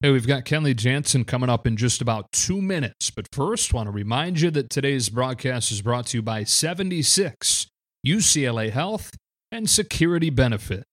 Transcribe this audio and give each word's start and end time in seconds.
Hey, 0.00 0.12
we've 0.12 0.28
got 0.28 0.44
Kenley 0.44 0.76
Jansen 0.76 1.24
coming 1.24 1.50
up 1.50 1.66
in 1.66 1.76
just 1.76 2.00
about 2.00 2.30
two 2.30 2.62
minutes. 2.62 3.10
But 3.10 3.26
first, 3.32 3.74
want 3.74 3.88
to 3.88 3.90
remind 3.90 4.40
you 4.40 4.48
that 4.52 4.70
today's 4.70 5.08
broadcast 5.08 5.72
is 5.72 5.82
brought 5.82 6.06
to 6.06 6.18
you 6.18 6.22
by 6.22 6.44
76 6.44 7.66
UCLA 8.06 8.70
Health 8.70 9.10
and 9.50 9.68
Security 9.68 10.30
Benefit. 10.30 10.84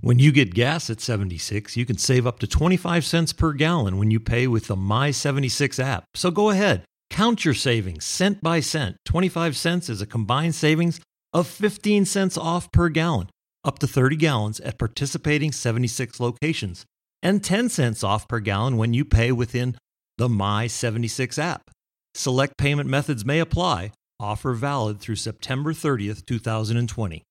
When 0.00 0.18
you 0.18 0.32
get 0.32 0.54
gas 0.54 0.88
at 0.88 1.02
76, 1.02 1.76
you 1.76 1.84
can 1.84 1.98
save 1.98 2.26
up 2.26 2.38
to 2.38 2.46
25 2.46 3.04
cents 3.04 3.34
per 3.34 3.52
gallon 3.52 3.98
when 3.98 4.10
you 4.10 4.18
pay 4.18 4.46
with 4.46 4.68
the 4.68 4.76
My 4.76 5.10
76 5.10 5.78
app. 5.78 6.04
So 6.14 6.30
go 6.30 6.48
ahead, 6.48 6.84
count 7.10 7.44
your 7.44 7.52
savings 7.52 8.06
cent 8.06 8.42
by 8.42 8.60
cent. 8.60 8.96
25 9.04 9.58
cents 9.58 9.90
is 9.90 10.00
a 10.00 10.06
combined 10.06 10.54
savings 10.54 11.00
of 11.34 11.46
15 11.46 12.06
cents 12.06 12.38
off 12.38 12.72
per 12.72 12.88
gallon, 12.88 13.28
up 13.62 13.78
to 13.80 13.86
30 13.86 14.16
gallons 14.16 14.58
at 14.60 14.78
participating 14.78 15.52
76 15.52 16.18
locations 16.18 16.86
and 17.22 17.42
10 17.42 17.68
cents 17.68 18.04
off 18.04 18.28
per 18.28 18.40
gallon 18.40 18.76
when 18.76 18.94
you 18.94 19.04
pay 19.04 19.32
within 19.32 19.76
the 20.18 20.28
My 20.28 20.66
76 20.66 21.38
app. 21.38 21.70
Select 22.14 22.56
payment 22.56 22.88
methods 22.88 23.24
may 23.24 23.38
apply. 23.38 23.92
Offer 24.20 24.54
valid 24.54 25.00
through 25.00 25.16
September 25.16 25.72
30th, 25.72 26.26
2020. 26.26 27.22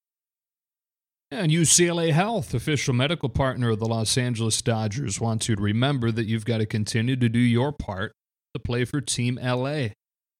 And 1.30 1.52
UCLA 1.52 2.14
Health, 2.14 2.54
official 2.54 2.94
medical 2.94 3.28
partner 3.28 3.72
of 3.72 3.80
the 3.80 3.86
Los 3.86 4.18
Angeles 4.18 4.62
Dodgers, 4.62 5.20
wants 5.20 5.50
you 5.50 5.58
to 5.58 5.62
remember 5.62 6.10
that 6.10 6.26
you've 6.26 6.46
got 6.46 6.60
to 6.60 6.66
continue 6.66 7.18
to 7.18 7.28
do 7.28 7.40
your 7.40 7.74
part 7.74 8.14
to 8.54 8.62
play 8.62 8.86
for 8.86 9.02
Team 9.02 9.38
LA. 9.44 9.68
It 9.68 9.94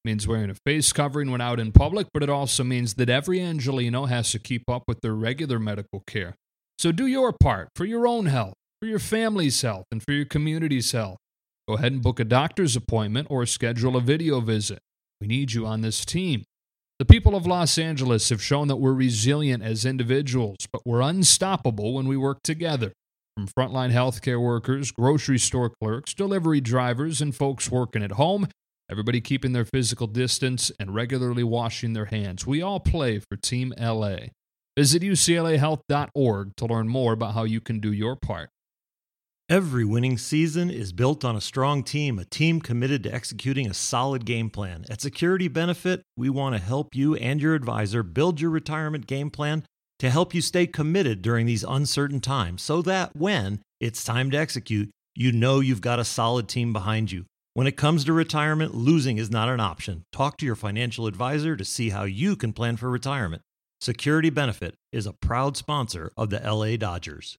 means 0.06 0.26
wearing 0.26 0.48
a 0.48 0.54
face 0.64 0.90
covering 0.94 1.30
when 1.30 1.42
out 1.42 1.60
in 1.60 1.72
public, 1.72 2.06
but 2.14 2.22
it 2.22 2.30
also 2.30 2.64
means 2.64 2.94
that 2.94 3.10
every 3.10 3.38
Angeleno 3.38 4.08
has 4.08 4.32
to 4.32 4.38
keep 4.38 4.62
up 4.70 4.84
with 4.88 5.02
their 5.02 5.14
regular 5.14 5.58
medical 5.58 6.02
care. 6.06 6.34
So 6.78 6.90
do 6.90 7.06
your 7.06 7.34
part 7.34 7.68
for 7.76 7.84
your 7.84 8.06
own 8.06 8.24
health 8.24 8.54
for 8.80 8.86
your 8.86 8.98
family's 8.98 9.60
health 9.60 9.86
and 9.90 10.02
for 10.02 10.12
your 10.12 10.24
community's 10.24 10.92
health. 10.92 11.18
Go 11.66 11.74
ahead 11.74 11.92
and 11.92 12.02
book 12.02 12.20
a 12.20 12.24
doctor's 12.24 12.76
appointment 12.76 13.26
or 13.30 13.44
schedule 13.44 13.96
a 13.96 14.00
video 14.00 14.40
visit. 14.40 14.78
We 15.20 15.26
need 15.26 15.52
you 15.52 15.66
on 15.66 15.80
this 15.80 16.04
team. 16.04 16.44
The 16.98 17.04
people 17.04 17.36
of 17.36 17.46
Los 17.46 17.78
Angeles 17.78 18.28
have 18.30 18.42
shown 18.42 18.68
that 18.68 18.76
we're 18.76 18.92
resilient 18.92 19.62
as 19.62 19.84
individuals, 19.84 20.66
but 20.72 20.82
we're 20.84 21.00
unstoppable 21.00 21.94
when 21.94 22.08
we 22.08 22.16
work 22.16 22.38
together. 22.42 22.92
From 23.36 23.48
frontline 23.48 23.92
healthcare 23.92 24.40
workers, 24.40 24.90
grocery 24.90 25.38
store 25.38 25.70
clerks, 25.80 26.14
delivery 26.14 26.60
drivers, 26.60 27.20
and 27.20 27.34
folks 27.34 27.70
working 27.70 28.02
at 28.02 28.12
home, 28.12 28.48
everybody 28.90 29.20
keeping 29.20 29.52
their 29.52 29.64
physical 29.64 30.08
distance 30.08 30.72
and 30.80 30.94
regularly 30.94 31.44
washing 31.44 31.92
their 31.92 32.06
hands. 32.06 32.46
We 32.46 32.62
all 32.62 32.80
play 32.80 33.20
for 33.20 33.36
Team 33.36 33.72
LA. 33.78 34.16
Visit 34.76 35.02
UCLAHealth.org 35.02 36.56
to 36.56 36.66
learn 36.66 36.88
more 36.88 37.12
about 37.12 37.34
how 37.34 37.44
you 37.44 37.60
can 37.60 37.78
do 37.78 37.92
your 37.92 38.16
part. 38.16 38.50
Every 39.50 39.82
winning 39.82 40.18
season 40.18 40.68
is 40.68 40.92
built 40.92 41.24
on 41.24 41.34
a 41.34 41.40
strong 41.40 41.82
team, 41.82 42.18
a 42.18 42.26
team 42.26 42.60
committed 42.60 43.02
to 43.04 43.14
executing 43.14 43.66
a 43.66 43.72
solid 43.72 44.26
game 44.26 44.50
plan. 44.50 44.84
At 44.90 45.00
Security 45.00 45.48
Benefit, 45.48 46.02
we 46.18 46.28
want 46.28 46.54
to 46.54 46.60
help 46.60 46.94
you 46.94 47.14
and 47.14 47.40
your 47.40 47.54
advisor 47.54 48.02
build 48.02 48.42
your 48.42 48.50
retirement 48.50 49.06
game 49.06 49.30
plan 49.30 49.64
to 50.00 50.10
help 50.10 50.34
you 50.34 50.42
stay 50.42 50.66
committed 50.66 51.22
during 51.22 51.46
these 51.46 51.64
uncertain 51.66 52.20
times 52.20 52.60
so 52.60 52.82
that 52.82 53.16
when 53.16 53.62
it's 53.80 54.04
time 54.04 54.30
to 54.32 54.36
execute, 54.36 54.90
you 55.14 55.32
know 55.32 55.60
you've 55.60 55.80
got 55.80 55.98
a 55.98 56.04
solid 56.04 56.46
team 56.46 56.74
behind 56.74 57.10
you. 57.10 57.24
When 57.54 57.66
it 57.66 57.78
comes 57.78 58.04
to 58.04 58.12
retirement, 58.12 58.74
losing 58.74 59.16
is 59.16 59.30
not 59.30 59.48
an 59.48 59.60
option. 59.60 60.02
Talk 60.12 60.36
to 60.36 60.46
your 60.46 60.56
financial 60.56 61.06
advisor 61.06 61.56
to 61.56 61.64
see 61.64 61.88
how 61.88 62.04
you 62.04 62.36
can 62.36 62.52
plan 62.52 62.76
for 62.76 62.90
retirement. 62.90 63.40
Security 63.80 64.28
Benefit 64.28 64.74
is 64.92 65.06
a 65.06 65.14
proud 65.14 65.56
sponsor 65.56 66.12
of 66.18 66.28
the 66.28 66.38
LA 66.40 66.76
Dodgers. 66.76 67.38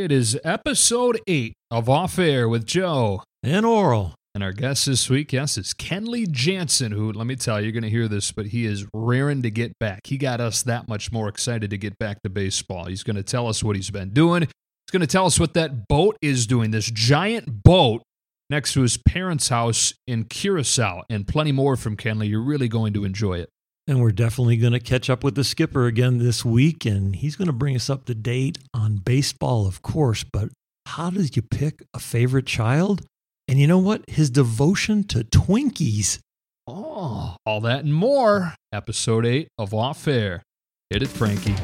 It 0.00 0.10
is 0.10 0.38
episode 0.44 1.20
eight 1.26 1.52
of 1.70 1.90
Off 1.90 2.18
Air 2.18 2.48
with 2.48 2.64
Joe 2.64 3.22
and 3.42 3.66
Orel. 3.66 4.14
And 4.34 4.42
our 4.42 4.54
guest 4.54 4.86
this 4.86 5.10
week, 5.10 5.30
yes, 5.34 5.58
is 5.58 5.74
Kenley 5.74 6.26
Jansen, 6.26 6.90
who, 6.90 7.12
let 7.12 7.26
me 7.26 7.36
tell 7.36 7.60
you, 7.60 7.64
you're 7.64 7.72
going 7.72 7.82
to 7.82 7.90
hear 7.90 8.08
this, 8.08 8.32
but 8.32 8.46
he 8.46 8.64
is 8.64 8.86
raring 8.94 9.42
to 9.42 9.50
get 9.50 9.78
back. 9.78 10.06
He 10.06 10.16
got 10.16 10.40
us 10.40 10.62
that 10.62 10.88
much 10.88 11.12
more 11.12 11.28
excited 11.28 11.68
to 11.68 11.76
get 11.76 11.98
back 11.98 12.22
to 12.22 12.30
baseball. 12.30 12.86
He's 12.86 13.02
going 13.02 13.16
to 13.16 13.22
tell 13.22 13.46
us 13.46 13.62
what 13.62 13.76
he's 13.76 13.90
been 13.90 14.14
doing. 14.14 14.40
He's 14.40 14.90
going 14.90 15.02
to 15.02 15.06
tell 15.06 15.26
us 15.26 15.38
what 15.38 15.52
that 15.52 15.86
boat 15.86 16.16
is 16.22 16.46
doing, 16.46 16.70
this 16.70 16.90
giant 16.90 17.62
boat 17.62 18.02
next 18.48 18.72
to 18.72 18.80
his 18.80 18.96
parents' 18.96 19.50
house 19.50 19.92
in 20.06 20.24
Curacao, 20.24 21.02
and 21.10 21.28
plenty 21.28 21.52
more 21.52 21.76
from 21.76 21.98
Kenley. 21.98 22.30
You're 22.30 22.40
really 22.40 22.68
going 22.68 22.94
to 22.94 23.04
enjoy 23.04 23.34
it. 23.34 23.50
And 23.86 24.00
we're 24.00 24.12
definitely 24.12 24.56
going 24.56 24.72
to 24.72 24.80
catch 24.80 25.10
up 25.10 25.24
with 25.24 25.34
the 25.34 25.42
skipper 25.42 25.86
again 25.86 26.18
this 26.18 26.44
week, 26.44 26.84
and 26.84 27.16
he's 27.16 27.34
going 27.36 27.46
to 27.46 27.52
bring 27.52 27.74
us 27.74 27.90
up 27.90 28.04
to 28.06 28.14
date 28.14 28.58
on 28.72 28.96
baseball, 28.96 29.66
of 29.66 29.82
course. 29.82 30.24
But 30.24 30.50
how 30.86 31.10
does 31.10 31.34
you 31.34 31.42
pick 31.42 31.82
a 31.94 31.98
favorite 31.98 32.46
child? 32.46 33.02
And 33.48 33.58
you 33.58 33.66
know 33.66 33.78
what? 33.78 34.04
His 34.08 34.30
devotion 34.30 35.02
to 35.08 35.24
Twinkies. 35.24 36.20
Oh, 36.68 37.36
all 37.44 37.60
that 37.62 37.84
and 37.84 37.94
more. 37.94 38.54
Episode 38.72 39.26
8 39.26 39.48
of 39.58 39.74
Off 39.74 40.06
Air. 40.06 40.42
Hit 40.90 41.02
it, 41.02 41.08
Frankie. 41.08 41.56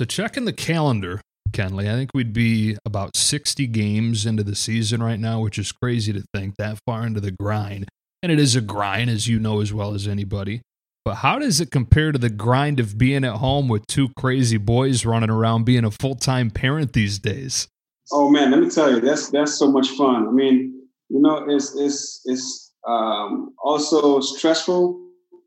So 0.00 0.06
checking 0.06 0.46
the 0.46 0.54
calendar, 0.54 1.20
Kenley, 1.52 1.86
I 1.86 1.92
think 1.92 2.12
we'd 2.14 2.32
be 2.32 2.78
about 2.86 3.18
60 3.18 3.66
games 3.66 4.24
into 4.24 4.42
the 4.42 4.56
season 4.56 5.02
right 5.02 5.20
now, 5.20 5.42
which 5.42 5.58
is 5.58 5.72
crazy 5.72 6.10
to 6.14 6.24
think 6.34 6.54
that 6.56 6.78
far 6.86 7.06
into 7.06 7.20
the 7.20 7.32
grind. 7.32 7.86
And 8.22 8.32
it 8.32 8.38
is 8.38 8.56
a 8.56 8.62
grind, 8.62 9.10
as 9.10 9.28
you 9.28 9.38
know 9.38 9.60
as 9.60 9.74
well 9.74 9.92
as 9.92 10.08
anybody. 10.08 10.62
But 11.04 11.16
how 11.16 11.38
does 11.38 11.60
it 11.60 11.70
compare 11.70 12.12
to 12.12 12.18
the 12.18 12.30
grind 12.30 12.80
of 12.80 12.96
being 12.96 13.24
at 13.24 13.34
home 13.34 13.68
with 13.68 13.86
two 13.88 14.08
crazy 14.16 14.56
boys 14.56 15.04
running 15.04 15.28
around 15.28 15.64
being 15.64 15.84
a 15.84 15.90
full 15.90 16.14
time 16.14 16.50
parent 16.50 16.94
these 16.94 17.18
days? 17.18 17.68
Oh 18.10 18.30
man, 18.30 18.52
let 18.52 18.60
me 18.60 18.70
tell 18.70 18.90
you, 18.90 19.02
that's 19.02 19.28
that's 19.28 19.52
so 19.58 19.70
much 19.70 19.90
fun. 19.90 20.26
I 20.26 20.30
mean, 20.30 20.80
you 21.10 21.20
know, 21.20 21.44
it's 21.46 21.76
it's 21.76 22.22
it's 22.24 22.72
um, 22.88 23.54
also 23.62 24.20
stressful 24.20 24.98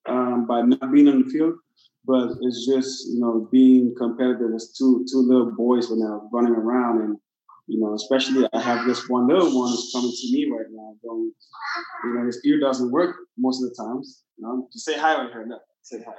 um, 0.07 0.45
by 0.45 0.61
not 0.61 0.91
being 0.91 1.07
on 1.07 1.23
the 1.23 1.29
field 1.31 1.55
but 2.05 2.29
it's 2.41 2.65
just 2.65 3.07
you 3.09 3.19
know 3.19 3.47
being 3.51 3.93
competitive 3.97 4.53
as 4.55 4.73
two 4.77 5.05
two 5.09 5.19
little 5.19 5.51
boys 5.51 5.89
when 5.89 5.99
they're 5.99 6.19
running 6.31 6.53
around 6.53 7.01
and 7.01 7.17
you 7.67 7.79
know 7.79 7.93
especially 7.93 8.47
I 8.53 8.61
have 8.61 8.85
this 8.85 9.07
one 9.09 9.27
little 9.27 9.57
one 9.57 9.69
who's 9.69 9.91
coming 9.93 10.11
to 10.11 10.31
me 10.31 10.49
right 10.51 10.65
now 10.71 10.95
going 11.03 11.31
you 12.03 12.13
know 12.13 12.25
his 12.25 12.41
ear 12.45 12.59
doesn't 12.59 12.91
work 12.91 13.15
most 13.37 13.63
of 13.63 13.69
the 13.69 13.75
times 13.75 14.23
you 14.37 14.45
know 14.45 14.67
just 14.71 14.85
say 14.85 14.97
hi 14.97 15.21
right 15.21 15.31
here 15.31 15.45
no, 15.45 15.59
say 15.81 15.99
hi. 16.05 16.13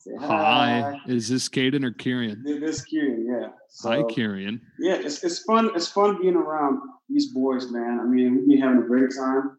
Say 0.00 0.12
hi. 0.20 0.26
hi 0.26 1.00
is 1.06 1.28
this 1.28 1.48
Caden 1.48 1.84
or 1.84 1.90
Kieran? 1.90 2.42
This 2.44 2.82
Kieran 2.84 3.26
yeah. 3.26 3.48
So, 3.68 3.90
hi 3.90 4.02
Kieran. 4.12 4.60
yeah 4.78 4.94
it's, 4.94 5.24
it's 5.24 5.42
fun 5.42 5.70
it's 5.74 5.88
fun 5.88 6.20
being 6.20 6.36
around 6.36 6.80
these 7.08 7.32
boys 7.32 7.70
man. 7.70 8.00
I 8.00 8.04
mean 8.04 8.36
we've 8.36 8.48
been 8.48 8.60
having 8.60 8.82
a 8.82 8.86
great 8.86 9.10
time 9.16 9.57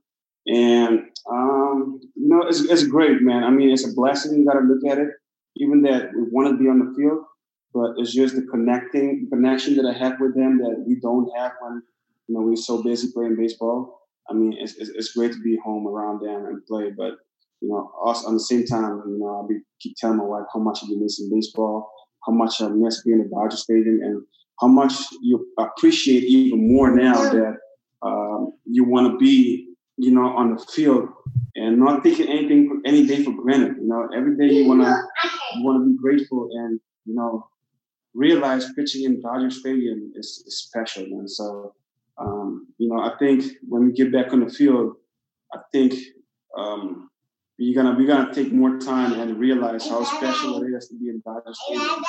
and 0.49 1.01
um, 1.29 1.99
you 2.16 2.28
know, 2.28 2.41
it's 2.47 2.61
it's 2.61 2.87
great, 2.87 3.22
man. 3.22 3.43
I 3.43 3.51
mean, 3.51 3.69
it's 3.69 3.87
a 3.87 3.93
blessing. 3.93 4.37
You 4.37 4.46
got 4.46 4.59
to 4.59 4.66
look 4.66 4.84
at 4.90 4.97
it. 4.97 5.09
Even 5.57 5.81
that 5.84 6.09
we 6.16 6.23
want 6.31 6.49
to 6.49 6.57
be 6.57 6.69
on 6.69 6.79
the 6.79 6.93
field, 6.96 7.23
but 7.73 7.91
it's 7.97 8.13
just 8.13 8.35
the 8.35 8.43
connecting 8.43 9.28
connection 9.31 9.75
that 9.75 9.85
I 9.85 9.97
have 9.97 10.19
with 10.19 10.35
them 10.35 10.57
that 10.59 10.84
we 10.87 10.96
don't 10.99 11.29
have 11.37 11.51
when 11.61 11.84
you 12.28 12.35
know 12.35 12.41
we're 12.41 12.55
so 12.55 12.81
busy 12.81 13.11
playing 13.13 13.35
baseball. 13.35 13.99
I 14.29 14.34
mean, 14.34 14.55
it's, 14.57 14.75
it's, 14.75 14.90
it's 14.90 15.13
great 15.13 15.34
to 15.34 15.41
be 15.41 15.57
home 15.63 15.87
around 15.87 16.22
them 16.22 16.46
and 16.46 16.66
play, 16.66 16.91
but 16.95 17.13
you 17.61 17.69
know, 17.69 17.91
also 18.02 18.28
on 18.28 18.35
the 18.35 18.40
same 18.40 18.66
time, 18.66 19.02
you 19.07 19.17
know, 19.19 19.28
I'll 19.28 19.47
be 19.47 19.59
keep 19.81 19.95
telling 19.97 20.17
my 20.17 20.23
wife 20.23 20.45
how 20.53 20.59
much 20.59 20.81
been 20.87 21.02
missing 21.02 21.29
baseball, 21.31 21.91
how 22.25 22.34
much 22.34 22.61
I 22.61 22.69
miss 22.69 23.03
being 23.03 23.22
at 23.22 23.29
Dodger 23.29 23.57
Stadium, 23.57 23.99
and 24.02 24.23
how 24.59 24.67
much 24.67 24.93
you 25.22 25.45
appreciate 25.57 26.23
even 26.23 26.72
more 26.72 26.95
now 26.95 27.29
that 27.29 27.57
um, 28.02 28.53
you 28.66 28.85
want 28.85 29.11
to 29.11 29.17
be 29.17 29.68
you 29.99 30.11
know, 30.11 30.28
on 30.37 30.55
the 30.55 30.66
field 30.72 31.09
and 31.55 31.78
not 31.78 32.03
taking 32.03 32.28
anything 32.29 32.81
any 32.85 33.05
day 33.05 33.23
for 33.23 33.31
granted. 33.31 33.75
You 33.81 33.87
know, 33.87 34.07
every 34.16 34.37
day 34.37 34.53
you 34.55 34.67
wanna 34.67 35.03
you 35.55 35.63
wanna 35.63 35.85
be 35.85 35.97
grateful 36.01 36.49
and 36.53 36.79
you 37.05 37.16
know 37.16 37.47
realize 38.13 38.72
pitching 38.73 39.03
in 39.03 39.22
Dodger 39.22 39.51
Stadium 39.51 40.11
is, 40.16 40.43
is 40.47 40.63
special, 40.63 41.03
And 41.03 41.29
So 41.29 41.75
um, 42.17 42.67
you 42.78 42.90
know, 42.90 42.99
I 43.01 43.17
think 43.19 43.43
when 43.67 43.85
we 43.85 43.91
get 43.91 44.11
back 44.11 44.34
on 44.34 44.40
the 44.40 44.49
field, 44.49 44.96
I 45.53 45.59
think 45.72 45.93
um, 46.57 47.09
you're 47.57 47.81
gonna 47.81 47.97
we're 47.97 48.07
gonna 48.07 48.34
take 48.34 48.53
more 48.53 48.78
time 48.79 49.19
and 49.19 49.37
realize 49.37 49.87
how 49.87 50.03
special 50.05 50.63
it 50.63 50.67
is 50.67 50.87
to 50.87 50.95
be 50.97 51.09
in 51.09 51.22
Dodger 51.25 51.53
Stadium 51.53 52.03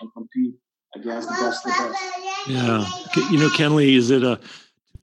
and 0.00 0.12
compete 0.14 0.54
against 0.94 1.28
the 1.28 1.34
best 1.34 1.66
of 1.66 1.72
the 1.72 1.88
best. 1.88 2.48
Yeah, 2.48 3.30
you 3.30 3.38
know, 3.38 3.48
Kenley, 3.48 3.96
is 3.96 4.10
it 4.10 4.22
a 4.22 4.40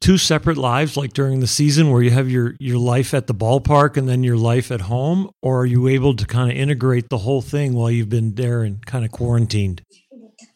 two 0.04 0.18
separate 0.18 0.58
lives 0.58 0.98
like 0.98 1.14
during 1.14 1.40
the 1.40 1.48
season 1.48 1.90
where 1.90 2.02
you 2.02 2.12
have 2.12 2.30
your 2.30 2.56
your 2.60 2.78
life 2.78 3.14
at 3.14 3.28
the 3.28 3.34
ballpark 3.34 3.96
and 3.96 4.08
then 4.10 4.22
your 4.22 4.36
life 4.36 4.70
at 4.70 4.82
home, 4.82 5.32
or 5.42 5.62
are 5.62 5.66
you 5.66 5.88
able 5.88 6.14
to 6.14 6.26
kind 6.26 6.52
of 6.52 6.58
integrate 6.58 7.08
the 7.08 7.20
whole 7.20 7.42
thing 7.42 7.74
while 7.74 7.90
you've 7.90 8.10
been 8.10 8.36
there 8.36 8.64
and 8.64 8.86
kind 8.86 9.06
of 9.06 9.12
quarantined? 9.12 9.82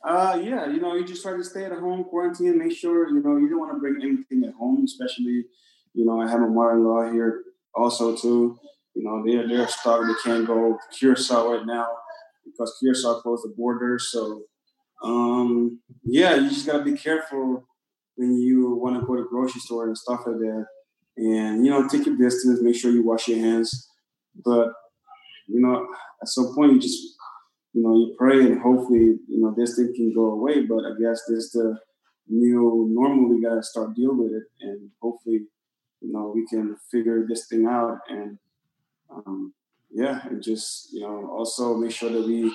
Uh, 0.03 0.37
yeah, 0.43 0.67
you 0.67 0.81
know, 0.81 0.95
you 0.95 1.05
just 1.05 1.23
try 1.23 1.31
to 1.31 1.43
stay 1.45 1.63
at 1.63 1.71
home, 1.71 2.03
quarantine, 2.03 2.57
make 2.57 2.75
sure 2.75 3.07
you 3.07 3.23
know 3.23 3.37
you 3.37 3.47
don't 3.47 3.59
want 3.59 3.73
to 3.73 3.79
bring 3.79 3.95
anything 4.01 4.43
at 4.45 4.53
home, 4.55 4.83
especially 4.83 5.45
you 5.93 6.05
know 6.05 6.19
I 6.19 6.29
have 6.29 6.41
a 6.41 6.47
mother-in-law 6.47 7.13
here 7.13 7.43
also 7.73 8.17
too. 8.17 8.59
You 8.95 9.03
know, 9.05 9.23
they're 9.25 9.47
they're 9.47 9.67
stuck. 9.69 10.01
They 10.01 10.29
can't 10.29 10.45
go 10.45 10.77
to 10.77 10.97
Curacao 10.99 11.53
right 11.53 11.65
now 11.65 11.87
because 12.43 12.75
Curacao 12.81 13.21
closed 13.21 13.45
the 13.45 13.53
border 13.55 13.97
So, 13.97 14.43
um, 15.03 15.79
yeah, 16.03 16.35
you 16.35 16.49
just 16.49 16.65
gotta 16.65 16.83
be 16.83 16.97
careful 16.97 17.63
when 18.17 18.39
you 18.39 18.75
want 18.75 18.99
to 18.99 19.05
go 19.05 19.15
to 19.15 19.27
grocery 19.29 19.61
store 19.61 19.87
and 19.87 19.97
stuff 19.97 20.21
like 20.25 20.37
that. 20.37 20.65
And 21.17 21.65
you 21.65 21.71
know, 21.71 21.87
take 21.87 22.05
your 22.05 22.17
distance. 22.17 22.61
Make 22.61 22.75
sure 22.75 22.91
you 22.91 23.05
wash 23.05 23.27
your 23.27 23.39
hands. 23.39 23.89
But 24.43 24.67
you 25.47 25.61
know, 25.61 25.87
at 26.21 26.27
some 26.27 26.53
point, 26.53 26.73
you 26.73 26.79
just 26.79 27.15
you 27.73 27.81
know 27.83 27.95
you 27.95 28.15
pray 28.17 28.41
and 28.41 28.61
hopefully 28.61 29.17
you 29.27 29.39
know 29.41 29.53
this 29.57 29.75
thing 29.75 29.93
can 29.95 30.13
go 30.13 30.31
away. 30.31 30.65
But 30.65 30.85
I 30.85 30.91
guess 30.99 31.21
this 31.27 31.51
the 31.51 31.79
new 32.27 32.87
normal. 32.91 33.29
We 33.29 33.41
gotta 33.41 33.63
start 33.63 33.95
dealing 33.95 34.19
with 34.19 34.33
it, 34.33 34.43
and 34.61 34.91
hopefully, 35.01 35.47
you 36.01 36.11
know, 36.11 36.31
we 36.35 36.45
can 36.47 36.75
figure 36.91 37.25
this 37.27 37.47
thing 37.47 37.65
out 37.65 37.99
and 38.09 38.37
um, 39.09 39.53
yeah, 39.91 40.21
and 40.27 40.43
just 40.43 40.89
you 40.93 41.01
know 41.01 41.29
also 41.31 41.75
make 41.77 41.91
sure 41.91 42.11
that 42.11 42.25
we 42.25 42.53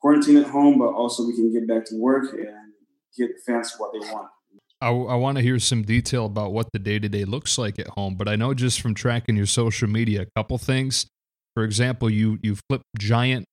quarantine 0.00 0.36
at 0.38 0.48
home, 0.48 0.78
but 0.78 0.92
also 0.92 1.26
we 1.26 1.34
can 1.34 1.52
get 1.52 1.68
back 1.68 1.84
to 1.86 1.96
work 1.96 2.32
and 2.32 2.72
get 3.16 3.30
fans 3.46 3.74
what 3.78 3.92
they 3.92 4.12
want. 4.12 4.28
I, 4.80 4.88
I 4.88 5.14
want 5.16 5.36
to 5.38 5.42
hear 5.42 5.58
some 5.58 5.82
detail 5.82 6.26
about 6.26 6.52
what 6.52 6.68
the 6.72 6.78
day 6.78 6.98
to 6.98 7.08
day 7.08 7.24
looks 7.24 7.58
like 7.58 7.78
at 7.78 7.88
home, 7.88 8.14
but 8.14 8.28
I 8.28 8.36
know 8.36 8.54
just 8.54 8.80
from 8.80 8.94
tracking 8.94 9.36
your 9.36 9.46
social 9.46 9.88
media, 9.88 10.22
a 10.22 10.26
couple 10.36 10.56
things. 10.58 11.06
For 11.54 11.64
example, 11.64 12.08
you 12.08 12.38
you 12.42 12.56
flip 12.68 12.82
giant 12.96 13.44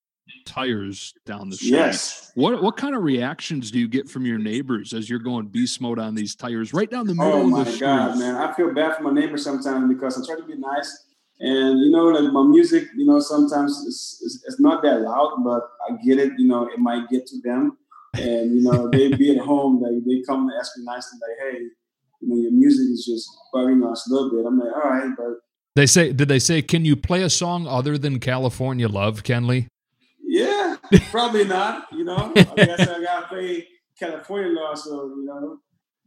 tires 0.45 1.13
down 1.25 1.49
the 1.49 1.55
street. 1.55 1.71
Yes. 1.71 2.31
What 2.35 2.61
what 2.61 2.77
kind 2.77 2.95
of 2.95 3.03
reactions 3.03 3.71
do 3.71 3.79
you 3.79 3.87
get 3.87 4.07
from 4.07 4.25
your 4.25 4.37
neighbors 4.37 4.93
as 4.93 5.09
you're 5.09 5.19
going 5.19 5.47
beast 5.47 5.81
mode 5.81 5.99
on 5.99 6.13
these 6.13 6.35
tires 6.35 6.73
right 6.73 6.89
down 6.89 7.07
the 7.07 7.13
oh 7.13 7.25
middle 7.25 7.33
oh 7.33 7.43
of 7.43 7.49
the 7.49 7.57
my 7.57 7.63
street? 7.63 7.79
god, 7.79 8.19
man! 8.19 8.35
I 8.35 8.53
feel 8.53 8.73
bad 8.73 8.95
for 8.95 9.03
my 9.03 9.11
neighbors 9.11 9.43
sometimes 9.43 9.91
because 9.91 10.21
I 10.21 10.25
try 10.25 10.39
to 10.39 10.47
be 10.47 10.55
nice, 10.55 11.05
and 11.39 11.79
you 11.79 11.89
know, 11.91 12.05
like 12.05 12.31
my 12.31 12.43
music, 12.43 12.87
you 12.95 13.05
know, 13.05 13.19
sometimes 13.19 13.83
it's, 13.87 14.21
it's, 14.23 14.43
it's 14.45 14.59
not 14.59 14.83
that 14.83 15.01
loud, 15.01 15.43
but 15.43 15.69
I 15.89 15.95
get 16.03 16.19
it. 16.19 16.33
You 16.37 16.47
know, 16.47 16.67
it 16.67 16.79
might 16.79 17.09
get 17.09 17.25
to 17.27 17.41
them, 17.41 17.77
and 18.19 18.55
you 18.55 18.61
know, 18.61 18.89
they 18.89 19.09
be 19.09 19.37
at 19.37 19.43
home, 19.45 19.81
like 19.81 20.03
they 20.05 20.21
come 20.27 20.41
and 20.47 20.51
ask 20.59 20.77
me 20.77 20.83
nicely, 20.85 21.19
like, 21.21 21.37
"Hey, 21.53 21.59
you 22.21 22.27
know, 22.27 22.37
your 22.37 22.51
music 22.51 22.87
is 22.91 23.05
just 23.05 23.29
bugging 23.53 23.89
us 23.89 24.07
a 24.09 24.13
little 24.13 24.31
bit." 24.31 24.45
I'm 24.45 24.57
like, 24.59 24.73
"All 24.73 24.89
right," 24.91 25.11
but 25.17 25.39
They 25.75 25.85
say, 25.85 26.13
did 26.13 26.29
they 26.29 26.39
say, 26.39 26.61
can 26.61 26.85
you 26.85 26.95
play 26.95 27.21
a 27.23 27.29
song 27.29 27.67
other 27.67 27.97
than 27.97 28.19
California 28.19 28.87
Love, 28.87 29.23
Kenley? 29.23 29.67
yeah, 30.23 30.77
probably 31.11 31.43
not. 31.45 31.87
You 31.91 32.05
know, 32.05 32.33
I 32.35 32.53
guess 32.55 32.79
I 32.87 33.01
gotta 33.03 33.27
play 33.27 33.67
California 33.99 34.51
Love, 34.53 34.77
so 34.79 35.07
you 35.17 35.25
know, 35.25 35.57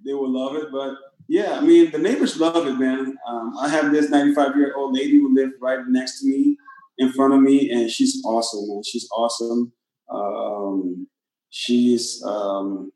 they 0.05 0.15
will 0.15 0.31
love 0.33 0.57
it, 0.57 0.71
but. 0.73 0.95
Yeah, 1.31 1.59
I 1.59 1.61
mean 1.61 1.91
the 1.91 1.99
neighbors 1.99 2.41
love 2.41 2.67
it, 2.67 2.79
man. 2.79 3.15
Um, 3.29 3.53
I 3.61 3.69
have 3.69 3.93
this 3.93 4.09
95 4.09 4.57
year 4.57 4.75
old 4.75 4.95
lady 4.97 5.19
who 5.21 5.35
lives 5.35 5.53
right 5.61 5.81
next 5.87 6.21
to 6.21 6.27
me, 6.27 6.57
in 6.97 7.13
front 7.13 7.35
of 7.35 7.43
me, 7.43 7.71
and 7.71 7.91
she's 7.91 8.23
awesome, 8.25 8.67
man. 8.67 8.83
She's 8.83 9.07
awesome. 9.15 9.73
Um, 10.11 11.07
she's 11.51 12.23
um, 12.25 12.93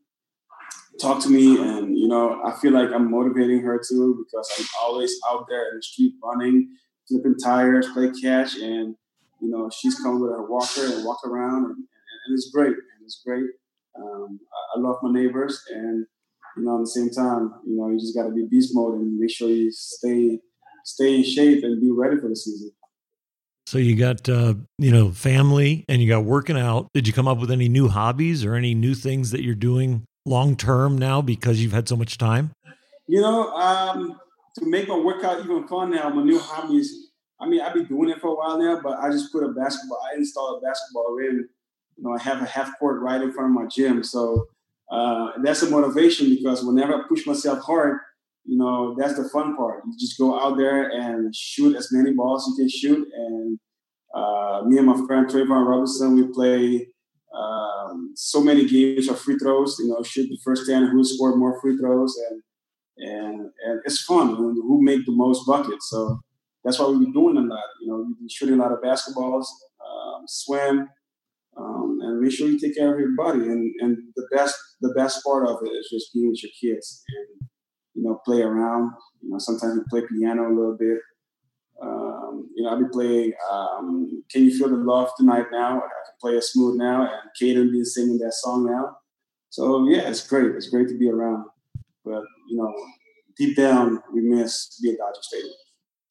talked 1.00 1.22
to 1.22 1.30
me, 1.30 1.58
and 1.58 1.96
you 1.98 2.08
know, 2.08 2.42
I 2.44 2.52
feel 2.52 2.72
like 2.72 2.90
I'm 2.92 3.10
motivating 3.10 3.60
her 3.62 3.80
too 3.86 4.24
because 4.24 4.50
I'm 4.58 4.66
always 4.82 5.18
out 5.30 5.46
there 5.48 5.70
in 5.70 5.76
the 5.76 5.82
street 5.82 6.14
running, 6.22 6.68
flipping 7.08 7.36
tires, 7.42 7.88
play 7.92 8.10
catch, 8.22 8.56
and 8.56 8.96
you 9.40 9.50
know, 9.50 9.68
she's 9.76 9.98
coming 9.98 10.20
with 10.20 10.30
her 10.30 10.46
walker 10.46 10.84
and 10.84 11.04
walk 11.04 11.18
around, 11.26 11.64
and, 11.64 11.76
and, 11.76 12.18
and 12.26 12.34
it's 12.34 12.50
great. 12.50 12.68
And 12.68 13.04
it's 13.04 13.20
great. 13.26 13.46
Um, 13.98 14.38
I, 14.52 14.78
I 14.78 14.80
love 14.80 14.96
my 15.02 15.12
neighbors, 15.12 15.62
and 15.70 16.06
you 16.56 16.64
know, 16.64 16.76
at 16.76 16.80
the 16.80 16.86
same 16.86 17.10
time, 17.10 17.52
you 17.66 17.76
know, 17.76 17.88
you 17.88 17.98
just 17.98 18.14
got 18.14 18.24
to 18.24 18.30
be 18.30 18.46
beast 18.50 18.70
mode 18.74 19.00
and 19.00 19.18
make 19.18 19.30
sure 19.30 19.48
you 19.48 19.70
stay 19.72 20.38
stay 20.84 21.16
in 21.16 21.24
shape 21.24 21.64
and 21.64 21.80
be 21.80 21.90
ready 21.90 22.16
for 22.18 22.28
the 22.28 22.36
season. 22.36 22.72
So 23.72 23.78
you 23.78 23.96
got 23.96 24.28
uh, 24.28 24.52
you 24.76 24.90
know 24.90 25.12
family 25.12 25.86
and 25.88 26.02
you 26.02 26.06
got 26.06 26.26
working 26.26 26.58
out. 26.58 26.88
Did 26.92 27.06
you 27.06 27.14
come 27.14 27.26
up 27.26 27.38
with 27.38 27.50
any 27.50 27.70
new 27.70 27.88
hobbies 27.88 28.44
or 28.44 28.54
any 28.54 28.74
new 28.74 28.94
things 28.94 29.30
that 29.30 29.42
you're 29.42 29.54
doing 29.54 30.04
long 30.26 30.56
term 30.56 30.98
now 30.98 31.22
because 31.22 31.62
you've 31.62 31.72
had 31.72 31.88
so 31.88 31.96
much 31.96 32.18
time? 32.18 32.52
You 33.06 33.22
know, 33.22 33.50
um, 33.54 34.20
to 34.58 34.66
make 34.66 34.88
my 34.88 34.98
workout 34.98 35.42
even 35.42 35.66
fun 35.68 35.90
now, 35.90 36.10
my 36.10 36.22
new 36.22 36.38
hobbies. 36.38 37.12
I 37.40 37.48
mean, 37.48 37.62
I've 37.62 37.72
been 37.72 37.86
doing 37.86 38.10
it 38.10 38.20
for 38.20 38.26
a 38.26 38.34
while 38.34 38.58
now, 38.58 38.78
but 38.82 38.98
I 38.98 39.10
just 39.10 39.32
put 39.32 39.42
a 39.42 39.48
basketball. 39.48 40.02
I 40.12 40.18
installed 40.18 40.62
a 40.62 40.66
basketball 40.66 41.14
rim. 41.14 41.48
You 41.96 42.04
know, 42.04 42.12
I 42.12 42.20
have 42.20 42.42
a 42.42 42.44
half 42.44 42.78
court 42.78 43.00
right 43.00 43.22
in 43.22 43.32
front 43.32 43.56
of 43.56 43.62
my 43.62 43.68
gym, 43.68 44.04
so 44.04 44.48
uh, 44.90 45.30
that's 45.42 45.62
a 45.62 45.70
motivation 45.70 46.28
because 46.28 46.62
whenever 46.62 46.94
I 46.94 47.08
push 47.08 47.26
myself 47.26 47.60
hard, 47.60 48.00
you 48.44 48.58
know, 48.58 48.94
that's 48.98 49.16
the 49.16 49.28
fun 49.28 49.56
part. 49.56 49.82
You 49.86 49.98
just 49.98 50.18
go 50.18 50.38
out 50.38 50.56
there 50.56 50.90
and 50.90 51.34
shoot 51.34 51.76
as 51.76 51.88
many 51.92 52.12
balls 52.12 52.46
you 52.48 52.56
can 52.56 52.68
shoot. 52.68 53.08
And 53.14 53.58
uh, 54.14 54.62
me 54.66 54.78
and 54.78 54.86
my 54.86 55.06
friend 55.06 55.26
Trayvon 55.26 55.66
Robinson, 55.66 56.14
we 56.14 56.28
play 56.32 56.88
um, 57.34 58.12
so 58.14 58.42
many 58.42 58.66
games 58.66 59.08
of 59.08 59.18
free 59.18 59.36
throws. 59.38 59.76
You 59.78 59.88
know, 59.88 60.02
shoot 60.02 60.28
the 60.28 60.38
first 60.44 60.68
ten, 60.68 60.86
who 60.86 61.02
scored 61.04 61.38
more 61.38 61.60
free 61.60 61.76
throws, 61.78 62.14
and 62.30 62.42
and 62.98 63.40
and 63.66 63.80
it's 63.84 64.02
fun. 64.02 64.36
Who 64.36 64.82
make 64.82 65.06
the 65.06 65.12
most 65.12 65.46
buckets? 65.46 65.88
So 65.88 66.20
that's 66.64 66.78
why 66.78 66.86
we've 66.88 67.00
been 67.00 67.12
doing 67.12 67.36
a 67.36 67.40
lot. 67.40 67.64
You 67.80 67.88
know, 67.88 68.04
we've 68.06 68.18
been 68.18 68.28
shooting 68.28 68.58
a 68.58 68.62
lot 68.62 68.72
of 68.72 68.80
basketballs, 68.80 69.46
um, 69.80 70.24
swim, 70.26 70.88
um, 71.56 71.98
and 72.02 72.20
make 72.20 72.32
sure 72.32 72.48
you 72.48 72.58
take 72.58 72.76
care 72.76 72.92
of 72.92 73.00
your 73.00 73.16
body. 73.16 73.40
And 73.40 73.72
and 73.80 73.96
the 74.16 74.28
best 74.34 74.56
the 74.80 74.92
best 74.94 75.24
part 75.24 75.48
of 75.48 75.58
it 75.64 75.70
is 75.70 75.88
just 75.90 76.12
being 76.12 76.28
with 76.28 76.42
your 76.42 76.52
kids 76.60 77.02
and 77.08 77.48
you 77.94 78.02
know 78.02 78.20
play 78.24 78.42
around. 78.42 78.90
You 79.22 79.30
know, 79.30 79.38
sometimes 79.38 79.78
we 79.78 79.84
play 79.88 80.06
piano 80.08 80.48
a 80.48 80.54
little 80.54 80.76
bit. 80.78 80.98
Um, 81.80 82.48
you 82.54 82.62
know, 82.62 82.70
I'll 82.70 82.78
be 82.78 82.88
playing 82.90 83.32
um, 83.50 84.24
"Can 84.30 84.44
You 84.44 84.56
Feel 84.56 84.68
the 84.68 84.76
Love 84.76 85.10
Tonight" 85.16 85.46
now. 85.52 85.78
I 85.78 85.80
can 85.80 86.14
play 86.20 86.36
a 86.36 86.42
smooth 86.42 86.76
now, 86.76 87.02
and 87.02 87.30
Caden 87.40 87.72
be 87.72 87.84
singing 87.84 88.18
that 88.18 88.34
song 88.34 88.66
now. 88.66 88.96
So 89.50 89.88
yeah, 89.88 90.08
it's 90.08 90.26
great. 90.26 90.54
It's 90.56 90.68
great 90.68 90.88
to 90.88 90.98
be 90.98 91.10
around. 91.10 91.46
But 92.04 92.22
you 92.48 92.56
know, 92.56 92.74
deep 93.36 93.56
down, 93.56 94.02
we 94.12 94.20
miss 94.22 94.78
being 94.82 94.96
Dodger 94.96 95.20
Stadium. 95.22 95.52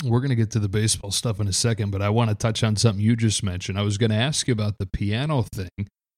We're 0.03 0.19
going 0.19 0.29
to 0.29 0.35
get 0.35 0.49
to 0.51 0.59
the 0.59 0.69
baseball 0.69 1.11
stuff 1.11 1.39
in 1.39 1.47
a 1.47 1.53
second, 1.53 1.91
but 1.91 2.01
I 2.01 2.09
want 2.09 2.29
to 2.29 2.35
touch 2.35 2.63
on 2.63 2.75
something 2.75 3.03
you 3.03 3.15
just 3.15 3.43
mentioned. 3.43 3.77
I 3.77 3.83
was 3.83 3.99
going 3.99 4.09
to 4.09 4.15
ask 4.15 4.47
you 4.47 4.51
about 4.51 4.79
the 4.79 4.87
piano 4.87 5.43
thing. 5.43 5.69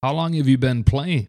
How 0.02 0.14
long 0.14 0.34
have 0.34 0.48
you 0.48 0.58
been 0.58 0.86
playing? 0.86 1.28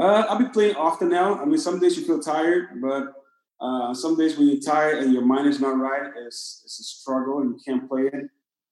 Uh, 0.00 0.24
I'll 0.28 0.38
be 0.38 0.48
playing 0.48 0.76
often 0.76 1.08
now. 1.08 1.40
I 1.40 1.44
mean, 1.44 1.58
some 1.58 1.80
days 1.80 1.96
you 1.96 2.04
feel 2.04 2.20
tired, 2.20 2.80
but 2.80 3.17
uh, 3.60 3.92
some 3.94 4.16
days 4.16 4.36
when 4.36 4.48
you're 4.48 4.60
tired 4.60 4.98
and 5.02 5.12
your 5.12 5.24
mind 5.24 5.46
is 5.48 5.60
not 5.60 5.78
right, 5.78 6.10
it's, 6.26 6.62
it's 6.64 6.80
a 6.80 6.84
struggle 6.84 7.40
and 7.40 7.54
you 7.54 7.60
can't 7.66 7.88
play 7.88 8.02
it. 8.02 8.24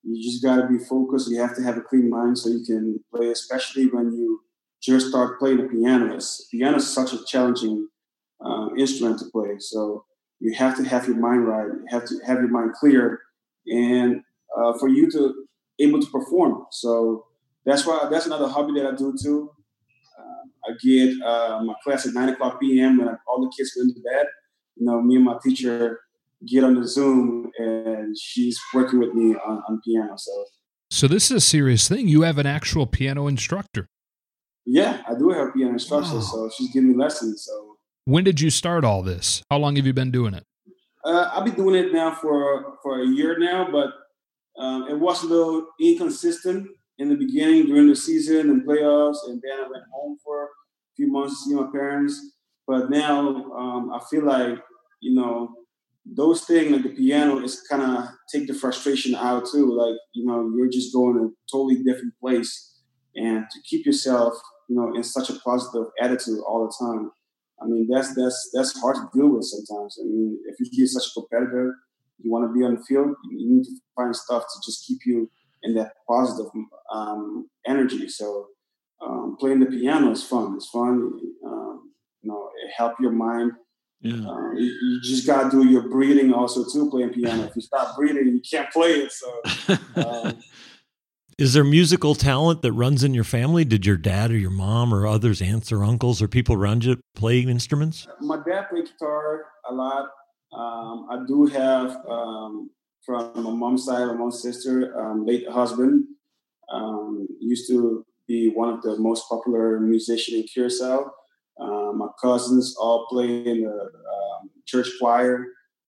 You 0.03 0.23
just 0.23 0.41
got 0.41 0.57
to 0.61 0.67
be 0.67 0.77
focused. 0.77 1.29
You 1.29 1.39
have 1.41 1.55
to 1.57 1.63
have 1.63 1.77
a 1.77 1.81
clean 1.81 2.09
mind 2.09 2.37
so 2.37 2.49
you 2.49 2.63
can 2.63 3.03
play, 3.13 3.29
especially 3.29 3.87
when 3.87 4.13
you 4.13 4.41
just 4.81 5.07
start 5.07 5.39
playing 5.39 5.57
the 5.57 5.63
piano. 5.63 6.15
It's, 6.15 6.47
piano 6.49 6.77
is 6.77 6.93
such 6.93 7.11
a 7.13 7.23
challenging 7.25 7.89
uh, 8.39 8.69
instrument 8.77 9.19
to 9.19 9.25
play. 9.25 9.55
So 9.59 10.05
you 10.39 10.53
have 10.53 10.77
to 10.77 10.83
have 10.83 11.07
your 11.07 11.17
mind 11.17 11.47
right. 11.47 11.65
You 11.65 11.85
have 11.89 12.05
to 12.05 12.19
have 12.25 12.37
your 12.37 12.49
mind 12.49 12.73
clear, 12.73 13.19
and 13.65 14.21
uh, 14.55 14.73
for 14.79 14.87
you 14.87 15.09
to 15.11 15.33
able 15.79 15.99
to 15.99 16.07
perform. 16.07 16.65
So 16.71 17.25
that's 17.65 17.85
why 17.85 18.07
that's 18.09 18.27
another 18.27 18.47
hobby 18.47 18.79
that 18.79 18.87
I 18.87 18.95
do 18.95 19.15
too. 19.21 19.51
Uh, 20.17 20.71
I 20.71 20.75
get 20.81 21.17
my 21.17 21.73
class 21.83 22.05
at 22.07 22.13
nine 22.13 22.29
o'clock 22.29 22.61
p.m. 22.61 22.99
when 22.99 23.09
all 23.27 23.41
the 23.41 23.51
kids 23.57 23.71
go 23.75 23.81
into 23.81 23.99
bed. 24.01 24.27
You 24.79 24.85
know, 24.85 25.01
me 25.01 25.15
and 25.15 25.25
my 25.25 25.37
teacher 25.43 25.99
get 26.45 26.63
on 26.63 26.75
the 26.75 26.87
Zoom, 26.87 27.51
and 27.57 28.17
she's 28.17 28.59
working 28.73 28.99
with 28.99 29.13
me 29.13 29.35
on, 29.35 29.63
on 29.67 29.81
piano. 29.83 30.13
So, 30.17 30.45
so 30.91 31.07
this 31.07 31.31
is 31.31 31.37
a 31.37 31.41
serious 31.41 31.87
thing. 31.87 32.07
You 32.07 32.21
have 32.21 32.37
an 32.37 32.45
actual 32.45 32.85
piano 32.85 33.27
instructor. 33.27 33.87
Yeah, 34.65 35.01
I 35.07 35.17
do 35.17 35.29
have 35.29 35.53
piano 35.53 35.71
instructor, 35.71 36.15
wow. 36.15 36.21
so 36.21 36.49
she's 36.55 36.71
giving 36.71 36.89
me 36.89 36.95
lessons. 36.95 37.45
So 37.45 37.77
when 38.05 38.23
did 38.23 38.39
you 38.39 38.49
start 38.49 38.85
all 38.85 39.01
this? 39.01 39.41
How 39.49 39.57
long 39.57 39.75
have 39.75 39.85
you 39.85 39.93
been 39.93 40.11
doing 40.11 40.33
it? 40.33 40.43
Uh, 41.03 41.29
I've 41.33 41.45
been 41.45 41.55
doing 41.55 41.75
it 41.75 41.93
now 41.93 42.13
for 42.13 42.77
for 42.83 43.01
a 43.01 43.05
year 43.05 43.37
now, 43.39 43.69
but 43.71 43.93
um, 44.61 44.87
it 44.89 44.99
was 44.99 45.23
a 45.23 45.27
little 45.27 45.67
inconsistent 45.79 46.67
in 46.99 47.09
the 47.09 47.15
beginning 47.15 47.65
during 47.67 47.87
the 47.87 47.95
season 47.95 48.49
and 48.49 48.65
playoffs, 48.65 49.17
and 49.27 49.41
then 49.41 49.59
I 49.59 49.69
went 49.69 49.83
home 49.93 50.17
for 50.23 50.43
a 50.43 50.47
few 50.95 51.11
months 51.11 51.43
to 51.43 51.49
see 51.49 51.55
my 51.55 51.67
parents. 51.71 52.33
But 52.65 52.89
now 52.89 53.51
um, 53.53 53.91
I 53.93 53.99
feel 54.09 54.25
like 54.25 54.59
you 54.99 55.13
know 55.13 55.55
those 56.05 56.45
things 56.45 56.71
like 56.71 56.83
the 56.83 56.89
piano 56.89 57.39
is 57.43 57.61
kind 57.69 57.81
of 57.81 58.09
take 58.31 58.47
the 58.47 58.53
frustration 58.53 59.15
out 59.15 59.45
too. 59.51 59.75
Like 59.75 59.97
you 60.13 60.25
know, 60.25 60.51
you're 60.55 60.69
just 60.69 60.93
going 60.93 61.17
a 61.17 61.29
totally 61.51 61.83
different 61.83 62.13
place, 62.19 62.81
and 63.15 63.45
to 63.49 63.59
keep 63.69 63.85
yourself, 63.85 64.33
you 64.69 64.75
know, 64.75 64.95
in 64.95 65.03
such 65.03 65.29
a 65.29 65.39
positive 65.39 65.87
attitude 66.01 66.39
all 66.47 66.65
the 66.65 66.85
time. 66.85 67.11
I 67.61 67.65
mean, 67.65 67.87
that's 67.91 68.13
that's 68.15 68.51
that's 68.53 68.79
hard 68.79 68.95
to 68.95 69.09
deal 69.13 69.29
with 69.29 69.43
sometimes. 69.43 69.97
I 70.01 70.05
mean, 70.05 70.39
if 70.45 70.55
you're 70.59 70.87
such 70.87 71.07
a 71.07 71.19
competitor, 71.19 71.75
you 72.19 72.31
want 72.31 72.47
to 72.47 72.53
be 72.53 72.63
on 72.63 72.75
the 72.75 72.83
field, 72.83 73.15
you 73.29 73.55
need 73.55 73.63
to 73.63 73.71
find 73.95 74.15
stuff 74.15 74.43
to 74.43 74.61
just 74.65 74.85
keep 74.85 74.99
you 75.05 75.29
in 75.63 75.73
that 75.75 75.93
positive 76.07 76.51
um, 76.93 77.49
energy. 77.65 78.07
So 78.07 78.47
um, 79.01 79.37
playing 79.39 79.59
the 79.59 79.65
piano 79.65 80.11
is 80.11 80.23
fun. 80.23 80.55
It's 80.55 80.69
fun. 80.69 81.11
Um, 81.45 81.91
you 82.21 82.29
know, 82.29 82.49
it 82.63 82.71
help 82.75 82.93
your 82.99 83.11
mind. 83.11 83.53
Yeah. 84.01 84.29
Uh, 84.29 84.51
you, 84.51 84.65
you, 84.65 85.01
just 85.01 85.25
gotta 85.25 85.49
do 85.49 85.67
your 85.67 85.89
breathing 85.89 86.33
also 86.33 86.63
too. 86.71 86.89
Playing 86.89 87.09
piano. 87.09 87.43
if 87.43 87.55
you 87.55 87.61
stop 87.61 87.95
breathing, 87.95 88.27
you 88.27 88.41
can't 88.49 88.71
play 88.71 88.91
it. 88.91 89.11
So. 89.11 89.77
Um, 89.95 90.37
is 91.39 91.53
there 91.53 91.63
musical 91.63 92.13
talent 92.13 92.61
that 92.61 92.73
runs 92.73 93.03
in 93.03 93.13
your 93.13 93.23
family? 93.23 93.65
Did 93.65 93.85
your 93.85 93.97
dad 93.97 94.31
or 94.31 94.37
your 94.37 94.51
mom 94.51 94.93
or 94.93 95.07
others, 95.07 95.41
aunts 95.41 95.71
or 95.71 95.83
uncles 95.83 96.21
or 96.21 96.27
people 96.27 96.55
around 96.55 96.85
you 96.85 96.99
play 97.15 97.39
instruments? 97.39 98.07
My 98.21 98.37
dad 98.37 98.69
played 98.69 98.85
guitar 98.85 99.45
a 99.67 99.73
lot. 99.73 100.09
Um, 100.53 101.07
I 101.09 101.23
do 101.27 101.47
have 101.47 101.97
um, 102.07 102.69
from 103.05 103.31
my 103.35 103.51
mom's 103.51 103.85
side, 103.85 104.05
my 104.07 104.13
mom's 104.13 104.41
sister, 104.41 104.99
um, 104.99 105.25
late 105.25 105.47
husband, 105.49 106.05
um, 106.71 107.27
used 107.39 107.67
to 107.69 108.05
be 108.27 108.49
one 108.49 108.69
of 108.69 108.81
the 108.81 108.97
most 108.97 109.27
popular 109.29 109.79
musicians 109.79 110.41
in 110.41 110.43
Curacao. 110.43 111.11
Uh, 111.59 111.91
my 111.93 112.07
cousins 112.21 112.75
all 112.79 113.07
play 113.09 113.45
in 113.45 113.63
the 113.63 113.69
um, 113.69 114.49
church 114.65 114.89
choir. 114.99 115.45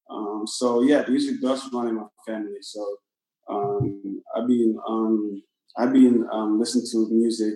Um, 0.10 0.44
so 0.46 0.82
yeah, 0.82 1.06
music 1.08 1.42
does 1.42 1.72
run 1.72 1.88
in 1.88 1.96
my 1.96 2.08
family. 2.26 2.58
So 2.62 2.98
um, 3.50 4.22
I've 4.36 4.48
been 4.48 4.78
um, 4.88 5.42
I've 5.78 5.94
been 5.94 6.28
um, 6.32 6.60
listening 6.60 6.86
to 6.92 7.08
music 7.12 7.56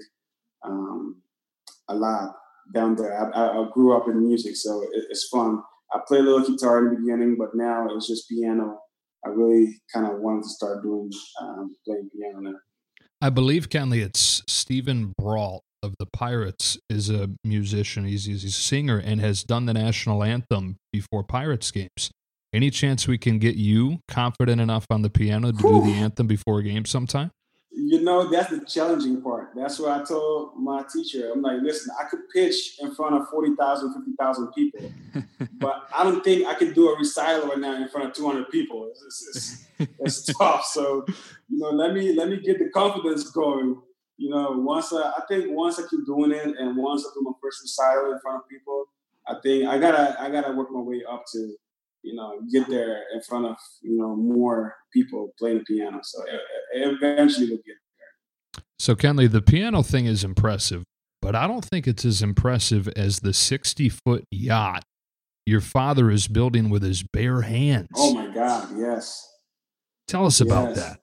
a 1.90 1.96
lot 1.96 2.36
down 2.74 2.96
there. 2.96 3.14
I, 3.14 3.50
I, 3.50 3.68
grew 3.74 3.96
up 3.96 4.08
in 4.08 4.26
music, 4.26 4.56
so 4.56 4.82
it, 4.84 5.06
it's 5.10 5.28
fun. 5.28 5.62
I 5.94 6.00
play 6.08 6.20
a 6.20 6.22
little 6.22 6.48
guitar 6.48 6.80
in 6.80 6.86
the 6.86 7.00
beginning, 7.00 7.36
but 7.38 7.50
now 7.54 7.88
it's 7.92 8.08
just 8.08 8.30
piano. 8.30 8.80
I 9.26 9.30
really 9.30 9.82
kind 9.94 10.08
of 10.08 10.20
wanted 10.20 10.44
to 10.44 10.50
start 10.50 10.84
doing 10.84 11.12
playing 11.86 12.10
piano 12.16 12.40
now. 12.40 12.58
I 13.22 13.30
believe, 13.30 13.70
Kenley, 13.70 14.04
it's 14.04 14.44
Steven 14.48 15.14
Brault 15.18 15.64
of 15.84 15.94
the 16.00 16.06
Pirates 16.06 16.78
is 16.90 17.10
a 17.10 17.30
musician. 17.44 18.06
He's, 18.06 18.26
he's 18.26 18.44
a 18.44 18.52
singer 18.52 18.98
and 18.98 19.20
has 19.20 19.44
done 19.44 19.66
the 19.66 19.74
national 19.74 20.24
anthem 20.24 20.78
before 20.92 21.24
Pirates 21.24 21.70
games. 21.70 22.10
Any 22.54 22.70
chance 22.70 23.08
we 23.08 23.18
can 23.18 23.40
get 23.40 23.56
you 23.56 24.00
confident 24.08 24.62
enough 24.62 24.86
on 24.90 25.02
the 25.02 25.10
piano 25.10 25.52
to 25.52 25.58
Whew. 25.58 25.82
do 25.82 25.92
the 25.92 25.94
anthem 25.94 26.28
before 26.28 26.60
a 26.60 26.64
game 26.64 26.86
sometime? 26.86 27.32
You 27.76 28.02
know, 28.02 28.30
that's 28.30 28.52
the 28.52 28.64
challenging 28.66 29.20
part. 29.22 29.50
That's 29.56 29.80
what 29.80 30.00
I 30.00 30.04
told 30.04 30.60
my 30.60 30.84
teacher. 30.94 31.32
I'm 31.34 31.42
like, 31.42 31.58
listen, 31.64 31.94
I 32.00 32.04
could 32.08 32.30
pitch 32.32 32.78
in 32.80 32.94
front 32.94 33.16
of 33.16 33.28
40,000, 33.30 33.96
50,000 33.96 34.52
people, 34.54 34.94
but 35.54 35.88
I 35.94 36.04
don't 36.04 36.24
think 36.24 36.46
I 36.46 36.54
can 36.54 36.74
do 36.74 36.90
a 36.90 36.98
recital 36.98 37.48
right 37.50 37.58
now 37.58 37.76
in 37.76 37.90
front 37.90 38.08
of 38.08 38.14
200 38.14 38.52
people. 38.52 38.92
It's, 38.92 39.68
it's, 39.80 39.90
it's 40.00 40.24
tough. 40.38 40.66
So, 40.66 41.04
you 41.50 41.58
know, 41.58 41.72
let 41.72 41.94
me 41.96 42.14
let 42.14 42.30
me 42.30 42.40
get 42.40 42.60
the 42.60 42.70
confidence 42.70 43.32
going. 43.32 43.82
You 44.18 44.30
know, 44.30 44.52
once 44.58 44.94
I, 44.94 45.10
I 45.10 45.22
think 45.28 45.46
once 45.50 45.80
I 45.80 45.84
keep 45.90 46.06
doing 46.06 46.32
it 46.32 46.56
and 46.58 46.78
once 46.78 47.06
I 47.06 47.10
do 47.14 47.22
my 47.24 47.32
first 47.42 47.62
recital 47.62 48.12
in 48.12 48.20
front 48.20 48.44
of 48.44 48.50
people, 48.50 48.86
I 49.28 49.36
think 49.42 49.68
I 49.68 49.80
gotta 49.80 50.16
I 50.22 50.30
gotta 50.30 50.54
work 50.54 50.72
my 50.72 50.82
way 50.82 51.04
up 51.10 51.24
to 51.34 51.56
you 52.04 52.14
know, 52.14 52.42
get 52.52 52.70
there 52.70 53.04
in 53.14 53.22
front 53.22 53.46
of, 53.46 53.56
you 53.82 53.98
know, 53.98 54.16
more 54.16 54.76
people 54.92 55.34
playing 55.40 55.60
the 55.60 55.64
piano. 55.64 56.00
So 56.04 56.22
eventually 56.74 57.48
we'll 57.48 57.58
get 57.58 57.78
there. 57.98 58.64
So, 58.78 58.96
Kenley, 58.96 59.32
the 59.32 59.42
piano 59.42 59.82
thing 59.82 60.06
is 60.06 60.24
impressive, 60.24 60.84
but 61.22 61.36
I 61.36 61.48
don't 61.48 61.64
think 61.64 61.88
it's 61.88 62.06
as 62.06 62.22
impressive 62.22 62.90
as 62.90 63.22
the 63.22 63.34
60 63.34 63.90
foot 63.90 64.26
yacht 64.30 64.84
your 65.46 65.62
father 65.62 66.12
is 66.12 66.28
building 66.28 66.70
with 66.70 66.84
his 66.84 67.04
bare 67.04 67.42
hands. 67.42 67.90
Oh, 67.96 68.14
my 68.14 68.34
God. 68.34 68.70
Yes. 68.78 69.28
Tell 70.08 70.26
us 70.26 70.40
yes. 70.40 70.48
about 70.48 70.76
that. 70.76 71.00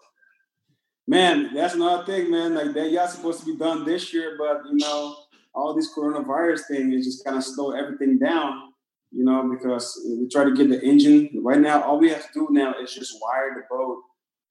Man, 1.11 1.53
that's 1.55 1.75
another 1.75 2.05
thing, 2.05 2.31
man. 2.31 2.55
Like 2.55 2.73
that 2.75 2.91
yacht's 2.91 3.17
supposed 3.17 3.41
to 3.41 3.47
be 3.47 3.57
done 3.57 3.85
this 3.85 4.15
year, 4.15 4.37
but, 4.39 4.63
you 4.71 4.77
know, 4.77 5.17
all 5.55 5.75
this 5.75 5.93
coronavirus 5.97 6.61
thing 6.69 6.93
is 6.93 7.05
just 7.05 7.25
kind 7.25 7.37
of 7.37 7.45
slow 7.45 7.73
everything 7.73 8.19
down 8.19 8.71
you 9.13 9.25
know, 9.25 9.49
because 9.51 10.01
we 10.19 10.29
try 10.29 10.45
to 10.45 10.55
get 10.55 10.69
the 10.69 10.81
engine. 10.83 11.31
Right 11.43 11.61
now, 11.61 11.83
all 11.83 11.99
we 11.99 12.11
have 12.11 12.23
to 12.27 12.33
do 12.33 12.49
now 12.51 12.75
is 12.81 12.95
just 12.95 13.17
wire 13.21 13.55
the 13.55 13.63
boat 13.69 14.03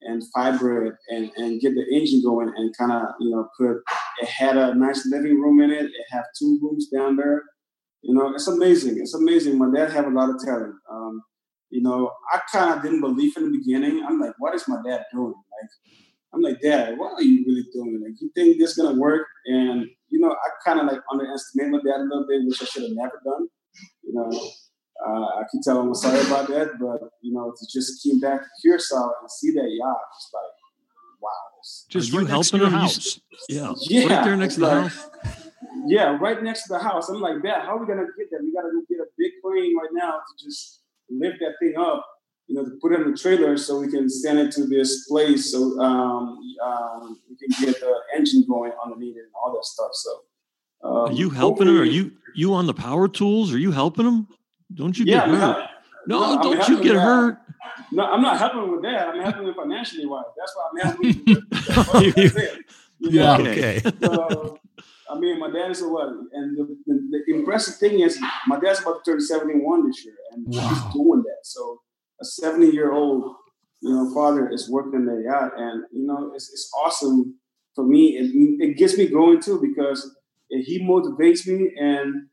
and 0.02 0.22
fiber 0.34 0.86
it 0.86 0.94
and, 1.08 1.30
and 1.36 1.60
get 1.60 1.74
the 1.74 1.84
engine 1.94 2.22
going 2.22 2.52
and 2.54 2.76
kind 2.76 2.92
of, 2.92 3.08
you 3.20 3.30
know, 3.30 3.48
put, 3.58 3.82
it 4.22 4.28
had 4.28 4.56
a 4.56 4.74
nice 4.74 5.06
living 5.10 5.40
room 5.40 5.60
in 5.60 5.70
it. 5.70 5.86
It 5.86 6.06
have 6.10 6.24
two 6.38 6.58
rooms 6.62 6.88
down 6.88 7.16
there. 7.16 7.42
You 8.02 8.14
know, 8.14 8.32
it's 8.34 8.48
amazing. 8.48 8.98
It's 8.98 9.14
amazing. 9.14 9.58
My 9.58 9.70
dad 9.74 9.92
have 9.92 10.06
a 10.06 10.10
lot 10.10 10.30
of 10.30 10.36
talent. 10.42 10.74
Um, 10.90 11.22
you 11.70 11.82
know, 11.82 12.10
I 12.32 12.40
kind 12.52 12.74
of 12.74 12.82
didn't 12.82 13.00
believe 13.00 13.36
in 13.36 13.44
the 13.44 13.58
beginning. 13.58 14.04
I'm 14.06 14.18
like, 14.18 14.32
what 14.38 14.54
is 14.54 14.66
my 14.68 14.80
dad 14.86 15.04
doing? 15.12 15.28
Like, 15.28 15.70
I'm 16.32 16.42
like, 16.42 16.60
Dad, 16.60 16.96
what 16.96 17.14
are 17.14 17.22
you 17.22 17.44
really 17.46 17.64
doing? 17.72 18.00
Like, 18.02 18.20
you 18.20 18.30
think 18.34 18.58
this 18.58 18.70
is 18.70 18.76
gonna 18.76 18.98
work? 18.98 19.26
And 19.46 19.86
you 20.08 20.20
know, 20.20 20.30
I 20.30 20.48
kind 20.64 20.80
of 20.80 20.86
like 20.86 21.00
underestimated 21.12 21.72
my 21.72 21.78
dad 21.78 22.00
a 22.00 22.04
little 22.04 22.26
bit, 22.28 22.42
which 22.44 22.62
I 22.62 22.66
should 22.66 22.82
have 22.82 22.92
never 22.92 23.20
done. 23.24 23.48
You 24.02 24.14
know, 24.14 24.30
uh, 25.06 25.40
I 25.40 25.42
can 25.50 25.60
tell 25.62 25.80
him 25.80 25.88
I'm 25.88 25.94
sorry 25.94 26.20
about 26.26 26.48
that, 26.48 26.78
but 26.78 27.08
you 27.22 27.32
know, 27.32 27.52
to 27.56 27.66
just 27.72 28.02
came 28.02 28.20
back 28.20 28.42
to 28.42 28.48
Curacao 28.62 29.12
and 29.20 29.30
see 29.30 29.50
that 29.52 29.68
yacht, 29.68 29.98
just 30.18 30.34
like, 30.34 30.52
wow. 31.20 31.30
Just 31.88 32.12
right 32.12 32.26
next 32.26 32.50
to 32.50 32.58
your 32.58 32.70
house. 32.70 33.20
Yeah. 33.48 33.72
yeah. 33.82 34.06
Right 34.06 34.24
there 34.24 34.36
next 34.36 34.54
to 34.54 34.60
the 34.60 34.66
like, 34.66 34.82
house. 34.92 35.10
Yeah, 35.86 36.16
right 36.20 36.42
next 36.42 36.64
to 36.64 36.74
the 36.74 36.78
house. 36.78 37.08
I'm 37.08 37.20
like, 37.20 37.42
Dad, 37.42 37.62
how 37.62 37.76
are 37.76 37.80
we 37.80 37.86
gonna 37.86 38.06
get 38.18 38.30
that? 38.30 38.40
We 38.42 38.52
gotta 38.52 38.70
go 38.72 38.82
get 38.88 38.98
a 39.00 39.08
big 39.16 39.32
crane 39.42 39.76
right 39.76 39.90
now 39.92 40.12
to 40.18 40.44
just 40.44 40.80
lift 41.10 41.38
that 41.40 41.54
thing 41.60 41.74
up, 41.78 42.04
you 42.50 42.56
know, 42.56 42.64
to 42.64 42.76
put 42.82 42.92
it 42.92 43.00
in 43.00 43.12
the 43.12 43.16
trailer 43.16 43.56
so 43.56 43.78
we 43.78 43.88
can 43.88 44.10
send 44.10 44.40
it 44.40 44.50
to 44.50 44.66
this 44.66 45.06
place 45.06 45.52
so 45.52 45.80
um, 45.80 46.36
um, 46.60 47.20
we 47.30 47.36
can 47.36 47.64
get 47.64 47.78
the 47.78 47.94
engine 48.16 48.44
going 48.48 48.72
underneath 48.84 49.16
it 49.16 49.20
and 49.20 49.32
all 49.40 49.52
that 49.52 49.64
stuff. 49.64 49.90
So 49.92 50.10
um, 50.82 50.96
are 50.96 51.12
you 51.12 51.30
helping 51.30 51.68
him? 51.68 51.80
Are 51.80 51.84
you 51.84 52.10
you 52.34 52.52
on 52.54 52.66
the 52.66 52.74
power 52.74 53.06
tools? 53.06 53.54
Are 53.54 53.58
you 53.58 53.70
helping 53.70 54.04
him? 54.04 54.26
Don't 54.74 54.98
you 54.98 55.04
yeah, 55.06 55.26
get 55.26 55.28
hurt? 55.28 55.68
no, 56.08 56.34
no 56.34 56.42
don't 56.42 56.68
you 56.68 56.82
get 56.82 56.96
hurt. 56.96 57.38
No, 57.92 58.04
I'm 58.04 58.20
not 58.20 58.38
helping 58.38 58.72
with 58.72 58.82
that. 58.82 59.08
I'm 59.08 59.20
helping 59.20 59.54
financially 59.54 60.06
wise. 60.06 60.24
That's 60.36 60.56
why 60.56 60.70
I'm 60.70 60.88
helping. 60.88 62.24
With. 62.24 62.58
yeah. 62.98 63.36
Okay. 63.40 63.80
So, 64.02 64.58
I 65.08 65.18
mean, 65.18 65.38
my 65.38 65.50
dad 65.50 65.70
is 65.70 65.82
a 65.82 65.88
what? 65.88 66.08
And 66.32 66.56
the, 66.56 66.76
the, 66.86 67.22
the, 67.26 67.34
impressive 67.34 67.76
thing 67.76 68.00
is, 68.00 68.20
my 68.46 68.58
dad's 68.58 68.80
about 68.80 69.04
to 69.04 69.12
turn 69.12 69.20
71 69.20 69.86
this 69.86 70.04
year, 70.04 70.14
and 70.32 70.46
wow. 70.46 70.68
he's 70.68 70.92
doing 70.92 71.22
that. 71.22 71.38
So, 71.42 71.80
a 72.20 72.24
70 72.24 72.68
year 72.68 72.92
old, 72.92 73.34
you 73.80 73.90
know, 73.90 74.12
father 74.14 74.50
is 74.50 74.68
working 74.70 75.06
the 75.06 75.22
yacht, 75.24 75.52
and 75.56 75.84
you 75.92 76.06
know, 76.06 76.32
it's, 76.34 76.50
it's 76.52 76.70
awesome 76.84 77.38
for 77.74 77.84
me. 77.84 78.16
It, 78.18 78.30
it 78.70 78.76
gets 78.76 78.96
me 78.98 79.06
going 79.08 79.40
too 79.40 79.60
because 79.60 80.14
he 80.48 80.80
motivates 80.82 81.46
me 81.46 81.70
and 81.80 82.26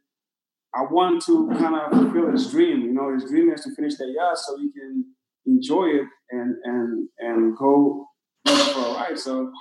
I 0.75 0.81
want 0.91 1.23
to 1.25 1.49
kind 1.57 1.75
of 1.75 1.91
fulfill 1.91 2.31
his 2.31 2.51
dream. 2.51 2.81
You 2.81 2.93
know, 2.93 3.13
his 3.13 3.29
dream 3.29 3.51
is 3.51 3.61
to 3.63 3.73
finish 3.75 3.95
that 3.97 4.13
yacht 4.15 4.37
so 4.37 4.57
he 4.57 4.71
can 4.71 5.05
enjoy 5.45 5.85
it 5.85 6.07
and 6.29 6.55
and 6.63 7.09
and 7.19 7.57
go 7.57 8.07
for 8.45 8.79
a 8.79 8.93
ride. 8.93 9.17
So 9.17 9.51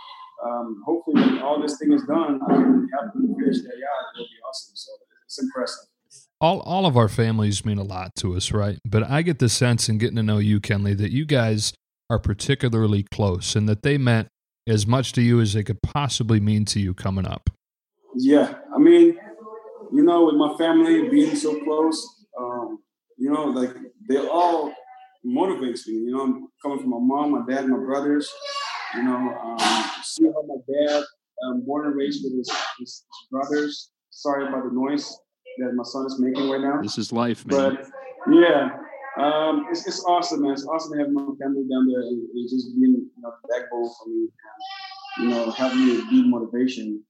um, 0.44 0.82
hopefully, 0.84 1.22
when 1.22 1.38
all 1.38 1.60
this 1.62 1.78
thing 1.78 1.92
is 1.92 2.02
done, 2.04 2.40
I 2.46 2.54
can 2.54 2.88
help 2.92 3.14
him 3.14 3.34
finish 3.38 3.62
that 3.62 3.76
yacht. 3.78 4.04
It'll 4.14 4.26
be 4.26 4.40
awesome. 4.48 4.74
So 4.74 4.92
it's 5.24 5.42
impressive. 5.42 5.88
All, 6.38 6.60
all 6.60 6.84
of 6.84 6.98
our 6.98 7.08
families 7.08 7.64
mean 7.64 7.78
a 7.78 7.82
lot 7.82 8.14
to 8.16 8.36
us, 8.36 8.52
right? 8.52 8.78
But 8.84 9.08
I 9.10 9.22
get 9.22 9.38
the 9.38 9.48
sense 9.48 9.88
in 9.88 9.96
getting 9.96 10.16
to 10.16 10.22
know 10.22 10.38
you, 10.38 10.60
Kenley, 10.60 10.96
that 10.98 11.10
you 11.10 11.24
guys 11.24 11.72
are 12.10 12.18
particularly 12.18 13.04
close 13.10 13.56
and 13.56 13.68
that 13.68 13.82
they 13.82 13.96
meant 13.96 14.28
as 14.68 14.86
much 14.86 15.12
to 15.12 15.22
you 15.22 15.40
as 15.40 15.54
they 15.54 15.62
could 15.62 15.80
possibly 15.82 16.38
mean 16.38 16.66
to 16.66 16.80
you 16.80 16.92
coming 16.92 17.26
up. 17.26 17.48
Yeah, 18.16 18.54
I 18.74 18.78
mean, 18.78 19.16
you 19.92 20.02
know, 20.02 20.26
with 20.26 20.34
my 20.34 20.54
family 20.58 21.08
being 21.08 21.34
so 21.36 21.58
close, 21.64 22.06
um, 22.38 22.80
you 23.16 23.30
know, 23.30 23.44
like 23.44 23.74
they 24.08 24.18
all 24.18 24.74
motivates 25.24 25.86
me. 25.86 25.94
You 25.94 26.16
know, 26.16 26.48
coming 26.62 26.78
from 26.78 26.90
my 26.90 26.98
mom, 27.00 27.32
my 27.32 27.44
dad, 27.48 27.66
my 27.66 27.78
brothers. 27.78 28.30
You 28.94 29.04
know, 29.04 29.16
um, 29.16 29.84
see 30.02 30.26
how 30.26 30.42
my 30.46 30.56
dad, 30.72 31.02
um, 31.44 31.64
born 31.66 31.86
and 31.86 31.96
raised 31.96 32.24
with 32.24 32.36
his, 32.36 32.50
his, 32.78 33.04
brothers. 33.30 33.90
Sorry 34.10 34.46
about 34.46 34.64
the 34.64 34.70
noise 34.72 35.18
that 35.58 35.74
my 35.74 35.84
son 35.84 36.06
is 36.06 36.18
making 36.18 36.50
right 36.50 36.60
now. 36.60 36.80
This 36.82 36.98
is 36.98 37.12
life, 37.12 37.46
man. 37.46 37.76
But 37.76 37.86
yeah, 38.32 38.70
um, 39.18 39.66
it's, 39.70 39.86
it's 39.86 40.04
awesome, 40.04 40.42
man. 40.42 40.52
It's 40.52 40.66
awesome 40.66 40.92
to 40.92 40.98
have 40.98 41.10
my 41.10 41.22
family 41.40 41.64
down 41.68 41.86
there 41.86 42.00
and, 42.02 42.28
and 42.34 42.48
just 42.48 42.74
being 42.78 42.92
you 42.92 43.10
know, 43.22 43.32
the 43.42 43.48
backbone 43.48 43.88
for 43.88 44.08
me. 44.08 44.28
And, 45.18 45.24
you 45.24 45.28
know, 45.30 45.50
having 45.52 45.86
me 45.86 46.02
be 46.10 46.28
motivation 46.28 47.02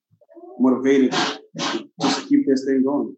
motivated 0.58 1.12
just 1.12 2.22
to 2.22 2.28
keep 2.28 2.46
this 2.46 2.64
thing 2.64 2.82
going. 2.84 3.16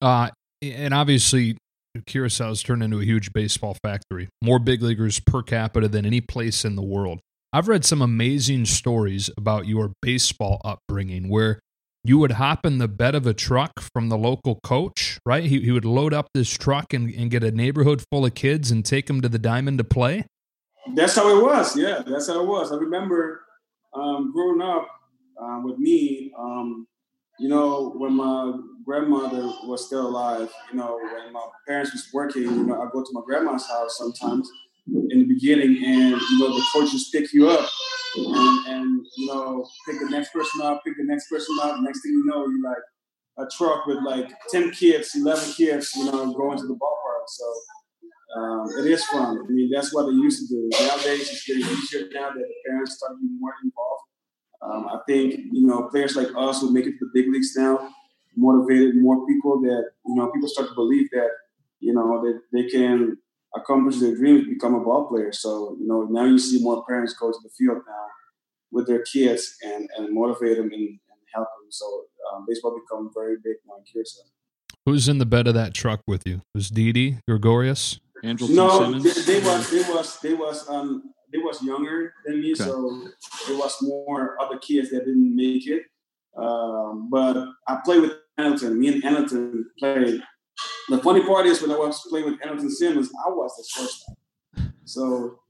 Uh, 0.00 0.30
and 0.62 0.92
obviously, 0.92 1.56
Curacao's 2.06 2.62
turned 2.62 2.82
into 2.82 3.00
a 3.00 3.04
huge 3.04 3.32
baseball 3.32 3.76
factory. 3.82 4.28
More 4.42 4.58
big 4.58 4.82
leaguers 4.82 5.20
per 5.20 5.42
capita 5.42 5.88
than 5.88 6.04
any 6.04 6.20
place 6.20 6.64
in 6.64 6.76
the 6.76 6.82
world. 6.82 7.20
I've 7.52 7.68
read 7.68 7.84
some 7.84 8.02
amazing 8.02 8.66
stories 8.66 9.30
about 9.38 9.66
your 9.66 9.92
baseball 10.02 10.60
upbringing 10.64 11.28
where 11.28 11.60
you 12.08 12.16
would 12.18 12.32
hop 12.32 12.64
in 12.64 12.78
the 12.78 12.88
bed 12.88 13.14
of 13.14 13.26
a 13.26 13.34
truck 13.34 13.80
from 13.80 14.08
the 14.08 14.16
local 14.16 14.58
coach, 14.62 15.20
right? 15.26 15.44
He, 15.44 15.60
he 15.60 15.70
would 15.70 15.84
load 15.84 16.14
up 16.14 16.30
this 16.32 16.50
truck 16.50 16.94
and, 16.94 17.12
and 17.14 17.30
get 17.30 17.44
a 17.44 17.50
neighborhood 17.50 18.02
full 18.10 18.24
of 18.24 18.34
kids 18.34 18.70
and 18.70 18.82
take 18.82 19.06
them 19.06 19.20
to 19.20 19.28
the 19.28 19.38
diamond 19.38 19.76
to 19.76 19.84
play. 19.84 20.24
That's 20.94 21.16
how 21.16 21.38
it 21.38 21.42
was. 21.42 21.76
Yeah, 21.76 22.02
that's 22.06 22.28
how 22.28 22.40
it 22.40 22.46
was. 22.46 22.72
I 22.72 22.76
remember 22.76 23.42
um, 23.92 24.32
growing 24.32 24.62
up 24.62 24.88
uh, 25.38 25.60
with 25.62 25.78
me, 25.78 26.32
um, 26.38 26.86
you 27.38 27.50
know, 27.50 27.90
when 27.90 28.14
my 28.14 28.58
grandmother 28.86 29.42
was 29.64 29.86
still 29.86 30.06
alive, 30.06 30.50
you 30.72 30.78
know, 30.78 30.98
when 30.98 31.30
my 31.32 31.46
parents 31.66 31.92
was 31.92 32.08
working, 32.14 32.42
you 32.42 32.64
know, 32.64 32.80
I 32.80 32.88
go 32.90 33.02
to 33.02 33.10
my 33.12 33.20
grandma's 33.24 33.68
house 33.68 33.98
sometimes 33.98 34.50
in 35.10 35.18
the 35.18 35.24
beginning, 35.24 35.84
and 35.84 36.18
you 36.18 36.38
know, 36.38 36.56
the 36.56 36.64
coaches 36.72 37.10
pick 37.12 37.32
you 37.34 37.50
up, 37.50 37.68
and, 38.16 38.66
and 38.66 39.06
you 39.16 39.26
know, 39.26 39.66
pick 39.86 40.00
the 40.00 40.08
next 40.10 40.32
person 40.32 40.60
up, 40.62 40.82
pick 40.84 40.96
the 40.96 41.04
next 41.04 41.28
person 41.28 41.56
up. 41.62 41.80
Next 41.80 42.02
thing 42.02 42.12
you 42.12 42.24
know, 42.26 42.46
you 42.46 42.62
like 42.62 43.46
a 43.46 43.48
truck 43.56 43.86
with 43.86 43.98
like 44.04 44.30
ten 44.50 44.70
kids, 44.70 45.12
eleven 45.14 45.52
kids, 45.52 45.92
you 45.96 46.04
know, 46.06 46.32
going 46.32 46.58
to 46.58 46.66
the 46.66 46.74
ballpark. 46.74 47.26
So 47.26 48.40
um, 48.40 48.68
it 48.78 48.90
is 48.90 49.04
fun. 49.06 49.38
I 49.38 49.52
mean, 49.52 49.70
that's 49.72 49.94
what 49.94 50.06
they 50.06 50.12
used 50.12 50.48
to 50.48 50.54
do. 50.54 50.68
Nowadays, 50.80 51.30
it's 51.30 51.44
getting 51.44 51.62
easier 51.62 52.08
now 52.12 52.30
that 52.30 52.38
the 52.38 52.54
parents 52.66 52.96
start 52.96 53.12
being 53.20 53.38
more 53.40 53.54
involved. 53.62 54.02
Um, 54.60 54.88
I 54.88 54.98
think 55.06 55.34
you 55.52 55.66
know 55.66 55.88
players 55.88 56.16
like 56.16 56.28
us 56.36 56.60
who 56.60 56.72
make 56.72 56.86
it 56.86 56.98
to 56.98 57.06
the 57.06 57.10
big 57.14 57.32
leagues 57.32 57.54
now 57.56 57.90
motivated 58.36 58.96
more 58.96 59.26
people 59.26 59.60
that 59.60 59.84
you 60.06 60.14
know 60.14 60.30
people 60.30 60.48
start 60.48 60.68
to 60.68 60.74
believe 60.74 61.08
that 61.10 61.30
you 61.80 61.92
know 61.92 62.22
that 62.22 62.40
they 62.52 62.68
can 62.68 63.16
accomplish 63.54 63.98
their 63.98 64.14
dreams, 64.14 64.46
become 64.48 64.74
a 64.74 64.80
ball 64.80 65.08
player. 65.08 65.32
So 65.32 65.76
you 65.80 65.86
know 65.86 66.02
now 66.02 66.24
you 66.24 66.38
see 66.38 66.62
more 66.62 66.84
parents 66.86 67.14
go 67.14 67.30
to 67.30 67.38
the 67.42 67.50
field 67.50 67.78
now 67.86 68.06
with 68.70 68.86
their 68.86 69.02
kids 69.02 69.56
and 69.62 69.88
and 69.96 70.14
motivate 70.14 70.56
them 70.56 70.70
and, 70.72 70.72
and 70.72 71.20
help 71.34 71.48
them. 71.60 71.70
So 71.70 72.04
um, 72.32 72.44
baseball 72.48 72.78
become 72.78 73.10
very 73.14 73.36
big 73.36 73.56
now 73.66 73.76
in 73.78 73.84
Curacao. 73.84 74.28
Who's 74.86 75.08
in 75.08 75.18
the 75.18 75.26
bed 75.26 75.46
of 75.46 75.54
that 75.54 75.74
truck 75.74 76.00
with 76.06 76.26
you? 76.26 76.42
Was 76.54 76.70
Didi 76.70 77.18
Gregorius? 77.26 78.00
Andrelton 78.24 78.54
no, 78.54 78.80
Simmons. 78.80 79.26
they, 79.26 79.40
they 79.40 79.46
was 79.46 79.70
they 79.70 79.82
was 79.82 80.20
they 80.20 80.34
was 80.34 80.68
um 80.68 81.14
they 81.32 81.38
was 81.38 81.62
younger 81.62 82.14
than 82.24 82.40
me, 82.40 82.52
okay. 82.52 82.64
so 82.64 83.08
it 83.48 83.56
was 83.56 83.76
more 83.82 84.40
other 84.40 84.58
kids 84.58 84.90
that 84.90 85.04
didn't 85.04 85.36
make 85.36 85.66
it. 85.66 85.82
Um, 86.36 87.08
but 87.10 87.36
I 87.66 87.80
played 87.84 88.00
with 88.00 88.12
Andrelton. 88.38 88.76
Me 88.76 88.88
and 88.88 89.02
Andrelton 89.02 89.64
played. 89.78 90.22
The 90.88 90.98
funny 90.98 91.22
part 91.22 91.46
is 91.46 91.60
when 91.60 91.70
I 91.70 91.76
was 91.76 92.00
playing 92.08 92.26
with 92.26 92.40
Andrelton 92.40 92.70
Simmons, 92.70 93.10
I 93.26 93.28
was 93.30 93.54
the 93.56 93.64
shortstop. 93.68 94.16
So 94.84 95.40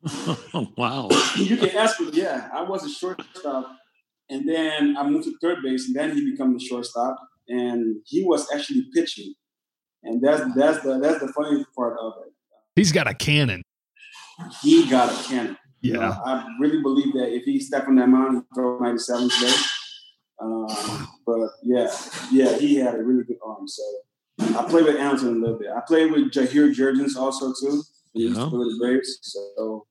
wow, 0.77 1.09
you 1.37 1.57
can 1.57 1.71
ask 1.71 2.01
me. 2.01 2.11
Yeah, 2.13 2.49
I 2.53 2.63
was 2.63 2.85
a 2.85 2.91
shortstop, 2.91 3.73
and 4.29 4.49
then 4.49 4.97
I 4.97 5.09
moved 5.09 5.27
to 5.27 5.39
third 5.41 5.59
base, 5.63 5.87
and 5.87 5.95
then 5.95 6.13
he 6.17 6.29
became 6.29 6.53
the 6.55 6.59
shortstop, 6.59 7.17
and 7.47 7.97
he 8.05 8.25
was 8.25 8.51
actually 8.53 8.87
pitching, 8.93 9.35
and 10.03 10.21
that's 10.21 10.43
that's 10.57 10.83
the 10.83 10.99
that's 10.99 11.21
the 11.21 11.33
funny 11.33 11.65
part 11.77 11.97
of 12.01 12.15
it. 12.27 12.33
He's 12.75 12.91
got 12.91 13.07
a 13.07 13.15
cannon. 13.15 13.63
He 14.61 14.89
got 14.91 15.13
a 15.13 15.29
cannon. 15.29 15.57
Yeah, 15.83 15.95
you 15.95 16.01
know, 16.01 16.23
I 16.25 16.47
really 16.59 16.83
believe 16.83 17.13
that 17.13 17.33
if 17.33 17.45
he 17.45 17.61
stepped 17.61 17.87
on 17.87 17.95
that 17.95 18.09
mound, 18.09 18.39
he 18.39 18.55
throw 18.57 18.81
97 18.81 19.29
today. 19.31 19.55
Um, 20.41 21.09
but 21.25 21.51
yeah, 21.63 21.89
yeah, 22.33 22.59
he 22.59 22.77
had 22.77 22.97
a 22.97 23.03
really 23.05 23.23
good 23.23 23.39
arm. 23.45 23.69
So 23.69 23.83
I 24.41 24.65
played 24.69 24.85
with 24.85 24.97
Anton 24.97 25.29
a 25.29 25.31
little 25.31 25.59
bit. 25.59 25.69
I 25.75 25.81
played 25.81 26.13
with 26.13 26.31
Jair 26.33 26.75
Jurrjens 26.75 27.17
also 27.17 27.53
too. 27.61 27.83
He 28.15 28.23
used 28.23 28.37
to 28.37 28.49
play 28.49 28.59
with 28.59 28.79
the 28.79 28.79
Braves. 28.81 29.19
So 29.23 29.87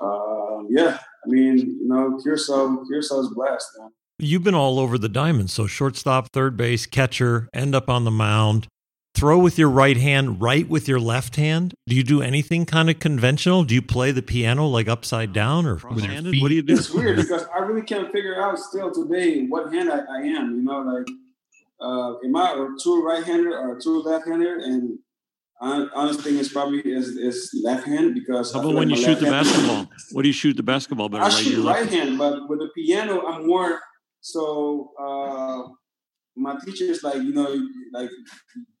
um, 0.00 0.68
yeah, 0.70 0.98
I 0.98 1.28
mean, 1.28 1.58
you 1.58 1.88
know, 1.88 2.18
Curacao, 2.22 2.84
Curacao 2.86 3.20
is 3.20 3.28
blessed. 3.34 3.68
Man. 3.78 3.90
You've 4.18 4.42
been 4.42 4.54
all 4.54 4.78
over 4.78 4.98
the 4.98 5.08
diamond. 5.08 5.50
So 5.50 5.66
shortstop, 5.66 6.32
third 6.32 6.56
base, 6.56 6.86
catcher, 6.86 7.48
end 7.52 7.74
up 7.74 7.88
on 7.88 8.04
the 8.04 8.10
mound 8.10 8.68
throw 9.16 9.38
with 9.38 9.58
your 9.58 9.70
right 9.70 9.96
hand, 9.96 10.40
right 10.40 10.68
with 10.68 10.86
your 10.86 11.00
left 11.00 11.36
hand? 11.36 11.74
Do 11.86 11.96
you 11.96 12.04
do 12.04 12.20
anything 12.20 12.66
kind 12.66 12.90
of 12.90 12.98
conventional? 13.00 13.64
Do 13.64 13.74
you 13.74 13.82
play 13.82 14.12
the 14.12 14.22
piano 14.22 14.66
like 14.66 14.88
upside 14.88 15.32
down 15.32 15.66
or 15.66 15.76
cross-handed? 15.76 16.40
What 16.40 16.48
do 16.48 16.54
you 16.54 16.62
do? 16.62 16.74
It's 16.74 16.90
weird 16.90 17.16
because 17.16 17.46
I 17.54 17.60
really 17.60 17.82
can't 17.82 18.12
figure 18.12 18.40
out 18.40 18.58
still 18.58 18.92
today 18.92 19.46
what 19.46 19.72
hand 19.72 19.90
I, 19.90 20.00
I 20.00 20.18
am. 20.18 20.56
You 20.56 20.62
know, 20.62 20.82
like 20.82 21.08
uh, 21.80 22.14
am 22.24 22.36
I 22.36 22.52
a 22.52 22.66
true 22.82 23.06
right-hander 23.06 23.56
or 23.56 23.76
a 23.76 23.80
true 23.80 24.02
left-hander? 24.02 24.58
And 24.58 24.98
I, 25.60 25.86
honest 25.94 26.20
thing 26.20 26.36
is 26.36 26.50
probably 26.50 26.80
is, 26.80 27.08
is 27.08 27.50
left 27.64 27.86
hand 27.86 28.14
because 28.14 28.52
how 28.52 28.60
about 28.60 28.74
when 28.74 28.88
like 28.88 28.98
you 28.98 29.04
shoot 29.04 29.20
the 29.20 29.26
basketball? 29.26 29.88
What 30.12 30.22
do 30.22 30.28
you 30.28 30.34
shoot 30.34 30.56
the 30.56 30.62
basketball 30.62 31.08
better? 31.08 31.24
I 31.24 31.28
right 31.28 31.44
shoot 31.44 31.64
right 31.64 31.88
hand, 31.88 32.18
but 32.18 32.48
with 32.48 32.58
the 32.58 32.68
piano, 32.76 33.26
I'm 33.26 33.46
more 33.46 33.80
so. 34.20 34.90
Uh, 35.00 35.62
my 36.36 36.56
teacher 36.62 36.84
is 36.84 37.02
like, 37.02 37.14
you 37.14 37.32
know, 37.32 37.56
like 37.94 38.10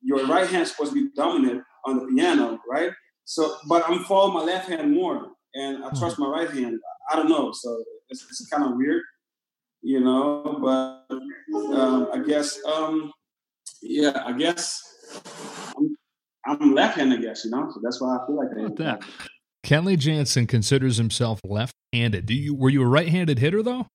your 0.02 0.26
right 0.26 0.46
hand 0.46 0.68
supposed 0.68 0.92
to 0.92 1.02
be 1.02 1.08
dominant 1.16 1.62
on 1.86 1.98
the 1.98 2.06
piano, 2.14 2.58
right? 2.70 2.90
So, 3.24 3.56
but 3.68 3.88
I'm 3.88 4.04
following 4.04 4.34
my 4.34 4.52
left 4.52 4.68
hand 4.68 4.92
more, 4.92 5.28
and 5.54 5.82
I 5.82 5.90
trust 5.98 6.18
my 6.18 6.28
right 6.28 6.50
hand. 6.50 6.78
I 7.10 7.16
don't 7.16 7.28
know, 7.28 7.52
so 7.52 7.82
it's, 8.08 8.22
it's 8.22 8.46
kind 8.50 8.64
of 8.64 8.76
weird, 8.76 9.02
you 9.86 10.00
know. 10.00 10.58
But 10.60 11.06
um, 11.74 12.08
I 12.12 12.18
guess, 12.26 12.58
um, 12.66 13.12
yeah, 13.80 14.22
I 14.26 14.32
guess 14.32 14.82
I'm, 15.76 15.96
I'm 16.46 16.74
left-handed, 16.74 17.20
I 17.20 17.22
guess, 17.22 17.44
you 17.44 17.52
know. 17.52 17.70
So 17.72 17.80
that's 17.82 18.00
why 18.00 18.16
I 18.16 18.26
feel 18.26 18.36
like 18.36 18.48
I. 18.58 18.74
That. 18.82 19.02
Kenley 19.64 19.98
Jansen 19.98 20.46
considers 20.46 20.96
himself 20.96 21.40
left-handed. 21.44 22.26
Do 22.26 22.34
you 22.34 22.54
were 22.54 22.70
you 22.70 22.82
a 22.82 22.86
right-handed 22.86 23.38
hitter 23.38 23.62
though? 23.62 23.86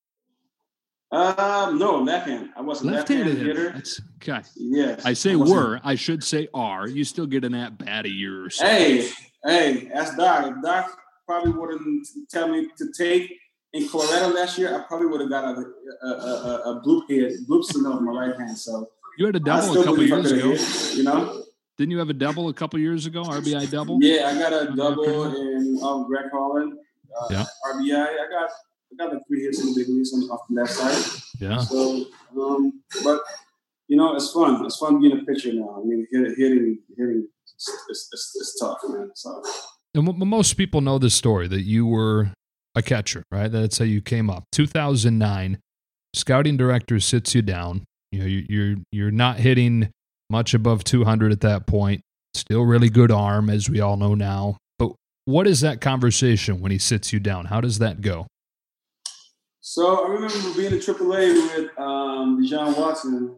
Um, 1.13 1.77
no, 1.77 2.01
left 2.01 2.27
hand. 2.29 2.51
I 2.55 2.61
was 2.61 2.81
a 2.81 2.85
left-handed, 2.85 3.27
left-handed 3.27 3.57
hitter. 3.57 3.71
That's 3.73 4.01
okay. 4.21 4.41
Yes. 4.55 5.05
I 5.05 5.11
say 5.11 5.33
I 5.33 5.35
were. 5.35 5.81
I 5.83 5.95
should 5.95 6.23
say 6.23 6.47
are. 6.53 6.87
You 6.87 7.03
still 7.03 7.25
get 7.25 7.43
an 7.43 7.53
at 7.53 7.77
bat 7.77 8.05
a 8.05 8.09
year 8.09 8.45
or 8.45 8.49
so. 8.49 8.65
Hey, 8.65 9.09
hey, 9.43 9.91
that's 9.93 10.15
Doc. 10.15 10.55
Doc 10.63 10.97
probably 11.27 11.51
wouldn't 11.51 12.07
tell 12.29 12.47
me 12.47 12.69
to 12.77 12.91
take 12.97 13.29
in 13.73 13.87
Colorado 13.87 14.33
last 14.33 14.57
year, 14.57 14.75
I 14.75 14.85
probably 14.87 15.07
would 15.07 15.21
have 15.21 15.29
got 15.29 15.45
a 15.45 15.65
a, 16.03 16.07
a, 16.07 16.71
a 16.71 16.81
bloop 16.83 17.09
head, 17.09 17.31
bloop 17.47 17.63
signal 17.63 17.93
on 17.93 18.05
my 18.05 18.27
right 18.27 18.37
hand. 18.37 18.57
So 18.57 18.89
you 19.17 19.25
had 19.25 19.35
a 19.35 19.39
double 19.39 19.79
a 19.79 19.83
couple 19.83 20.03
years 20.03 20.31
ago. 20.31 20.49
Hit, 20.51 20.95
you 20.95 21.03
know. 21.03 21.43
Didn't 21.77 21.91
you 21.91 21.99
have 21.99 22.09
a 22.09 22.13
double 22.13 22.49
a 22.49 22.53
couple 22.53 22.79
years 22.79 23.05
ago? 23.05 23.23
RBI 23.23 23.71
double. 23.71 23.97
Yeah, 24.01 24.27
I 24.27 24.37
got 24.37 24.53
a 24.53 24.75
double 24.75 25.35
in 25.35 25.79
um, 25.81 26.05
Greg 26.07 26.25
Holland. 26.31 26.77
Uh, 27.19 27.27
yeah. 27.31 27.45
RBI. 27.73 28.07
I 28.07 28.29
got 28.29 28.49
I 28.91 28.95
got 28.97 29.13
like 29.13 29.23
three 29.27 29.43
hits 29.43 29.59
in 29.61 29.67
the 29.67 29.79
big 29.79 29.89
leagues 29.89 30.13
on, 30.13 30.21
off 30.29 30.41
the 30.49 30.55
left 30.55 30.71
side. 30.71 31.23
Yeah. 31.39 31.59
So, 31.59 32.05
um, 32.39 32.81
but 33.03 33.21
you 33.87 33.97
know, 33.97 34.15
it's 34.15 34.31
fun. 34.31 34.63
It's 34.65 34.77
fun 34.77 35.01
being 35.01 35.17
a 35.17 35.23
pitcher 35.23 35.53
now. 35.53 35.81
I 35.81 35.85
mean, 35.85 36.07
hitting, 36.11 36.35
hitting, 36.37 36.79
hitting, 36.97 37.27
it's, 37.43 38.09
it's, 38.11 38.37
it's 38.39 38.59
tough, 38.59 38.79
man. 38.87 39.11
So. 39.15 39.43
And 39.93 40.17
most 40.17 40.53
people 40.53 40.79
know 40.79 40.97
this 40.97 41.13
story 41.13 41.47
that 41.49 41.63
you 41.63 41.85
were 41.85 42.31
a 42.75 42.81
catcher, 42.81 43.23
right? 43.31 43.51
That's 43.51 43.77
how 43.77 43.85
you 43.85 44.01
came 44.01 44.29
up. 44.29 44.45
2009, 44.51 45.59
scouting 46.15 46.57
director 46.57 46.99
sits 46.99 47.35
you 47.35 47.41
down. 47.41 47.83
You 48.11 48.19
know, 48.19 48.25
you're 48.25 48.75
you're 48.91 49.11
not 49.11 49.37
hitting 49.37 49.89
much 50.29 50.53
above 50.53 50.83
200 50.83 51.31
at 51.31 51.41
that 51.41 51.67
point. 51.67 52.01
Still 52.33 52.63
really 52.63 52.89
good 52.89 53.11
arm, 53.11 53.49
as 53.49 53.69
we 53.69 53.81
all 53.81 53.97
know 53.97 54.15
now. 54.15 54.57
But 54.79 54.93
what 55.25 55.47
is 55.47 55.61
that 55.61 55.81
conversation 55.81 56.61
when 56.61 56.71
he 56.71 56.77
sits 56.77 57.11
you 57.11 57.19
down? 57.19 57.45
How 57.45 57.61
does 57.61 57.79
that 57.79 58.01
go? 58.01 58.27
So 59.61 60.05
I 60.05 60.09
remember 60.09 60.53
being 60.55 60.73
in 60.73 60.79
AAA 60.79 61.57
with 61.57 61.69
um, 61.77 62.41
DeJon 62.41 62.77
Watson. 62.77 63.35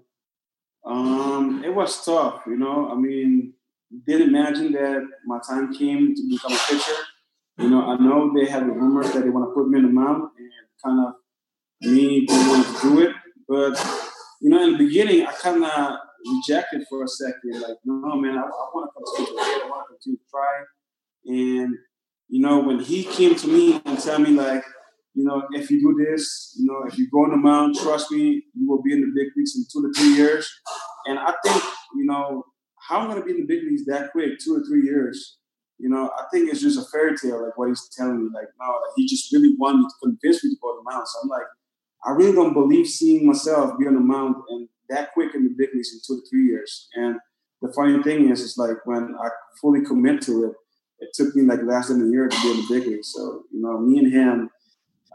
Um, 0.86 1.63
it 1.63 1.74
was 1.74 2.04
tough, 2.06 2.43
you 2.46 2.58
know. 2.58 2.89
I 2.91 2.96
mean, 2.96 3.54
didn't 4.06 4.30
imagine 4.30 4.72
that 4.74 5.08
my 5.26 5.39
time 5.48 5.74
came 5.74 6.15
to 6.15 6.30
become 6.30 6.54
a 6.54 6.60
pitcher. 6.69 6.93
You 7.58 7.70
know, 7.70 7.82
I 7.86 7.98
know 7.98 8.32
they 8.34 8.50
have 8.50 8.66
the 8.66 8.72
rumors 8.72 9.12
that 9.12 9.24
they 9.24 9.30
want 9.30 9.50
to 9.50 9.54
put 9.54 9.70
me 9.70 9.80
in 9.80 9.86
the 9.86 9.92
mound, 9.92 10.24
and 10.38 10.50
kind 10.84 11.08
of 11.08 11.13
me 11.82 12.26
didn't 12.26 12.48
want 12.48 12.66
to 12.66 12.82
do 12.82 13.02
it. 13.02 13.16
But 13.48 13.74
you 14.42 14.50
know, 14.50 14.63
in 14.63 14.72
the 14.74 14.78
beginning, 14.78 15.26
I 15.26 15.32
kind 15.34 15.63
of 15.63 15.98
rejected 16.26 16.86
for 16.89 17.04
a 17.04 17.08
second. 17.08 17.62
Like, 17.62 17.78
no, 17.86 18.16
man, 18.16 18.38
I, 18.38 18.42
I 18.42 18.66
want 18.74 18.89
to 18.89 19.24
continue 19.24 19.39
I 19.39 19.68
want 19.70 19.88
to 19.88 19.94
continue 19.94 20.18
to 20.18 20.24
try. 20.32 20.63
And 21.26 21.76
you 22.30 22.42
know, 22.42 22.60
when 22.60 22.80
he 22.80 23.04
came 23.04 23.36
to 23.36 23.48
me 23.48 23.82
and 23.86 24.00
tell 24.00 24.20
me 24.20 24.32
like 24.32 24.63
you 25.13 25.24
know, 25.24 25.44
if 25.52 25.70
you 25.70 25.80
do 25.80 26.06
this, 26.06 26.56
you 26.58 26.66
know, 26.66 26.84
if 26.88 26.98
you 26.98 27.08
go 27.10 27.24
on 27.24 27.32
the 27.32 27.38
mound, 27.38 27.76
trust 27.76 28.12
me, 28.12 28.44
you 28.56 28.68
will 28.68 28.82
be 28.82 28.94
in 28.94 29.02
the 29.02 29.12
big 29.16 29.32
leagues 29.38 29.56
in 29.56 29.66
two 29.72 29.88
to 29.88 29.94
three 30.00 30.16
years. 30.16 30.50
And 31.06 31.20
I 31.20 31.34
think, 31.46 31.63
you 31.96 32.06
know, 32.06 32.44
how 32.88 33.00
I'm 33.00 33.08
going 33.08 33.20
to 33.20 33.26
be 33.26 33.32
in 33.32 33.42
the 33.42 33.46
big 33.46 33.63
leagues 33.63 33.86
that 33.86 34.12
quick, 34.12 34.32
two 34.44 34.56
or 34.56 34.63
three 34.68 34.84
years, 34.84 35.38
you 35.84 35.89
know, 35.89 36.10
I 36.17 36.24
think 36.32 36.50
it's 36.50 36.62
just 36.62 36.80
a 36.80 36.89
fairy 36.89 37.13
tale, 37.17 37.43
like 37.43 37.58
what 37.58 37.67
he's 37.67 37.89
telling 37.89 38.24
me. 38.24 38.30
Like, 38.34 38.48
no, 38.58 38.67
like 38.67 38.93
he 38.96 39.06
just 39.06 39.34
really 39.34 39.54
wanted 39.58 39.80
me 39.80 39.88
to 39.89 39.96
convince 40.02 40.41
me 40.41 40.52
to 40.52 40.56
go 40.62 40.72
to 40.72 40.82
the 40.82 40.89
mound. 40.89 41.06
So 41.06 41.19
I'm 41.22 41.28
like, 41.28 41.46
I 42.06 42.12
really 42.12 42.32
don't 42.32 42.54
believe 42.54 42.88
seeing 42.88 43.28
myself 43.28 43.78
be 43.78 43.86
on 43.86 43.96
the 43.96 44.00
mound 44.00 44.36
and 44.48 44.69
that 44.88 45.12
quick 45.13 45.36
in 45.36 45.43
the 45.43 45.54
big 45.58 45.72
leagues 45.74 45.91
in 45.91 46.00
two 46.08 46.22
to 46.22 46.30
three 46.30 46.46
years. 46.46 46.88
And 46.96 47.17
the 47.62 47.74
funny 47.74 48.02
thing 48.02 48.30
is, 48.30 48.41
it's 48.41 48.58
like 48.58 48.78
when 48.86 49.13
I 49.22 49.28
fully 49.60 49.84
commit 49.84 50.22
to 50.22 50.46
it, 50.46 50.54
it 51.00 51.10
took 51.13 51.36
me 51.36 51.43
like 51.43 51.60
less 51.63 51.89
than 51.89 52.08
a 52.08 52.10
year 52.10 52.30
to 52.30 52.41
be 52.41 52.52
in 52.52 52.58
the 52.62 52.67
big 52.69 52.88
league. 52.88 53.04
So 53.04 53.43
you 53.52 53.62
know, 53.62 53.78
me 53.78 54.00
and 54.00 54.13
him. 54.13 54.50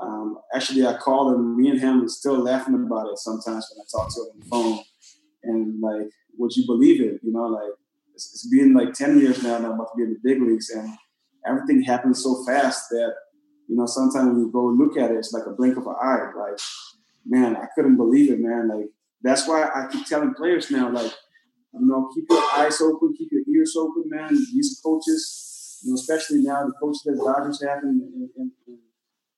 Um, 0.03 0.39
actually, 0.55 0.87
I 0.87 0.99
called 0.99 1.35
him. 1.35 1.57
Me 1.57 1.71
and 1.71 1.81
him 1.81 2.05
is 2.05 2.19
still 2.19 2.39
laughing 2.39 2.75
about 2.75 3.11
it 3.11 3.19
sometimes 3.19 3.73
when 3.73 3.83
I 3.83 3.87
talk 3.91 4.15
to 4.15 4.21
him 4.21 4.29
on 4.35 4.41
the 4.41 4.47
phone. 4.47 4.85
And 5.45 5.81
like, 5.81 6.11
would 6.37 6.55
you 6.55 6.67
believe 6.67 7.01
it? 7.01 7.21
You 7.23 7.33
know, 7.33 7.47
like 7.47 7.73
it's, 8.19 8.35
it's 8.35 8.49
been 8.49 8.75
like 8.75 8.93
ten 8.95 9.19
years 9.19 9.43
now. 9.43 9.57
And 9.57 9.67
I'm 9.67 9.73
about 9.73 9.93
to 9.93 9.97
be 9.97 10.03
in 10.03 10.15
the 10.15 10.21
big 10.23 10.43
leagues, 10.43 10.71
and 10.71 10.91
everything 11.47 11.83
happens 11.83 12.23
so 12.23 12.45
fast 12.45 12.91
that 12.91 13.15
you 13.69 13.77
know 13.77 13.87
sometimes 13.87 14.29
when 14.29 14.41
you 14.41 14.51
go 14.53 14.67
look 14.67 14.97
at 14.97 15.13
it, 15.13 15.17
it's 15.17 15.33
like 15.33 15.47
a 15.47 15.51
blink 15.51 15.77
of 15.77 15.87
an 15.87 15.95
eye. 16.03 16.31
Like, 16.37 16.59
man, 17.25 17.57
I 17.57 17.67
couldn't 17.75 17.97
believe 17.97 18.33
it, 18.33 18.41
man. 18.41 18.69
Like 18.69 18.87
that's 19.23 19.47
why 19.47 19.63
I 19.63 19.87
keep 19.91 20.07
telling 20.07 20.35
players 20.35 20.71
now, 20.71 20.91
like, 20.91 21.13
you 21.73 21.87
know, 21.87 22.11
keep 22.15 22.25
your 22.29 22.43
eyes 22.57 22.81
open, 22.81 23.15
keep 23.17 23.31
your 23.31 23.43
ears 23.55 23.75
open, 23.77 24.05
man. 24.07 24.31
These 24.31 24.81
coaches, 24.85 25.81
you 25.85 25.91
know, 25.91 25.95
especially 25.95 26.43
now 26.43 26.67
the 26.67 26.73
coaches 26.81 27.03
that 27.05 27.17
Dodgers 27.17 27.63
have 27.63 27.85
in, 27.85 28.31
in, 28.37 28.51
in, 28.67 28.79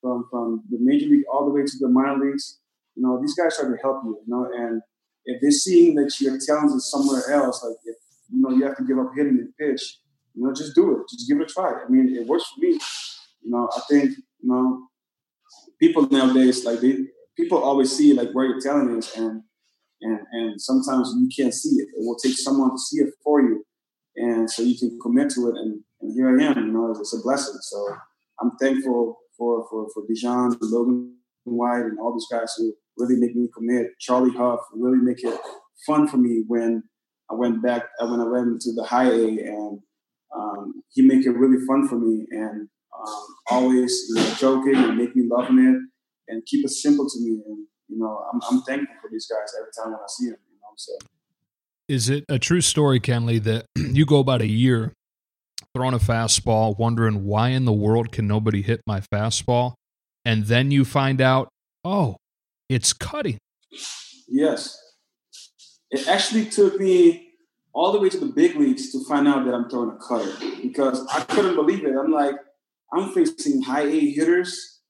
from 0.01 0.27
from 0.31 0.63
the 0.71 0.79
major 0.81 1.07
league 1.07 1.25
all 1.31 1.45
the 1.45 1.53
way 1.53 1.63
to 1.63 1.79
the 1.79 1.89
minor 1.89 2.25
leagues, 2.25 2.61
you 2.95 3.03
know, 3.03 3.21
these 3.21 3.35
guys 3.35 3.59
are 3.59 3.71
to 3.71 3.83
help 3.83 4.01
you, 4.05 4.17
you 4.27 4.33
know, 4.33 4.49
and 4.55 4.81
if 5.25 5.41
they're 5.41 5.51
seeing 5.51 5.95
that 5.97 6.19
your 6.21 6.39
talent 6.39 6.75
is 6.75 6.91
somewhere 6.91 7.23
else, 7.31 7.63
like 7.63 7.77
if 7.85 7.97
you 8.33 8.41
know 8.41 8.51
you 8.51 8.65
have 8.65 8.77
to 8.77 8.85
give 8.85 8.99
up 8.99 9.13
hitting 9.17 9.37
the 9.37 9.53
pitch, 9.59 9.99
you 10.35 10.45
know, 10.45 10.55
just 10.55 10.75
do 10.75 10.93
it. 10.93 11.09
Just 11.11 11.29
give 11.29 11.41
it 11.41 11.51
a 11.51 11.53
try. 11.53 11.73
I 11.85 11.89
mean, 11.89 12.15
it 12.17 12.27
works 12.27 12.45
for 12.47 12.61
me. 12.61 12.79
You 13.43 13.51
know, 13.51 13.69
I 13.77 13.81
think, 13.89 14.11
you 14.11 14.49
know, 14.49 14.89
people 15.79 16.09
nowadays, 16.09 16.65
like 16.65 16.81
they 16.81 16.99
people 17.37 17.63
always 17.63 17.95
see 17.97 18.13
like 18.13 18.31
where 18.33 18.47
your 18.47 18.61
talent 18.61 18.99
is 18.99 19.17
and 19.17 19.43
and 20.03 20.21
and 20.33 20.61
sometimes 20.61 21.13
you 21.19 21.29
can't 21.35 21.55
see 21.55 21.71
it. 21.71 21.89
It 21.97 22.05
will 22.05 22.17
take 22.17 22.37
someone 22.37 22.71
to 22.71 22.79
see 22.79 23.03
it 23.03 23.15
for 23.23 23.41
you, 23.41 23.65
and 24.17 24.51
so 24.51 24.63
you 24.63 24.79
can 24.79 24.99
commit 25.01 25.31
to 25.31 25.49
it. 25.49 25.57
And, 25.57 25.81
and 26.01 26.15
here 26.15 26.29
I 26.29 26.45
am. 26.45 26.67
You 26.67 26.73
know, 26.73 26.91
it's, 26.91 27.15
a 27.15 27.23
blessing. 27.23 27.59
So 27.61 27.97
I'm 28.41 28.53
thankful 28.61 29.19
for 29.37 29.67
for 29.69 29.89
for 29.93 30.03
DeJon, 30.07 30.57
Logan 30.61 31.17
White, 31.45 31.85
and 31.85 31.99
all 31.99 32.13
these 32.13 32.27
guys 32.31 32.55
who 32.57 32.73
really 32.97 33.17
make 33.17 33.35
me 33.35 33.49
commit. 33.55 33.89
Charlie 33.99 34.37
Hough 34.37 34.61
really 34.75 34.99
make 34.99 35.23
it 35.25 35.39
fun 35.87 36.07
for 36.09 36.19
me 36.19 36.45
when 36.47 36.83
I 37.31 37.35
went 37.35 37.63
back 37.63 37.85
when 38.01 38.21
I 38.21 38.25
went 38.25 38.49
into 38.49 38.73
the 38.75 38.85
high 38.85 39.09
A, 39.09 39.27
and 39.39 39.81
um, 40.35 40.83
he 40.91 41.03
make 41.03 41.25
it 41.27 41.31
really 41.31 41.65
fun 41.67 41.87
for 41.89 41.97
me 41.97 42.27
and 42.31 42.69
um, 42.99 43.27
always 43.51 44.07
you 44.09 44.17
know, 44.17 44.35
joking 44.35 44.77
and 44.77 44.97
make 44.97 45.15
me 45.15 45.25
loving 45.31 45.59
it 45.59 46.33
and 46.33 46.45
keep 46.47 46.65
it 46.65 46.71
simple 46.71 47.09
to 47.09 47.21
me. 47.21 47.43
And 47.47 47.67
you 47.89 47.99
know, 47.99 48.25
I'm, 48.33 48.41
I'm 48.51 48.63
thankful 48.63 48.97
for 49.01 49.11
these 49.11 49.27
guys 49.27 49.53
every 49.59 49.71
time 49.77 49.93
when 49.93 50.01
I 50.01 50.09
see 50.09 50.27
them. 50.27 50.39
You 50.51 50.59
know, 50.61 50.69
so. 50.77 50.93
Is 51.89 52.09
it 52.09 52.25
a 52.29 52.39
true 52.39 52.61
story, 52.61 53.01
Kenley, 53.01 53.43
that 53.43 53.67
you 53.77 54.07
go 54.07 54.19
about 54.19 54.43
a 54.43 54.49
year 54.49 54.93
throwing 55.75 55.95
a 55.95 55.99
fastball, 55.99 56.77
wondering 56.79 57.25
why 57.25 57.51
in 57.51 57.65
the 57.65 57.73
world 57.73 58.11
can 58.11 58.27
nobody 58.27 58.63
hit 58.63 58.81
my 58.87 59.01
fastball, 59.01 59.75
and 60.25 60.47
then 60.47 60.71
you 60.71 60.85
find 60.85 61.21
out, 61.21 61.49
oh, 61.85 62.17
it's 62.69 62.93
cutting. 62.93 63.39
Yes, 64.29 64.77
it 65.91 66.09
actually 66.09 66.47
took 66.47 66.79
me 66.79 67.29
all 67.73 67.93
the 67.93 68.01
way 68.01 68.09
to 68.09 68.19
the 68.19 68.27
big 68.27 68.57
leagues 68.57 68.91
to 68.93 69.05
find 69.05 69.29
out 69.29 69.45
that 69.45 69.55
I'm 69.55 69.69
throwing 69.69 69.91
a 69.91 69.99
cutter 69.99 70.33
because 70.63 71.07
I 71.07 71.23
couldn't 71.25 71.55
believe 71.55 71.85
it. 71.85 71.95
I'm 71.97 72.13
like, 72.13 72.35
I'm 72.93 73.13
facing 73.13 73.63
high 73.63 73.87
A 73.87 74.11
hitters 74.11 74.81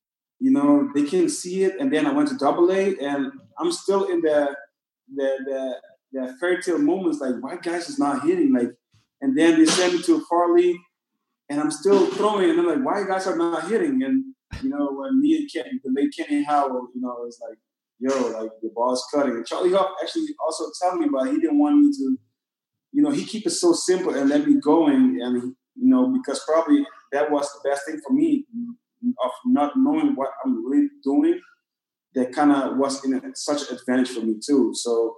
you 0.40 0.50
know, 0.50 0.88
they 0.94 1.04
can 1.04 1.28
see 1.28 1.62
it. 1.64 1.78
And 1.78 1.92
then 1.92 2.06
I 2.06 2.12
went 2.12 2.30
to 2.30 2.36
double 2.36 2.72
A 2.72 2.96
and 2.96 3.30
I'm 3.58 3.70
still 3.70 4.06
in 4.06 4.22
the 4.22 4.56
the 5.14 5.38
the, 5.44 5.74
the 6.12 6.36
fairy 6.40 6.62
tale 6.62 6.78
moments 6.78 7.20
like 7.20 7.34
why 7.40 7.56
guys 7.56 7.88
is 7.88 7.98
not 7.98 8.24
hitting? 8.24 8.52
Like 8.52 8.70
and 9.20 9.38
then 9.38 9.58
they 9.58 9.66
send 9.66 9.92
me 9.92 10.02
to 10.02 10.16
a 10.16 10.20
fall 10.20 10.54
league 10.54 10.80
and 11.50 11.60
I'm 11.60 11.70
still 11.70 12.06
throwing 12.12 12.48
and 12.48 12.58
I'm 12.58 12.66
like, 12.66 12.84
why 12.84 13.06
guys 13.06 13.26
are 13.26 13.36
not 13.36 13.68
hitting? 13.68 14.02
And 14.02 14.24
you 14.62 14.70
know, 14.70 14.92
when 14.92 15.20
me 15.20 15.36
and 15.36 15.50
Kenny, 15.52 15.78
the 15.84 15.92
late 15.94 16.14
Kenny 16.16 16.42
Howell, 16.42 16.88
you 16.94 17.00
know, 17.00 17.24
it's 17.26 17.40
like, 17.40 17.58
yo, 18.00 18.28
like 18.28 18.50
the 18.62 18.70
ball's 18.74 19.06
cutting. 19.12 19.32
And 19.32 19.46
Charlie 19.46 19.72
Hough 19.72 19.90
actually 20.02 20.26
also 20.44 20.64
tell 20.80 20.96
me 20.96 21.06
about 21.06 21.28
it. 21.28 21.34
he 21.34 21.40
didn't 21.40 21.58
want 21.58 21.78
me 21.78 21.92
to, 21.92 22.18
you 22.92 23.02
know, 23.02 23.10
he 23.10 23.24
keep 23.24 23.46
it 23.46 23.50
so 23.50 23.72
simple 23.72 24.14
and 24.14 24.28
let 24.28 24.46
me 24.46 24.60
going 24.60 25.20
and 25.22 25.54
you 25.76 25.88
know, 25.88 26.12
because 26.12 26.42
probably 26.46 26.84
that 27.12 27.30
was 27.30 27.50
the 27.52 27.68
best 27.68 27.82
thing 27.86 28.00
for 28.06 28.12
me 28.12 28.44
of 29.24 29.30
not 29.46 29.72
knowing 29.76 30.14
what 30.14 30.30
I'm 30.44 30.66
really 30.66 30.88
doing, 31.02 31.40
that 32.14 32.32
kind 32.32 32.52
of 32.52 32.76
was 32.76 33.04
in 33.04 33.14
a, 33.14 33.20
such 33.34 33.70
an 33.70 33.76
advantage 33.76 34.10
for 34.10 34.20
me 34.20 34.36
too. 34.44 34.72
So 34.74 35.16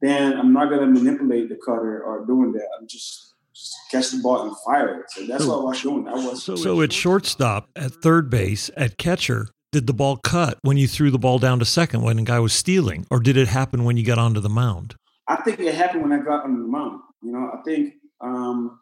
then 0.00 0.38
I'm 0.38 0.52
not 0.52 0.70
gonna 0.70 0.86
manipulate 0.86 1.48
the 1.48 1.56
cutter 1.56 2.02
or 2.02 2.24
doing 2.26 2.52
that. 2.52 2.68
I'm 2.78 2.86
just, 2.88 3.34
just 3.54 3.74
catch 3.90 4.10
the 4.10 4.18
ball 4.22 4.46
and 4.46 4.56
fire 4.64 5.00
it. 5.00 5.10
So 5.10 5.26
that's 5.26 5.44
what 5.44 5.60
I 5.60 5.64
was 5.64 5.82
doing. 5.82 6.08
I 6.08 6.14
was 6.14 6.42
so, 6.42 6.56
so 6.56 6.80
at 6.80 6.92
shortstop, 6.92 7.68
at 7.74 7.92
third 7.92 8.30
base, 8.30 8.70
at 8.76 8.96
catcher. 8.98 9.48
Did 9.70 9.86
the 9.86 9.92
ball 9.92 10.16
cut 10.16 10.58
when 10.62 10.78
you 10.78 10.88
threw 10.88 11.10
the 11.10 11.18
ball 11.18 11.38
down 11.38 11.58
to 11.58 11.64
second 11.66 12.00
when 12.00 12.16
the 12.16 12.22
guy 12.22 12.40
was 12.40 12.54
stealing, 12.54 13.06
or 13.10 13.20
did 13.20 13.36
it 13.36 13.48
happen 13.48 13.84
when 13.84 13.98
you 13.98 14.04
got 14.04 14.18
onto 14.18 14.40
the 14.40 14.48
mound? 14.48 14.94
I 15.28 15.36
think 15.36 15.60
it 15.60 15.74
happened 15.74 16.02
when 16.02 16.12
I 16.12 16.24
got 16.24 16.44
onto 16.44 16.62
the 16.62 16.68
mound. 16.68 17.00
You 17.22 17.32
know, 17.32 17.50
I 17.52 17.60
think 17.62 17.92
um, 18.22 18.80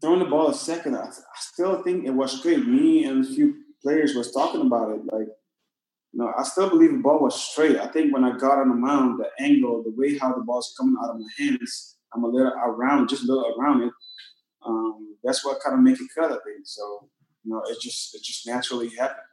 throwing 0.00 0.20
the 0.20 0.26
ball 0.26 0.48
a 0.48 0.54
second, 0.54 0.94
I, 0.94 1.06
I, 1.06 1.38
still 1.38 1.82
think 1.82 2.04
it 2.04 2.12
was 2.12 2.40
great. 2.40 2.64
Me 2.64 3.04
and 3.04 3.24
a 3.24 3.28
few 3.28 3.56
players 3.82 4.14
was 4.14 4.30
talking 4.30 4.60
about 4.60 4.90
it. 4.90 5.00
Like, 5.12 5.26
you 6.12 6.20
know, 6.20 6.32
I 6.38 6.44
still 6.44 6.68
believe 6.68 6.92
the 6.92 6.98
ball 6.98 7.20
was 7.20 7.42
straight. 7.42 7.76
I 7.76 7.88
think 7.88 8.14
when 8.14 8.24
I 8.24 8.38
got 8.38 8.58
on 8.58 8.68
the 8.68 8.76
mound, 8.76 9.18
the 9.18 9.44
angle, 9.44 9.82
the 9.82 9.92
way 9.96 10.18
how 10.18 10.32
the 10.32 10.42
ball's 10.42 10.72
coming 10.78 10.94
out 11.02 11.10
of 11.10 11.18
my 11.18 11.26
hands, 11.36 11.96
I'm 12.14 12.22
a 12.22 12.28
little 12.28 12.52
around, 12.52 13.08
just 13.08 13.24
a 13.24 13.26
little 13.26 13.56
around 13.58 13.82
it. 13.82 13.92
Um, 14.64 15.16
that's 15.24 15.44
what 15.44 15.58
kind 15.64 15.74
of 15.74 15.82
make 15.82 16.00
it 16.00 16.10
cut. 16.16 16.30
I 16.30 16.36
think 16.44 16.64
so. 16.64 17.08
You 17.42 17.54
know, 17.54 17.62
it 17.68 17.80
just 17.80 18.14
it 18.14 18.22
just 18.22 18.46
naturally 18.46 18.90
happened. 18.90 19.26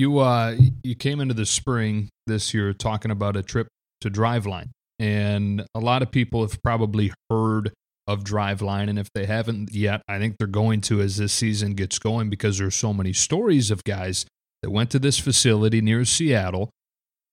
You 0.00 0.20
uh, 0.20 0.56
you 0.82 0.94
came 0.94 1.20
into 1.20 1.34
the 1.34 1.44
spring 1.44 2.08
this 2.26 2.54
year 2.54 2.72
talking 2.72 3.10
about 3.10 3.36
a 3.36 3.42
trip 3.42 3.68
to 4.00 4.10
Driveline, 4.10 4.70
and 4.98 5.62
a 5.74 5.78
lot 5.78 6.00
of 6.00 6.10
people 6.10 6.40
have 6.40 6.62
probably 6.62 7.12
heard 7.28 7.74
of 8.06 8.24
Driveline. 8.24 8.88
And 8.88 8.98
if 8.98 9.08
they 9.14 9.26
haven't 9.26 9.74
yet, 9.74 10.00
I 10.08 10.18
think 10.18 10.36
they're 10.38 10.46
going 10.46 10.80
to 10.88 11.02
as 11.02 11.18
this 11.18 11.34
season 11.34 11.74
gets 11.74 11.98
going 11.98 12.30
because 12.30 12.56
there's 12.56 12.76
so 12.76 12.94
many 12.94 13.12
stories 13.12 13.70
of 13.70 13.84
guys 13.84 14.24
that 14.62 14.70
went 14.70 14.88
to 14.92 14.98
this 14.98 15.18
facility 15.18 15.82
near 15.82 16.06
Seattle. 16.06 16.70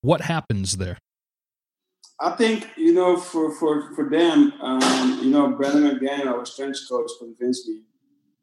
What 0.02 0.20
happens 0.20 0.76
there? 0.76 0.98
I 2.20 2.32
think 2.32 2.68
you 2.76 2.94
know 2.94 3.16
for 3.16 3.50
for 3.56 3.96
for 3.96 4.10
them, 4.10 4.52
um, 4.60 5.22
you 5.24 5.30
know, 5.30 5.52
Brandon 5.52 5.98
McDaniel, 5.98 6.34
our 6.34 6.46
strength 6.46 6.82
coach, 6.90 7.12
convinced 7.18 7.66
me 7.70 7.84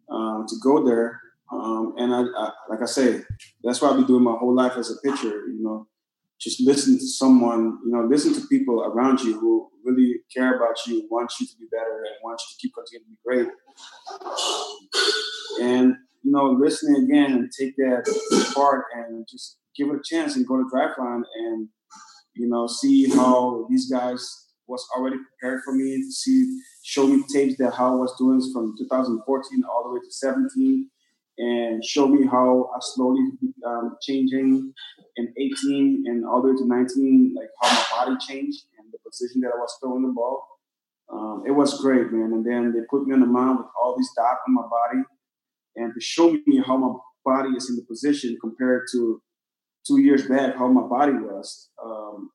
um, 0.09 0.47
to 0.49 0.57
go 0.63 0.83
there. 0.83 1.21
Um, 1.53 1.95
and 1.99 2.15
I, 2.15 2.23
I, 2.23 2.51
like 2.69 2.83
I 2.83 2.87
say, 2.87 3.21
that's 3.63 3.81
what 3.81 3.91
I've 3.91 3.97
been 3.97 4.07
doing 4.07 4.25
my 4.25 4.37
whole 4.37 4.55
life 4.55 4.77
as 4.77 4.91
a 4.91 5.09
pitcher. 5.09 5.47
You 5.47 5.63
know, 5.63 5.87
just 6.41 6.61
listen 6.61 6.99
to 6.99 7.07
someone, 7.07 7.79
you 7.85 7.93
know, 7.93 8.07
listen 8.09 8.35
to 8.35 8.47
people 8.49 8.83
around 8.83 9.21
you 9.21 9.39
who 9.39 9.71
really 9.85 10.17
care 10.35 10.57
about 10.57 10.77
you, 10.87 11.07
want 11.11 11.33
you 11.41 11.47
to 11.47 11.57
be 11.59 11.67
better, 11.71 11.99
and 11.99 12.15
want 12.23 12.41
you 12.41 12.55
to 12.55 12.61
keep 12.61 12.73
continuing 12.75 13.07
to 13.07 13.11
be 13.11 13.19
great. 13.25 13.49
And 15.61 15.97
you 16.23 16.33
know, 16.33 16.57
listening 16.59 17.05
again 17.05 17.33
and 17.33 17.53
take 17.53 17.77
that 17.77 18.05
part 18.55 18.87
and 18.95 19.27
just 19.31 19.59
give 19.77 19.89
it 19.89 19.97
a 19.97 20.03
chance 20.03 20.37
and 20.37 20.47
go 20.47 20.57
to 20.57 20.69
Driveline 20.75 21.23
and 21.37 21.69
you 22.35 22.49
know 22.49 22.67
see 22.67 23.09
how 23.11 23.67
these 23.69 23.91
guys 23.91 24.45
was 24.67 24.87
already 24.97 25.17
prepared 25.17 25.63
for 25.63 25.75
me 25.75 25.99
to 25.99 26.11
see 26.11 26.59
show 26.83 27.07
me 27.07 27.23
tapes 27.33 27.57
that 27.59 27.75
how 27.75 27.93
I 27.93 27.97
was 27.97 28.15
doing 28.19 28.41
from 28.53 28.75
2014 28.79 29.63
all 29.65 29.85
the 29.85 29.95
way 29.95 30.01
to 30.01 30.11
17 30.11 30.91
and 31.39 31.85
show 31.85 32.07
me 32.07 32.27
how 32.27 32.71
I 32.75 32.79
slowly 32.81 33.21
um, 33.67 33.97
changing 34.01 34.73
in 35.17 35.35
18 35.37 36.05
and 36.07 36.25
all 36.25 36.43
the 36.43 36.51
way 36.51 36.57
to 36.57 36.67
19, 36.67 37.35
like 37.37 37.49
how 37.61 37.71
my 37.71 38.05
body 38.05 38.27
changed 38.27 38.65
and 38.79 38.93
the 38.93 38.99
position 39.09 39.41
that 39.43 39.53
I 39.55 39.59
was 39.59 39.77
throwing 39.81 40.03
the 40.03 40.13
ball. 40.13 40.47
Um, 41.13 41.43
it 41.47 41.51
was 41.51 41.81
great, 41.81 42.13
man. 42.13 42.33
And 42.33 42.45
then 42.45 42.73
they 42.73 42.81
put 42.91 43.07
me 43.07 43.15
on 43.15 43.21
the 43.21 43.27
mound 43.27 43.59
with 43.59 43.67
all 43.81 43.97
these 43.97 44.11
dots 44.17 44.41
on 44.49 44.55
my 44.55 44.63
body 44.63 45.05
and 45.77 45.93
to 45.95 46.01
show 46.01 46.31
me 46.47 46.63
how 46.65 46.77
my 46.77 46.95
body 47.25 47.51
is 47.57 47.69
in 47.69 47.77
the 47.77 47.83
position 47.83 48.39
compared 48.41 48.87
to 48.93 49.21
two 49.87 50.01
years 50.01 50.27
back, 50.27 50.57
how 50.57 50.69
my 50.69 50.87
body 50.87 51.13
was. 51.13 51.69
Um, 51.85 52.31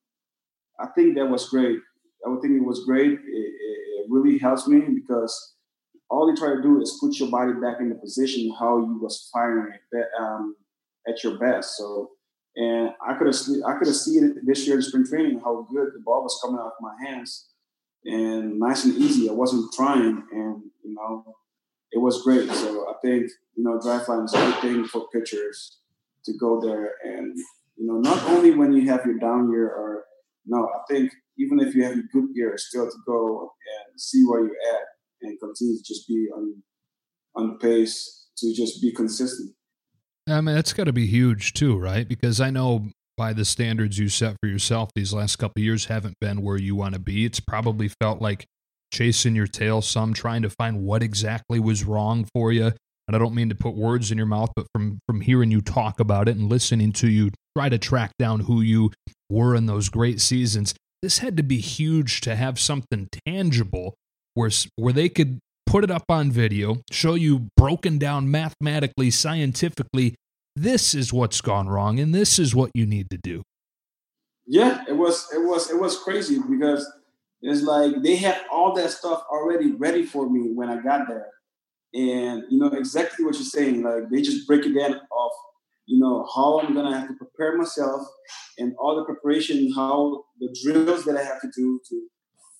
I 0.78 0.86
think 0.94 1.16
that 1.16 1.26
was 1.26 1.48
great. 1.48 1.78
I 2.24 2.28
would 2.28 2.42
think 2.42 2.54
it 2.54 2.64
was 2.64 2.84
great. 2.84 3.12
It, 3.12 3.18
it, 3.18 4.00
it 4.00 4.06
really 4.08 4.38
helps 4.38 4.68
me 4.68 4.80
because 4.80 5.54
all 6.10 6.26
they 6.26 6.38
try 6.38 6.54
to 6.54 6.60
do 6.60 6.80
is 6.82 6.98
put 7.00 7.18
your 7.18 7.30
body 7.30 7.52
back 7.52 7.80
in 7.80 7.88
the 7.88 7.94
position 7.94 8.52
how 8.58 8.78
you 8.78 8.98
was 9.00 9.30
firing 9.32 9.72
it 9.92 10.06
um, 10.18 10.56
at 11.08 11.22
your 11.22 11.38
best. 11.38 11.76
So, 11.76 12.10
and 12.56 12.90
I 13.06 13.14
could 13.14 13.28
have 13.28 13.36
I 13.66 13.78
could 13.78 13.86
have 13.86 13.96
seen 13.96 14.24
it 14.24 14.44
this 14.44 14.66
year 14.66 14.76
in 14.76 14.82
spring 14.82 15.06
training 15.06 15.40
how 15.40 15.66
good 15.72 15.90
the 15.94 16.00
ball 16.04 16.22
was 16.22 16.38
coming 16.42 16.60
out 16.60 16.66
of 16.66 16.72
my 16.80 16.94
hands, 17.06 17.48
and 18.04 18.58
nice 18.58 18.84
and 18.84 18.96
easy. 18.96 19.30
I 19.30 19.32
wasn't 19.32 19.72
trying, 19.72 20.24
and 20.32 20.62
you 20.84 20.94
know, 20.94 21.36
it 21.92 21.98
was 21.98 22.22
great. 22.22 22.50
So 22.50 22.88
I 22.90 22.94
think 23.02 23.30
you 23.54 23.62
know, 23.62 23.78
Driveline 23.78 24.24
is 24.24 24.34
a 24.34 24.38
good 24.38 24.60
thing 24.60 24.84
for 24.86 25.06
pitchers 25.14 25.78
to 26.24 26.32
go 26.36 26.60
there, 26.60 26.94
and 27.04 27.36
you 27.76 27.86
know, 27.86 27.98
not 28.00 28.22
only 28.30 28.50
when 28.50 28.72
you 28.72 28.88
have 28.88 29.06
your 29.06 29.18
down 29.18 29.50
year 29.50 29.68
or 29.68 30.04
no, 30.44 30.66
I 30.66 30.92
think 30.92 31.12
even 31.38 31.60
if 31.60 31.74
you 31.74 31.84
have 31.84 31.92
a 31.92 32.02
good 32.12 32.30
year, 32.34 32.58
still 32.58 32.86
to 32.86 32.96
go 33.06 33.42
and 33.42 34.00
see 34.00 34.24
where 34.24 34.40
you're 34.40 34.74
at 34.74 34.86
and 35.22 35.38
continue 35.40 35.76
to 35.76 35.82
just 35.84 36.06
be 36.08 36.28
on 36.34 36.62
on 37.36 37.58
pace 37.58 38.28
to 38.38 38.52
just 38.54 38.80
be 38.80 38.92
consistent. 38.92 39.54
I 40.28 40.40
mean, 40.40 40.54
that's 40.54 40.72
got 40.72 40.84
to 40.84 40.92
be 40.92 41.06
huge 41.06 41.52
too, 41.52 41.76
right? 41.76 42.08
Because 42.08 42.40
I 42.40 42.50
know 42.50 42.88
by 43.16 43.32
the 43.32 43.44
standards 43.44 43.98
you 43.98 44.08
set 44.08 44.36
for 44.40 44.48
yourself, 44.48 44.90
these 44.94 45.12
last 45.12 45.36
couple 45.36 45.62
years 45.62 45.86
haven't 45.86 46.16
been 46.20 46.42
where 46.42 46.56
you 46.56 46.74
want 46.74 46.94
to 46.94 47.00
be. 47.00 47.24
It's 47.24 47.40
probably 47.40 47.88
felt 48.00 48.22
like 48.22 48.46
chasing 48.92 49.36
your 49.36 49.46
tail 49.46 49.82
some, 49.82 50.14
trying 50.14 50.42
to 50.42 50.50
find 50.50 50.82
what 50.82 51.02
exactly 51.02 51.60
was 51.60 51.84
wrong 51.84 52.26
for 52.34 52.52
you. 52.52 52.72
And 53.06 53.16
I 53.16 53.18
don't 53.18 53.34
mean 53.34 53.48
to 53.48 53.54
put 53.54 53.74
words 53.74 54.12
in 54.12 54.18
your 54.18 54.26
mouth, 54.26 54.50
but 54.54 54.66
from 54.72 55.00
from 55.06 55.20
hearing 55.20 55.50
you 55.50 55.60
talk 55.60 55.98
about 56.00 56.28
it 56.28 56.36
and 56.36 56.48
listening 56.48 56.92
to 56.92 57.08
you 57.08 57.30
try 57.56 57.68
to 57.68 57.78
track 57.78 58.12
down 58.18 58.40
who 58.40 58.60
you 58.60 58.92
were 59.28 59.56
in 59.56 59.66
those 59.66 59.88
great 59.88 60.20
seasons, 60.20 60.74
this 61.02 61.18
had 61.18 61.36
to 61.36 61.42
be 61.42 61.58
huge 61.58 62.20
to 62.22 62.36
have 62.36 62.60
something 62.60 63.08
tangible 63.26 63.94
where 64.34 64.50
where 64.76 64.92
they 64.92 65.08
could 65.08 65.38
put 65.66 65.84
it 65.84 65.90
up 65.90 66.04
on 66.08 66.32
video, 66.32 66.78
show 66.90 67.14
you 67.14 67.48
broken 67.56 67.98
down 67.98 68.30
mathematically, 68.30 69.10
scientifically, 69.10 70.16
this 70.56 70.94
is 70.94 71.12
what's 71.12 71.40
gone 71.40 71.68
wrong 71.68 72.00
and 72.00 72.14
this 72.14 72.38
is 72.38 72.54
what 72.54 72.70
you 72.74 72.86
need 72.86 73.08
to 73.10 73.18
do. 73.18 73.42
Yeah, 74.46 74.82
it 74.88 74.96
was 74.96 75.28
it 75.32 75.38
was 75.38 75.70
it 75.70 75.78
was 75.80 75.98
crazy 75.98 76.38
because 76.50 76.90
it's 77.40 77.62
like 77.62 78.02
they 78.02 78.16
had 78.16 78.40
all 78.50 78.74
that 78.74 78.90
stuff 78.90 79.22
already 79.30 79.72
ready 79.72 80.04
for 80.04 80.28
me 80.28 80.50
when 80.52 80.68
I 80.68 80.82
got 80.82 81.06
there. 81.08 81.28
And 81.94 82.44
you 82.50 82.58
know 82.58 82.66
exactly 82.68 83.24
what 83.24 83.34
you're 83.34 83.44
saying. 83.44 83.82
Like 83.82 84.10
they 84.10 84.22
just 84.22 84.46
break 84.46 84.66
it 84.66 84.74
down 84.76 84.94
of 84.94 85.30
you 85.86 86.00
know 86.00 86.26
how 86.34 86.60
I'm 86.60 86.74
gonna 86.74 86.98
have 86.98 87.08
to 87.08 87.14
prepare 87.14 87.56
myself 87.56 88.02
and 88.58 88.74
all 88.78 88.96
the 88.96 89.04
preparation, 89.04 89.72
how 89.72 90.24
the 90.40 90.54
drills 90.64 91.04
that 91.04 91.16
I 91.16 91.22
have 91.22 91.40
to 91.42 91.50
do 91.54 91.80
to 91.88 92.08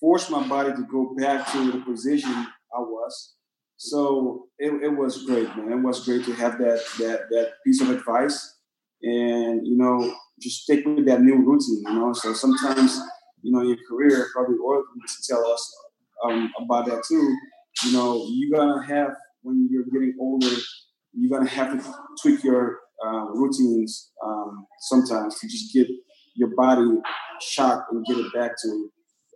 force 0.00 0.30
my 0.30 0.46
body 0.48 0.72
to 0.72 0.86
go 0.90 1.14
back 1.16 1.50
to 1.52 1.70
the 1.70 1.78
position 1.78 2.30
I 2.32 2.80
was. 2.80 3.34
So 3.76 4.46
it, 4.58 4.72
it 4.82 4.96
was 4.96 5.24
great, 5.24 5.48
man. 5.56 5.72
It 5.72 5.82
was 5.82 6.04
great 6.04 6.24
to 6.26 6.32
have 6.34 6.58
that 6.58 6.82
that 6.98 7.20
that 7.30 7.52
piece 7.64 7.80
of 7.80 7.90
advice 7.90 8.56
and 9.02 9.66
you 9.66 9.76
know 9.76 10.14
just 10.40 10.62
stick 10.62 10.84
with 10.84 11.06
that 11.06 11.22
new 11.22 11.36
routine. 11.36 11.82
You 11.86 11.94
know, 11.94 12.12
so 12.12 12.32
sometimes 12.34 13.00
you 13.42 13.52
know, 13.52 13.62
your 13.62 13.76
career, 13.88 14.28
probably 14.32 14.56
Orel 14.56 14.82
can 14.92 15.02
tell 15.28 15.46
us 15.50 15.76
um, 16.24 16.52
about 16.60 16.86
that 16.86 17.02
too. 17.08 17.36
You 17.84 17.92
know, 17.92 18.26
you're 18.28 18.58
gonna 18.58 18.84
have 18.86 19.14
when 19.42 19.68
you're 19.70 19.84
getting 19.84 20.16
older, 20.20 20.54
you're 21.12 21.38
gonna 21.38 21.50
have 21.50 21.72
to 21.72 21.94
tweak 22.20 22.44
your 22.44 22.78
uh, 23.04 23.26
routines 23.30 24.10
um, 24.24 24.66
sometimes 24.80 25.38
to 25.40 25.48
just 25.48 25.72
get 25.72 25.86
your 26.34 26.54
body 26.54 26.86
shot 27.40 27.84
and 27.90 28.04
get 28.04 28.18
it 28.18 28.32
back 28.34 28.52
to 28.62 28.90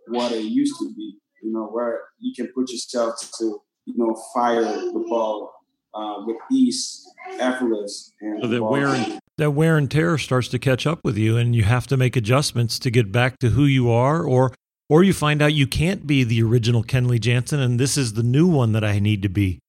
what 0.07 0.31
it 0.31 0.43
used 0.43 0.75
to 0.79 0.93
be. 0.95 1.17
You 1.41 1.51
know, 1.51 1.67
where 1.67 2.01
you 2.19 2.33
can 2.35 2.51
put 2.53 2.71
yourself 2.71 3.15
to 3.39 3.59
you 3.85 3.93
know 3.97 4.15
fire 4.33 4.63
the 4.63 5.05
ball 5.07 5.53
uh, 5.93 6.23
with 6.25 6.37
ease, 6.51 7.07
effortless, 7.39 8.11
and 8.21 8.41
so 8.41 8.47
that 8.47 8.63
wear 8.63 8.87
and 8.87 9.19
that 9.37 9.51
wear 9.51 9.77
and 9.77 9.91
tear 9.91 10.17
starts 10.17 10.47
to 10.49 10.59
catch 10.59 10.87
up 10.87 11.01
with 11.03 11.17
you 11.17 11.37
and 11.37 11.55
you 11.55 11.63
have 11.63 11.87
to 11.87 11.97
make 11.97 12.15
adjustments 12.15 12.79
to 12.79 12.89
get 12.89 13.11
back 13.11 13.37
to 13.39 13.49
who 13.49 13.65
you 13.65 13.91
are 13.91 14.23
or 14.23 14.53
or 14.87 15.03
you 15.03 15.13
find 15.13 15.41
out 15.41 15.53
you 15.53 15.67
can't 15.67 16.07
be 16.07 16.23
the 16.23 16.41
original 16.41 16.83
Kenley 16.83 17.19
Jansen 17.19 17.59
and 17.59 17.79
this 17.79 17.97
is 17.97 18.13
the 18.13 18.23
new 18.23 18.47
one 18.47 18.71
that 18.71 18.83
I 18.83 18.99
need 18.99 19.21
to 19.23 19.29
be. 19.29 19.59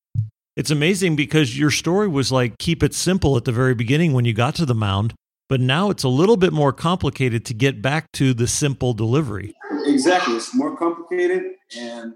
It's 0.56 0.70
amazing 0.70 1.16
because 1.16 1.58
your 1.58 1.70
story 1.70 2.08
was 2.08 2.30
like 2.32 2.58
keep 2.58 2.82
it 2.82 2.94
simple 2.94 3.36
at 3.36 3.44
the 3.44 3.52
very 3.52 3.74
beginning 3.74 4.12
when 4.12 4.24
you 4.24 4.32
got 4.32 4.54
to 4.56 4.66
the 4.66 4.74
mound, 4.74 5.14
but 5.48 5.60
now 5.60 5.90
it's 5.90 6.04
a 6.04 6.08
little 6.08 6.36
bit 6.36 6.52
more 6.52 6.72
complicated 6.72 7.44
to 7.46 7.54
get 7.54 7.82
back 7.82 8.10
to 8.12 8.34
the 8.34 8.46
simple 8.46 8.94
delivery. 8.94 9.54
Exactly, 9.86 10.36
it's 10.36 10.54
more 10.54 10.76
complicated 10.76 11.42
and 11.78 12.14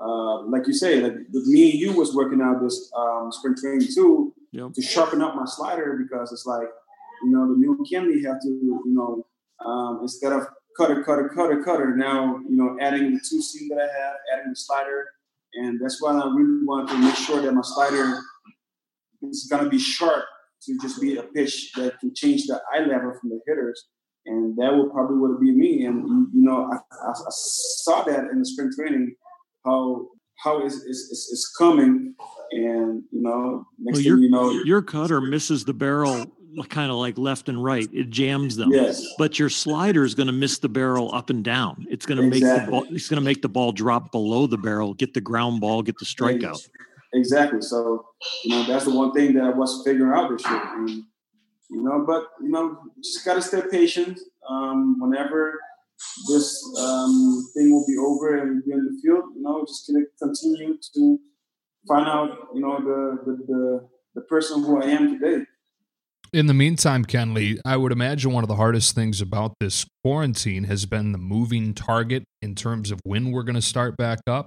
uh, 0.00 0.42
like 0.42 0.66
you 0.66 0.72
say, 0.72 1.00
like 1.00 1.14
with 1.32 1.46
me 1.46 1.72
and 1.72 1.80
you 1.80 1.92
was 1.92 2.14
working 2.14 2.40
out 2.40 2.62
this 2.62 2.90
um, 2.96 3.30
spring 3.32 3.56
training 3.60 3.88
too 3.92 4.32
yep. 4.52 4.72
to 4.72 4.80
sharpen 4.80 5.20
up 5.20 5.34
my 5.34 5.44
slider 5.44 5.98
because 6.00 6.30
it's 6.30 6.46
like 6.46 6.68
you 7.22 7.30
know, 7.30 7.48
the 7.48 7.58
new 7.58 7.84
Kenley 7.90 8.24
have 8.24 8.40
to, 8.40 8.48
you 8.48 8.82
know, 8.86 9.26
um, 9.64 10.00
instead 10.02 10.32
of 10.32 10.46
cutter, 10.76 11.02
cutter, 11.02 11.28
cutter, 11.34 11.62
cutter, 11.62 11.96
now, 11.96 12.38
you 12.48 12.56
know, 12.56 12.76
adding 12.80 13.12
the 13.12 13.20
two 13.20 13.42
seam 13.42 13.68
that 13.68 13.78
I 13.78 14.00
have, 14.00 14.16
adding 14.34 14.50
the 14.50 14.56
slider. 14.56 15.06
And 15.54 15.80
that's 15.80 16.00
why 16.00 16.12
I 16.12 16.26
really 16.26 16.64
want 16.64 16.88
to 16.90 16.98
make 16.98 17.16
sure 17.16 17.40
that 17.42 17.52
my 17.52 17.62
slider 17.64 18.20
is 19.22 19.48
going 19.50 19.64
to 19.64 19.70
be 19.70 19.78
sharp 19.78 20.24
to 20.62 20.78
just 20.80 21.00
be 21.00 21.16
a 21.16 21.22
pitch 21.22 21.72
that 21.76 21.98
can 22.00 22.14
change 22.14 22.46
the 22.46 22.60
eye 22.72 22.80
level 22.80 23.14
from 23.20 23.30
the 23.30 23.40
hitters. 23.46 23.86
And 24.28 24.56
that 24.58 24.76
would 24.76 24.92
probably 24.92 25.16
would 25.16 25.40
be 25.40 25.52
me. 25.52 25.86
And, 25.86 26.28
you 26.34 26.42
know, 26.42 26.70
I, 26.70 26.76
I, 26.76 27.10
I 27.10 27.30
saw 27.30 28.04
that 28.04 28.24
in 28.30 28.40
the 28.40 28.44
spring 28.44 28.70
training, 28.76 29.14
how 29.64 30.06
how 30.44 30.64
is 30.64 30.74
is 30.74 30.98
is 31.10 31.52
coming, 31.58 32.14
and 32.52 33.02
you 33.10 33.22
know, 33.22 33.64
next 33.78 33.96
well, 33.96 34.04
thing 34.04 34.22
you 34.22 34.30
know, 34.30 34.50
your 34.50 34.82
cutter 34.82 35.20
misses 35.20 35.64
the 35.64 35.74
barrel 35.74 36.26
kind 36.68 36.90
of 36.90 36.96
like 36.96 37.18
left 37.18 37.48
and 37.48 37.62
right. 37.62 37.88
It 37.92 38.10
jams 38.10 38.56
them. 38.56 38.72
Yes. 38.72 39.04
But 39.18 39.38
your 39.38 39.48
slider 39.48 40.04
is 40.04 40.14
going 40.14 40.26
to 40.26 40.32
miss 40.32 40.58
the 40.58 40.68
barrel 40.68 41.14
up 41.14 41.30
and 41.30 41.44
down. 41.44 41.86
It's 41.90 42.06
going 42.06 42.18
to 42.18 42.26
exactly. 42.26 42.48
make 42.48 42.64
the 42.64 42.70
ball, 42.70 42.96
it's 42.96 43.08
going 43.08 43.20
to 43.20 43.24
make 43.24 43.42
the 43.42 43.48
ball 43.48 43.72
drop 43.72 44.12
below 44.12 44.46
the 44.46 44.58
barrel, 44.58 44.94
get 44.94 45.14
the 45.14 45.20
ground 45.20 45.60
ball, 45.60 45.82
get 45.82 45.98
the 45.98 46.04
strikeout. 46.04 46.68
Exactly. 47.14 47.60
So, 47.60 48.06
you 48.44 48.50
know, 48.50 48.64
that's 48.64 48.84
the 48.84 48.94
one 48.94 49.12
thing 49.12 49.34
that 49.34 49.44
I 49.44 49.50
was 49.50 49.82
figuring 49.84 50.12
out 50.12 50.30
this 50.30 50.44
year. 50.44 50.62
And, 50.74 51.02
you 51.70 51.82
know, 51.82 52.04
but 52.06 52.24
you 52.42 52.50
know, 52.50 52.78
just 53.02 53.24
gotta 53.24 53.42
stay 53.42 53.62
patient. 53.70 54.18
Um, 54.48 54.96
whenever 54.98 55.60
this 56.28 56.62
um, 56.80 57.46
thing 57.54 57.70
will 57.70 57.86
be 57.86 57.96
over 57.98 58.38
and 58.38 58.64
be 58.64 58.72
in 58.72 58.84
the 58.84 59.00
field, 59.02 59.24
you 59.36 59.42
know, 59.42 59.64
just 59.66 59.86
gonna 59.86 60.04
continue 60.22 60.78
to 60.94 61.18
find 61.86 62.06
out, 62.06 62.48
you 62.54 62.60
know, 62.60 62.78
the 62.78 63.18
the 63.24 63.36
the, 63.46 63.88
the 64.14 64.20
person 64.22 64.62
who 64.62 64.82
I 64.82 64.86
am 64.86 65.18
today. 65.18 65.44
In 66.32 66.46
the 66.46 66.54
meantime, 66.54 67.06
Kenley, 67.06 67.58
I 67.64 67.78
would 67.78 67.90
imagine 67.90 68.32
one 68.32 68.44
of 68.44 68.48
the 68.48 68.56
hardest 68.56 68.94
things 68.94 69.22
about 69.22 69.54
this 69.60 69.86
quarantine 70.04 70.64
has 70.64 70.84
been 70.84 71.12
the 71.12 71.18
moving 71.18 71.72
target 71.72 72.24
in 72.42 72.54
terms 72.54 72.90
of 72.90 73.00
when 73.04 73.32
we're 73.32 73.44
going 73.44 73.54
to 73.54 73.62
start 73.62 73.96
back 73.96 74.18
up. 74.26 74.46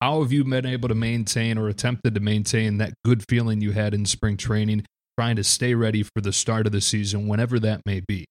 How 0.00 0.22
have 0.22 0.32
you 0.32 0.42
been 0.42 0.66
able 0.66 0.88
to 0.88 0.94
maintain 0.96 1.56
or 1.56 1.68
attempted 1.68 2.14
to 2.14 2.20
maintain 2.20 2.78
that 2.78 2.94
good 3.04 3.22
feeling 3.28 3.60
you 3.60 3.70
had 3.70 3.94
in 3.94 4.06
spring 4.06 4.36
training, 4.36 4.84
trying 5.20 5.36
to 5.36 5.44
stay 5.44 5.74
ready 5.74 6.02
for 6.02 6.22
the 6.22 6.32
start 6.32 6.64
of 6.64 6.72
the 6.72 6.80
season, 6.80 7.28
whenever 7.28 7.60
that 7.60 7.82
may 7.84 8.00
be? 8.00 8.24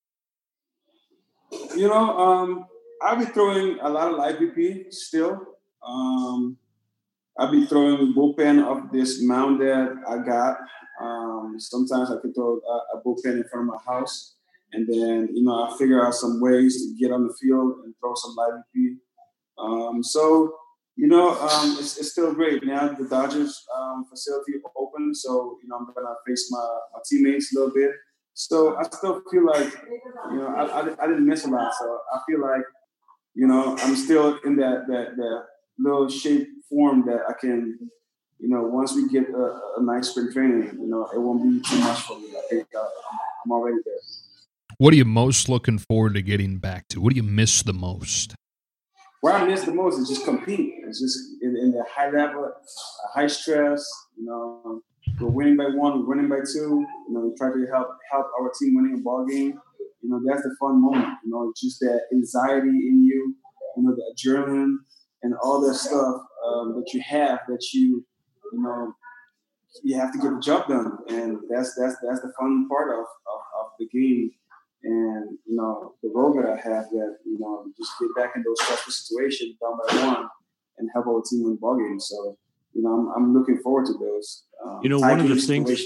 You 1.76 1.88
know, 1.88 2.18
um, 2.18 2.66
I'll 3.04 3.16
be 3.16 3.26
throwing 3.26 3.78
a 3.84 3.88
lot 3.88 4.12
of 4.12 4.18
live 4.18 4.38
BP 4.38 4.92
still. 4.92 5.40
Um, 5.88 6.58
I'll 7.38 7.52
be 7.52 7.68
throwing 7.68 8.12
bullpen 8.16 8.66
of 8.66 8.92
this 8.92 9.22
mound 9.22 9.62
that 9.62 10.02
I 10.10 10.18
got. 10.26 10.58
Um, 11.00 11.58
sometimes 11.60 12.10
I 12.10 12.20
can 12.22 12.34
throw 12.34 12.60
a, 12.60 12.98
a, 12.98 13.04
bullpen 13.06 13.38
in 13.38 13.44
front 13.52 13.70
of 13.70 13.76
my 13.76 13.94
house, 13.94 14.38
and 14.74 14.88
then 14.88 15.30
you 15.32 15.44
know 15.44 15.66
I 15.66 15.78
figure 15.78 16.04
out 16.04 16.16
some 16.16 16.42
ways 16.42 16.76
to 16.76 16.96
get 17.00 17.14
on 17.14 17.28
the 17.28 17.36
field 17.40 17.82
and 17.86 17.94
throw 18.00 18.16
some 18.16 18.34
live 18.36 18.64
BP. 18.76 18.96
Um, 19.60 20.04
so 20.04 20.56
you 21.00 21.08
know 21.08 21.30
um, 21.40 21.78
it's, 21.80 21.98
it's, 21.98 22.12
still 22.12 22.34
great 22.34 22.66
now. 22.66 22.90
The 22.90 23.06
Dodgers 23.06 23.66
um, 23.76 24.06
facility 24.10 24.54
open, 24.76 25.16
so 25.16 25.58
you 25.62 25.70
know 25.70 25.78
I'm 25.78 25.86
gonna 25.86 26.16
face 26.28 26.50
my, 26.52 26.68
my, 26.94 27.00
teammates 27.10 27.54
a 27.54 27.60
little 27.60 27.74
bit. 27.74 27.92
So 28.34 28.78
I 28.78 28.84
still 28.84 29.22
feel 29.32 29.46
like 29.46 29.72
you 30.32 30.38
know 30.38 30.48
I, 30.48 30.64
I, 30.64 30.80
I 31.04 31.08
didn't 31.08 31.26
miss 31.26 31.46
a 31.46 31.50
lot. 31.50 31.72
So 31.80 32.00
I 32.14 32.20
feel 32.28 32.42
like 32.42 32.66
you 33.34 33.48
know 33.48 33.78
I'm 33.80 33.96
still 33.96 34.40
in 34.46 34.58
that 34.58 34.88
that 34.88 35.16
that 35.16 35.44
little 35.78 36.10
shape 36.10 36.48
form 36.70 37.06
that 37.06 37.22
I 37.30 37.34
can 37.40 37.90
you 38.40 38.48
know, 38.48 38.64
once 38.64 38.96
we 38.96 39.08
get 39.10 39.30
a, 39.30 39.60
a, 39.78 39.84
nice 39.84 40.10
spring 40.10 40.32
training, 40.32 40.78
you 40.80 40.88
know, 40.88 41.06
it 41.14 41.20
won't 41.20 41.44
be 41.44 41.60
too 41.70 41.78
much 41.80 42.00
for 42.00 42.18
me. 42.18 42.30
I 42.38 42.42
think 42.50 42.68
uh, 42.74 42.80
I'm, 42.80 43.20
I'm 43.44 43.52
already 43.52 43.80
there. 43.84 43.96
What 44.78 44.94
are 44.94 44.98
you 44.98 45.04
most 45.04 45.50
looking 45.50 45.78
forward 45.78 46.14
to 46.14 46.22
getting 46.22 46.58
back 46.58 46.88
to? 46.90 47.02
What 47.02 47.10
do 47.12 47.18
you 47.18 47.24
miss 47.24 47.64
the 47.64 47.74
most? 47.74 48.36
What 49.22 49.36
I 49.36 49.46
miss 49.46 49.64
the 49.64 49.74
most 49.74 50.00
is 50.00 50.08
just 50.08 50.24
compete. 50.24 50.74
It's 50.90 51.00
just 51.00 51.18
in, 51.42 51.56
in 51.56 51.72
the 51.72 51.86
high 51.90 52.10
level, 52.10 52.52
high 53.14 53.28
stress. 53.28 53.86
You 54.18 54.26
know, 54.26 54.82
we're 55.20 55.30
winning 55.30 55.58
by 55.58 55.66
one, 55.66 56.00
we're 56.00 56.16
winning 56.16 56.30
by 56.30 56.40
two. 56.40 56.86
You 57.08 57.14
know, 57.14 57.22
we 57.22 57.36
try 57.38 57.50
to 57.50 57.66
help 57.72 57.88
help 58.12 58.28
our 58.40 58.52
team 58.60 58.76
winning 58.76 59.00
a 59.00 59.02
ball 59.02 59.26
game. 59.26 59.60
You 60.02 60.10
know, 60.10 60.20
that's 60.26 60.44
the 60.44 60.56
fun 60.60 60.82
moment. 60.82 61.18
You 61.24 61.32
know, 61.32 61.54
just 61.56 61.80
that 61.82 62.02
anxiety 62.12 62.68
in 62.68 63.04
you. 63.04 63.36
You 63.78 63.84
know, 63.84 63.96
the 63.96 64.04
adrenaline 64.16 64.78
and 65.22 65.36
all 65.44 65.62
that 65.62 65.76
stuff 65.76 66.22
um, 66.46 66.76
that 66.76 66.92
you 66.94 67.02
have 67.02 67.40
that 67.48 67.64
you 67.74 68.06
you 68.52 68.62
know, 68.62 68.94
you 69.84 69.96
have 69.98 70.12
to 70.12 70.18
get 70.18 70.32
the 70.32 70.40
job 70.42 70.68
done, 70.68 70.98
and 71.10 71.38
that's 71.50 71.76
that's 71.76 71.96
that's 72.02 72.22
the 72.22 72.34
fun 72.40 72.68
part 72.68 72.90
of, 72.90 73.00
of, 73.00 73.42
of 73.60 73.72
the 73.80 73.88
game. 73.88 74.32
And 74.84 75.38
you 75.46 75.56
know, 75.56 75.94
the 76.02 76.10
role 76.14 76.34
that 76.34 76.50
I 76.50 76.56
have 76.56 76.90
that 76.90 77.18
you 77.26 77.38
know 77.40 77.66
just 77.78 77.92
get 78.00 78.10
back 78.16 78.36
in 78.36 78.44
those 78.44 78.60
stressful 78.62 78.94
situations 78.94 79.56
down 79.62 79.78
by 79.78 80.08
one 80.08 80.30
and 80.80 80.90
help 80.94 81.06
our 81.08 81.22
team 81.30 81.44
win 81.44 81.58
ball 81.58 81.78
games. 81.78 82.08
So 82.10 82.38
you 82.74 82.82
know, 82.82 82.94
I'm, 82.94 83.08
I'm 83.16 83.34
looking 83.34 83.58
forward 83.58 83.86
to 83.88 83.94
those. 83.94 84.44
Um, 84.66 84.80
you 84.82 84.90
know, 84.90 85.00
one 85.00 85.20
of 85.20 85.28
the 85.28 85.36
things. 85.36 85.82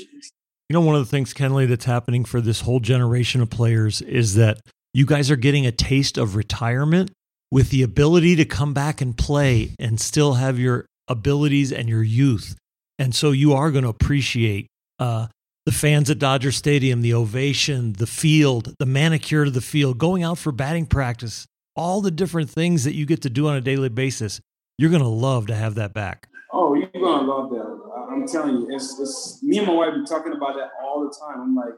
You 0.70 0.80
know, 0.80 0.82
one 0.82 0.96
of 0.96 1.02
the 1.02 1.10
things, 1.10 1.34
Kenley, 1.34 1.68
that's 1.68 1.86
happening 1.86 2.24
for 2.24 2.40
this 2.40 2.62
whole 2.62 2.80
generation 2.80 3.42
of 3.42 3.50
players 3.50 4.02
is 4.02 4.36
that 4.36 4.60
You 4.94 5.08
guys 5.08 5.32
are 5.32 5.36
getting 5.36 5.66
a 5.66 5.72
taste 5.72 6.18
of 6.20 6.36
retirement 6.36 7.12
with 7.52 7.72
the 7.72 7.82
ability 7.82 8.36
to 8.36 8.46
come 8.46 8.74
back 8.74 9.02
and 9.02 9.18
play 9.18 9.72
and 9.80 10.00
still 10.00 10.36
have 10.36 10.60
your 10.60 10.86
abilities 11.08 11.72
and 11.72 11.90
your 11.90 12.04
youth. 12.04 12.56
And 13.00 13.16
so 13.16 13.32
you 13.32 13.54
are 13.54 13.72
going 13.72 13.84
to 13.84 13.90
appreciate 13.90 14.68
uh, 15.00 15.28
the 15.66 15.72
fans 15.72 16.12
at 16.12 16.20
Dodger 16.20 16.52
Stadium, 16.52 17.02
the 17.02 17.14
ovation, 17.16 17.94
the 17.94 18.06
field, 18.06 18.76
the 18.78 18.86
manicure 18.86 19.46
to 19.46 19.52
the 19.52 19.62
field, 19.62 19.98
going 19.98 20.22
out 20.22 20.38
for 20.38 20.52
batting 20.52 20.86
practice, 20.86 21.48
all 21.76 22.02
the 22.02 22.12
different 22.12 22.52
things 22.52 22.84
that 22.84 22.94
you 22.94 23.08
get 23.08 23.24
to 23.24 23.30
do 23.32 23.48
on 23.48 23.56
a 23.56 23.62
daily 23.62 23.90
basis. 23.90 24.40
You're 24.78 24.90
to 24.92 25.08
love 25.08 25.48
to 25.48 25.56
have 25.56 25.76
that 25.76 25.94
back. 25.94 26.30
Oh, 26.52 26.76
you're 26.76 26.88
gonna 26.94 27.28
love 27.28 27.50
that. 27.52 28.10
I'm 28.12 28.28
telling 28.28 28.58
you, 28.58 28.76
it's, 28.76 29.00
it's 29.00 29.42
me 29.42 29.58
and 29.58 29.68
my 29.68 29.74
wife 29.74 29.94
be 29.96 30.06
talking 30.06 30.34
about 30.34 30.56
that 30.56 30.70
all 30.84 31.02
the 31.04 31.16
time. 31.20 31.42
I'm 31.42 31.56
like, 31.56 31.74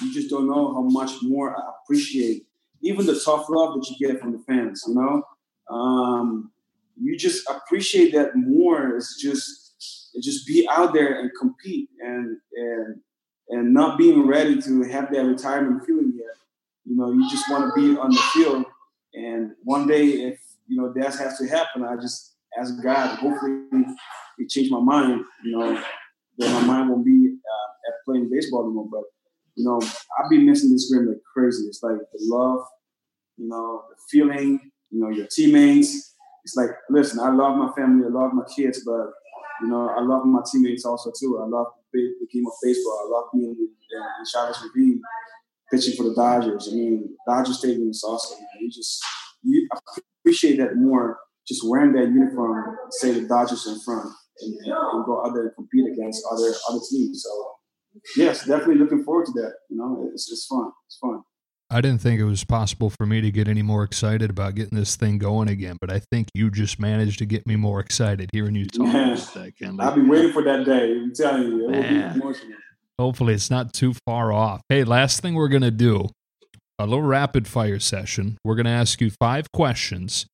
you 0.00 0.12
just 0.12 0.30
don't 0.30 0.46
know 0.46 0.72
how 0.72 0.82
much 0.82 1.22
more 1.22 1.56
I 1.56 1.60
appreciate 1.82 2.46
even 2.84 3.06
the 3.06 3.18
tough 3.18 3.46
love 3.48 3.74
that 3.74 3.90
you 3.90 4.06
get 4.06 4.20
from 4.20 4.32
the 4.32 4.38
fans. 4.40 4.84
You 4.86 4.94
know, 4.94 5.22
um, 5.74 6.52
you 7.00 7.16
just 7.16 7.48
appreciate 7.48 8.12
that 8.12 8.36
more. 8.36 8.96
It's 8.96 9.20
just, 9.20 10.10
it's 10.14 10.26
just 10.26 10.46
be 10.46 10.68
out 10.70 10.92
there 10.92 11.18
and 11.18 11.30
compete 11.40 11.88
and 12.00 12.36
and 12.54 13.00
and 13.48 13.74
not 13.74 13.98
being 13.98 14.26
ready 14.26 14.60
to 14.62 14.82
have 14.84 15.12
that 15.12 15.24
retirement 15.24 15.84
feeling 15.84 16.12
yet. 16.14 16.36
You 16.84 16.96
know, 16.96 17.10
you 17.12 17.28
just 17.28 17.50
want 17.50 17.74
to 17.74 17.80
be 17.80 17.98
on 17.98 18.10
the 18.10 18.22
field. 18.32 18.66
And 19.14 19.52
one 19.62 19.86
day, 19.86 20.06
if 20.06 20.40
you 20.66 20.80
know 20.80 20.92
that 20.92 21.14
has 21.16 21.38
to 21.38 21.48
happen, 21.48 21.84
I 21.84 21.96
just 21.96 22.34
ask 22.58 22.74
God, 22.82 23.18
hopefully, 23.18 23.64
it 24.38 24.48
changed 24.48 24.72
my 24.72 24.80
mind. 24.80 25.24
You 25.44 25.58
know, 25.58 25.82
that 26.38 26.52
my 26.52 26.66
mind 26.66 26.90
won't 26.90 27.04
be 27.04 27.36
uh, 27.36 27.88
at 27.88 28.04
playing 28.04 28.30
baseball 28.30 28.64
anymore. 28.64 28.88
But 28.90 29.04
you 29.56 29.64
know, 29.64 29.80
I've 30.18 30.30
been 30.30 30.46
missing 30.46 30.72
this 30.72 30.92
game 30.92 31.06
like 31.06 31.18
crazy. 31.32 31.64
It's 31.66 31.82
like 31.82 31.96
the 31.96 32.18
love, 32.22 32.64
you 33.36 33.48
know, 33.48 33.84
the 33.90 33.96
feeling, 34.10 34.70
you 34.90 35.00
know, 35.00 35.08
your 35.08 35.26
teammates. 35.26 36.14
It's 36.44 36.56
like, 36.56 36.70
listen, 36.90 37.20
I 37.20 37.30
love 37.30 37.56
my 37.56 37.72
family, 37.72 38.06
I 38.06 38.10
love 38.10 38.34
my 38.34 38.44
kids, 38.54 38.82
but 38.84 39.10
you 39.62 39.68
know, 39.68 39.88
I 39.88 40.00
love 40.00 40.26
my 40.26 40.40
teammates 40.50 40.84
also 40.84 41.10
too. 41.18 41.40
I 41.42 41.46
love 41.46 41.68
the, 41.92 42.12
game 42.32 42.46
of 42.46 42.52
baseball. 42.62 43.00
I 43.06 43.16
love 43.16 43.24
being 43.32 43.50
in, 43.50 43.68
in 43.68 44.24
Chavez 44.30 44.62
Ravine 44.62 45.00
pitching 45.70 45.96
for 45.96 46.02
the 46.04 46.14
Dodgers. 46.14 46.68
I 46.70 46.74
mean, 46.74 47.16
Dodger 47.26 47.52
Stadium 47.52 47.88
is 47.90 48.04
awesome. 48.04 48.38
Man. 48.38 48.48
You 48.60 48.70
just 48.70 49.02
you 49.42 49.68
appreciate 50.24 50.56
that 50.58 50.76
more. 50.76 51.18
Just 51.46 51.62
wearing 51.68 51.92
that 51.92 52.08
uniform, 52.08 52.74
say 52.90 53.12
the 53.12 53.28
Dodgers 53.28 53.66
in 53.66 53.78
front, 53.80 54.08
and, 54.40 54.54
and, 54.64 54.72
and 54.72 55.04
go 55.04 55.22
out 55.24 55.34
there 55.34 55.48
and 55.48 55.54
compete 55.54 55.92
against 55.92 56.24
other 56.32 56.54
other 56.70 56.80
teams. 56.90 57.22
So, 57.22 57.52
yes, 58.16 58.46
definitely 58.46 58.76
looking 58.76 59.04
forward 59.04 59.26
to 59.26 59.32
that. 59.42 59.52
You 59.68 59.76
know, 59.76 60.08
it's 60.12 60.30
it's 60.32 60.46
fun. 60.46 60.70
It's 60.86 60.96
fun. 60.98 61.22
I 61.70 61.80
didn't 61.80 62.00
think 62.00 62.20
it 62.20 62.24
was 62.24 62.44
possible 62.44 62.88
for 62.88 63.04
me 63.04 63.20
to 63.20 63.30
get 63.30 63.48
any 63.48 63.62
more 63.62 63.84
excited 63.84 64.30
about 64.30 64.54
getting 64.54 64.78
this 64.78 64.96
thing 64.96 65.18
going 65.18 65.48
again, 65.48 65.76
but 65.80 65.90
I 65.90 65.98
think 65.98 66.28
you 66.34 66.50
just 66.50 66.78
managed 66.78 67.18
to 67.18 67.26
get 67.26 67.46
me 67.46 67.56
more 67.56 67.80
excited 67.80 68.30
hearing 68.32 68.54
you 68.54 68.66
talk 68.66 68.92
that. 69.76 69.84
I'll 69.84 69.94
be 69.94 70.02
waiting 70.02 70.32
for 70.32 70.42
that 70.44 70.64
day. 70.64 70.92
I'm 70.92 71.12
telling 71.14 71.42
you, 71.42 71.68
it 71.68 71.76
will 71.76 71.82
be 71.82 72.20
emotional. 72.20 72.58
Hopefully, 72.98 73.34
it's 73.34 73.50
not 73.50 73.72
too 73.72 73.92
far 74.06 74.32
off. 74.32 74.62
Hey, 74.68 74.84
last 74.84 75.20
thing 75.20 75.34
we're 75.34 75.48
going 75.48 75.62
to 75.62 75.70
do 75.70 76.08
a 76.78 76.86
little 76.86 77.02
rapid 77.02 77.46
fire 77.46 77.78
session. 77.78 78.38
We're 78.44 78.56
going 78.56 78.66
to 78.66 78.72
ask 78.72 79.00
you 79.00 79.10
five 79.10 79.50
questions, 79.52 80.26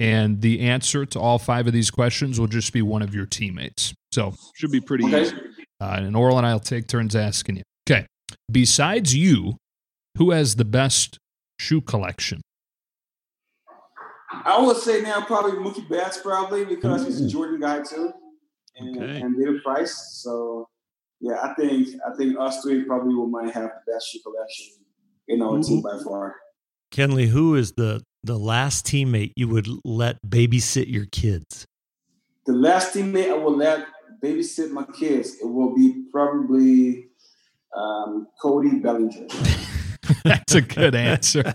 and 0.00 0.40
the 0.40 0.60
answer 0.60 1.04
to 1.06 1.20
all 1.20 1.38
five 1.38 1.66
of 1.66 1.72
these 1.72 1.90
questions 1.90 2.38
will 2.40 2.46
just 2.48 2.72
be 2.72 2.82
one 2.82 3.02
of 3.02 3.14
your 3.14 3.26
teammates. 3.26 3.94
So, 4.12 4.34
Should 4.56 4.72
be 4.72 4.80
pretty 4.80 5.04
Okay. 5.06 5.22
easy. 5.22 5.36
uh, 5.80 5.94
and 5.98 6.14
Orel 6.16 6.38
and 6.38 6.46
I 6.46 6.52
will 6.52 6.60
take 6.60 6.86
turns 6.88 7.14
asking 7.16 7.56
you. 7.56 7.62
Okay. 7.88 8.06
Besides 8.50 9.14
you, 9.14 9.56
who 10.18 10.30
has 10.30 10.56
the 10.56 10.64
best 10.64 11.18
shoe 11.60 11.80
collection? 11.80 12.40
I 14.32 14.60
would 14.60 14.76
say 14.78 15.00
now 15.00 15.24
probably 15.24 15.52
Mookie 15.52 15.88
Betts 15.88 16.18
probably 16.20 16.64
because 16.64 17.04
he's 17.06 17.20
a 17.20 17.28
Jordan 17.28 17.60
guy 17.60 17.82
too, 17.82 18.12
and, 18.76 18.96
Okay. 18.96 19.20
and 19.20 19.36
David 19.38 19.62
Price. 19.62 20.20
So 20.22 20.66
yeah, 21.20 21.36
I 21.42 21.54
think 21.54 21.88
I 22.06 22.16
think 22.16 22.36
us 22.38 22.62
three 22.62 22.82
probably 22.84 23.14
will 23.14 23.28
might 23.28 23.52
have 23.54 23.70
the 23.86 23.92
best 23.92 24.10
shoe 24.10 24.18
collection 24.24 24.66
in 25.28 25.42
our 25.42 25.62
team 25.62 25.82
by 25.82 25.98
far. 26.04 26.36
Kenley, 26.92 27.28
who 27.28 27.54
is 27.54 27.72
the 27.72 28.02
the 28.22 28.38
last 28.38 28.86
teammate 28.86 29.32
you 29.36 29.48
would 29.48 29.68
let 29.84 30.16
babysit 30.26 30.90
your 30.90 31.06
kids? 31.06 31.66
The 32.46 32.52
last 32.52 32.94
teammate 32.94 33.30
I 33.30 33.36
will 33.36 33.56
let 33.56 33.86
babysit 34.22 34.70
my 34.70 34.84
kids 34.98 35.36
it 35.42 35.46
will 35.46 35.74
be 35.74 36.04
probably 36.10 37.08
um, 37.76 38.28
Cody 38.40 38.78
Bellinger. 38.78 39.26
That's 40.24 40.54
a 40.54 40.60
good 40.60 40.94
answer. 40.94 41.54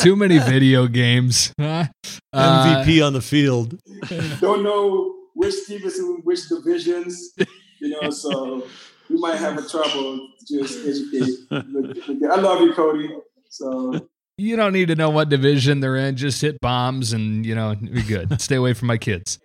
Too 0.00 0.16
many 0.16 0.38
video 0.38 0.86
games. 0.86 1.52
Huh? 1.60 1.86
Uh, 2.32 2.84
MVP 2.84 3.06
on 3.06 3.12
the 3.12 3.20
field. 3.20 3.78
Don't 4.40 4.62
know 4.62 5.14
which 5.34 5.54
team 5.66 5.82
is 5.84 5.98
in 5.98 6.20
which 6.24 6.48
divisions, 6.48 7.32
you 7.80 8.00
know. 8.00 8.10
So 8.10 8.66
we 9.12 9.18
might 9.18 9.36
have 9.36 9.58
a 9.58 9.68
trouble 9.68 10.28
just 10.48 10.80
educate. 10.86 11.38
I 11.50 12.40
love 12.40 12.60
you, 12.62 12.72
Cody. 12.74 13.10
So 13.48 14.08
you 14.38 14.56
don't 14.56 14.72
need 14.72 14.88
to 14.88 14.94
know 14.94 15.10
what 15.10 15.28
division 15.28 15.80
they're 15.80 15.96
in. 15.96 16.16
Just 16.16 16.40
hit 16.40 16.58
bombs 16.60 17.12
and, 17.12 17.44
you 17.44 17.54
know, 17.54 17.76
you're 17.80 18.02
good. 18.04 18.40
Stay 18.40 18.56
away 18.56 18.72
from 18.72 18.88
my 18.88 18.96
kids. 18.96 19.38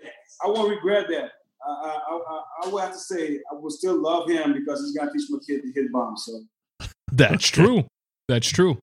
I 0.44 0.48
won't 0.48 0.70
regret 0.70 1.08
that. 1.10 1.32
I, 1.68 2.00
I, 2.10 2.20
I, 2.30 2.42
I 2.64 2.68
will 2.70 2.78
have 2.78 2.94
to 2.94 2.98
say 2.98 3.40
I 3.52 3.56
will 3.56 3.70
still 3.70 4.02
love 4.02 4.30
him 4.30 4.54
because 4.54 4.82
he's 4.82 4.96
gonna 4.98 5.12
teach 5.12 5.28
my 5.30 5.40
kid 5.46 5.62
to 5.64 5.72
hit 5.74 5.92
bombs. 5.92 6.24
So 6.26 6.88
That's 7.12 7.50
true. 7.50 7.86
That's 8.30 8.48
true. 8.48 8.80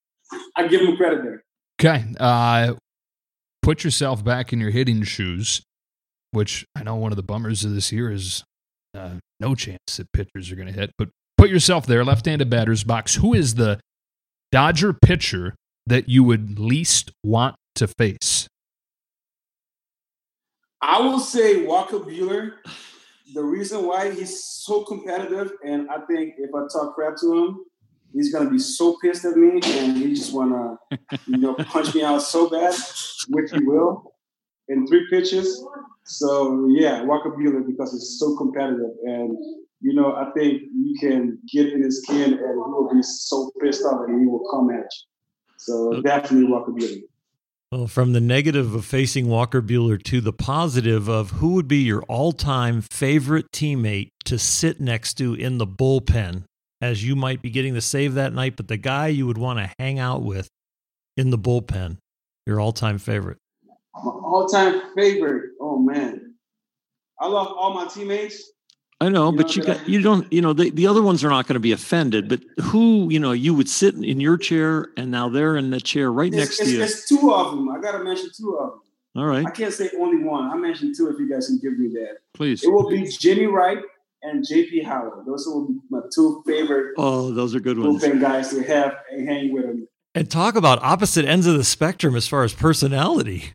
I 0.57 0.67
give 0.69 0.83
him 0.83 0.97
credit 0.97 1.23
there. 1.23 1.45
Okay. 1.81 2.05
Uh, 2.21 2.75
put 3.63 3.85
yourself 3.85 4.25
back 4.25 4.53
in 4.53 4.61
your 4.61 4.71
hitting 4.71 5.03
shoes, 5.03 5.63
which 6.33 6.67
I 6.77 6.83
know 6.83 6.97
one 6.97 7.13
of 7.13 7.17
the 7.17 7.23
bummers 7.23 7.65
of 7.65 7.75
this 7.75 7.91
year 7.91 8.11
is 8.11 8.45
uh, 8.95 9.17
no 9.41 9.55
chance 9.55 9.97
that 9.97 10.13
pitchers 10.13 10.51
are 10.51 10.57
going 10.57 10.69
to 10.69 10.73
hit. 10.73 10.91
But 10.97 11.09
put 11.37 11.51
yourself 11.51 11.87
there, 11.87 12.05
left-handed 12.05 12.49
batter's 12.49 12.85
box. 12.85 13.17
Who 13.17 13.35
is 13.35 13.57
the 13.57 13.81
Dodger 14.53 14.93
pitcher 14.93 15.55
that 15.87 16.09
you 16.09 16.25
would 16.25 16.59
least 16.59 17.11
want 17.23 17.57
to 17.75 17.87
face? 17.87 18.47
I 20.81 21.01
will 21.01 21.21
say 21.21 21.65
Walker 21.65 21.99
Buehler. 21.99 22.53
The 23.33 23.43
reason 23.43 23.87
why 23.87 24.11
he's 24.13 24.45
so 24.45 24.85
competitive, 24.85 25.53
and 25.65 25.91
I 25.91 25.99
think 26.07 26.35
if 26.39 26.51
I 26.55 26.61
talk 26.71 26.95
crap 26.95 27.17
to 27.23 27.33
him, 27.33 27.65
he's 28.13 28.33
gonna 28.33 28.51
be 28.51 28.59
so 28.59 28.97
pissed 29.03 29.25
at 29.25 29.37
me, 29.37 29.61
and 29.65 29.97
he 29.97 30.15
just 30.15 30.33
wanna, 30.33 30.77
you 31.27 31.39
know, 31.39 31.55
punch 31.55 31.95
me 31.95 32.03
out 32.05 32.23
so 32.23 32.49
bad, 32.51 32.75
which 33.29 33.51
he 33.51 33.61
will, 33.65 34.14
in 34.69 34.87
three 34.87 35.07
pitches. 35.11 35.65
So 36.05 36.69
yeah, 36.71 37.03
Walker 37.03 37.31
Buehler 37.31 37.67
because 37.67 37.93
he's 37.93 38.17
so 38.19 38.37
competitive, 38.37 38.91
and 39.05 39.37
you 39.81 39.95
know, 39.95 40.15
I 40.15 40.31
think 40.37 40.63
you 40.75 40.97
can 41.01 41.39
get 41.53 41.73
in 41.73 41.83
his 41.83 42.03
skin, 42.03 42.33
and 42.33 42.41
he 42.41 42.55
will 42.55 42.91
be 42.93 43.03
so 43.03 43.51
pissed 43.61 43.85
off, 43.85 44.03
and 44.07 44.21
he 44.21 44.27
will 44.27 44.47
come 44.51 44.71
at 44.71 44.85
you. 44.85 45.55
So 45.57 46.03
definitely 46.03 46.51
Walker 46.51 46.73
Buehler. 46.73 47.03
Well, 47.73 47.89
from 47.89 48.13
the 48.13 48.21
negative 48.21 48.75
of 48.75 48.85
facing 48.85 49.27
Walker 49.27 49.61
Buehler 49.61 50.01
to 50.05 50.21
the 50.21 50.33
positive 50.33 51.09
of 51.09 51.33
who 51.33 51.55
would 51.55 51.67
be 51.67 51.79
your 51.79 52.03
all 52.03 52.33
time 52.33 52.83
favorite 52.83 53.51
teammate 53.53 54.11
to 54.27 54.39
sit 54.39 54.81
next 54.81 55.15
to 55.15 55.35
in 55.35 55.59
the 55.59 55.67
bullpen 55.67 56.45
as 56.81 57.03
you 57.03 57.17
might 57.17 57.41
be 57.41 57.51
getting 57.51 57.75
the 57.75 57.81
save 57.81 58.15
that 58.15 58.33
night, 58.33 58.57
but 58.57 58.69
the 58.69 58.77
guy 58.77 59.09
you 59.09 59.27
would 59.27 59.39
want 59.39 59.59
to 59.59 59.73
hang 59.79 59.99
out 59.99 60.23
with 60.23 60.49
in 61.17 61.31
the 61.31 61.39
bullpen, 61.39 61.97
your 62.47 62.61
all 62.61 62.73
time 62.73 62.99
favorite. 62.99 63.39
My 63.95 64.11
all-time 64.11 64.83
favorite. 64.97 65.51
Oh 65.61 65.79
man, 65.79 66.35
I 67.21 67.29
love 67.29 67.49
all 67.49 67.75
my 67.75 67.87
teammates. 67.87 68.51
I 69.01 69.09
know, 69.09 69.31
You 69.31 69.37
but 69.37 69.47
know, 69.49 69.53
you 69.55 69.63
that- 69.65 69.79
got 69.79 69.89
you 69.89 70.01
don't 70.03 70.33
you 70.33 70.41
know 70.41 70.53
the, 70.53 70.71
the 70.71 70.87
other 70.87 71.03
ones 71.03 71.23
are 71.25 71.29
not 71.31 71.47
going 71.47 71.55
to 71.55 71.61
be 71.61 71.73
offended. 71.73 72.29
But 72.29 72.41
who 72.63 73.09
you 73.11 73.19
know 73.21 73.33
you 73.33 73.55
would 73.55 73.69
sit 73.69 73.95
in 73.95 74.21
your 74.21 74.37
chair 74.37 74.89
and 74.97 75.11
now 75.11 75.29
they're 75.29 75.57
in 75.57 75.71
the 75.71 75.81
chair 75.81 76.11
right 76.13 76.29
It's, 76.29 76.37
next 76.37 76.61
it's, 76.61 76.71
to 76.71 76.77
you. 76.77 76.83
it's 76.83 77.09
two 77.09 77.33
of 77.33 77.51
them. 77.53 77.69
I 77.69 77.81
gotta 77.81 78.03
mention 78.03 78.31
two 78.37 78.57
of 78.57 78.71
them. 78.71 78.81
All 79.17 79.27
right, 79.27 79.47
I 79.47 79.51
can't 79.51 79.73
say 79.73 79.91
only 79.99 80.25
one. 80.25 80.51
I 80.51 80.57
mentioned 80.57 80.95
two. 80.97 81.09
If 81.09 81.19
you 81.21 81.29
guys 81.31 81.47
can 81.47 81.59
give 81.59 81.79
me 81.79 81.89
that, 82.01 82.19
Please. 82.35 82.65
it 82.65 82.73
will 82.73 82.89
be 82.89 83.03
Jamey 83.03 83.51
Wright 83.51 83.79
and 84.23 84.45
JP 84.45 84.85
Howell. 84.85 85.23
Those 85.27 85.47
will 85.47 85.69
be 85.69 85.75
my 85.91 86.01
two 86.13 86.43
favorite 86.47 86.95
oh, 86.97 87.31
those 87.33 87.55
are 87.55 87.61
good 87.61 87.79
ones. 87.79 88.03
bullpen 88.03 88.21
guys 88.21 88.51
to 88.51 88.63
have 88.65 88.97
and 89.13 89.29
hang 89.29 89.53
with 89.53 89.65
them. 89.67 89.87
And 90.17 90.29
talk 90.31 90.57
about 90.57 90.81
opposite 90.83 91.25
ends 91.27 91.47
of 91.47 91.57
the 91.57 91.65
spectrum 91.65 92.17
as 92.17 92.27
far 92.27 92.43
as 92.45 92.55
personality. 92.55 93.53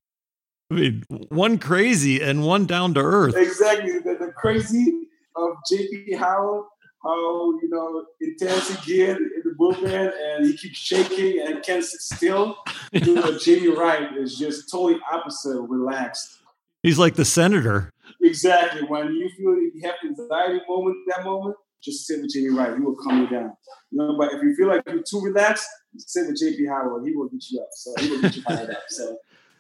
I 0.72 0.76
mean, 0.76 1.04
one 1.30 1.58
crazy 1.58 2.22
and 2.22 2.46
one 2.46 2.66
down 2.66 2.94
to 2.94 3.02
earth. 3.02 3.36
Exactly. 3.36 3.94
The, 3.94 4.18
the 4.20 4.32
crazy 4.36 5.08
of 5.36 5.50
JP 5.72 6.18
Howell, 6.18 6.68
how 7.04 7.52
you 7.62 7.70
know 7.70 8.06
intense 8.22 8.70
he 8.70 8.96
get 8.98 9.18
in 9.18 9.42
the 9.44 9.56
bullpen 9.60 10.12
and 10.12 10.46
he 10.46 10.56
keeps 10.56 10.78
shaking 10.78 11.42
and 11.42 11.64
can't 11.64 11.84
sit 11.84 12.02
still. 12.02 12.58
Dude, 12.94 13.18
Jamey 13.18 13.76
Wright 13.76 14.16
is 14.18 14.38
just 14.38 14.70
totally 14.70 15.00
opposite, 15.12 15.62
relaxed. 15.62 16.40
He's 16.84 17.00
like 17.00 17.16
the 17.16 17.26
senator. 17.26 17.92
Exactly. 18.22 18.84
When 18.84 19.14
you 19.14 19.30
feel 19.38 19.56
you 19.56 19.82
have 19.84 19.96
anxiety 20.04 20.62
moment, 20.68 20.98
that 21.08 21.24
moment, 21.24 21.56
just 21.82 22.06
sit 22.06 22.22
with 22.22 22.34
Jamey 22.36 22.56
Wright. 22.56 22.78
He 22.78 22.82
will 22.82 22.96
calm 22.96 23.22
you 23.22 23.28
down. 23.28 23.54
You 23.92 23.98
know, 23.98 24.18
but 24.18 24.34
if 24.34 24.44
you 24.44 24.56
feel 24.56 24.68
like 24.68 24.84
you're 24.86 25.02
too 25.02 25.22
relaxed, 25.22 25.68
sit 25.98 26.28
with 26.28 26.42
JP 26.42 26.68
Howell, 26.68 27.04
he 27.04 27.16
will 27.16 27.30
get 27.30 27.50
you 27.50 27.62
up. 27.62 27.70
So 27.72 27.94
he 28.00 28.12
will 28.12 28.22
get 28.22 28.36
you 28.36 28.42
fired 28.44 28.70
up. 28.72 28.84
So 28.90 29.18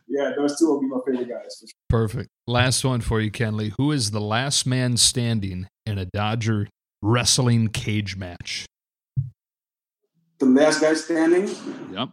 yeah, 0.10 0.32
those 0.36 0.57
two 0.57 0.66
will 0.66 0.82
be 0.82 0.88
my 0.88 0.97
favorite 1.05 1.30
guys. 1.30 1.57
For 1.60 1.68
sure. 1.68 1.76
Perfect. 1.89 2.30
Last 2.47 2.84
one 2.84 3.01
for 3.01 3.22
you, 3.22 3.32
Kenley. 3.32 3.74
Who 3.78 3.91
is 3.91 4.12
the 4.12 4.20
last 4.20 4.66
man 4.66 4.97
standing 4.97 5.68
in 5.86 5.97
a 5.97 6.05
Dodger 6.05 6.68
wrestling 7.01 7.68
cage 7.68 8.18
match? 8.18 8.66
The 10.39 10.45
last 10.45 10.82
guy 10.82 10.93
standing. 10.95 11.47
Yep. 11.91 12.10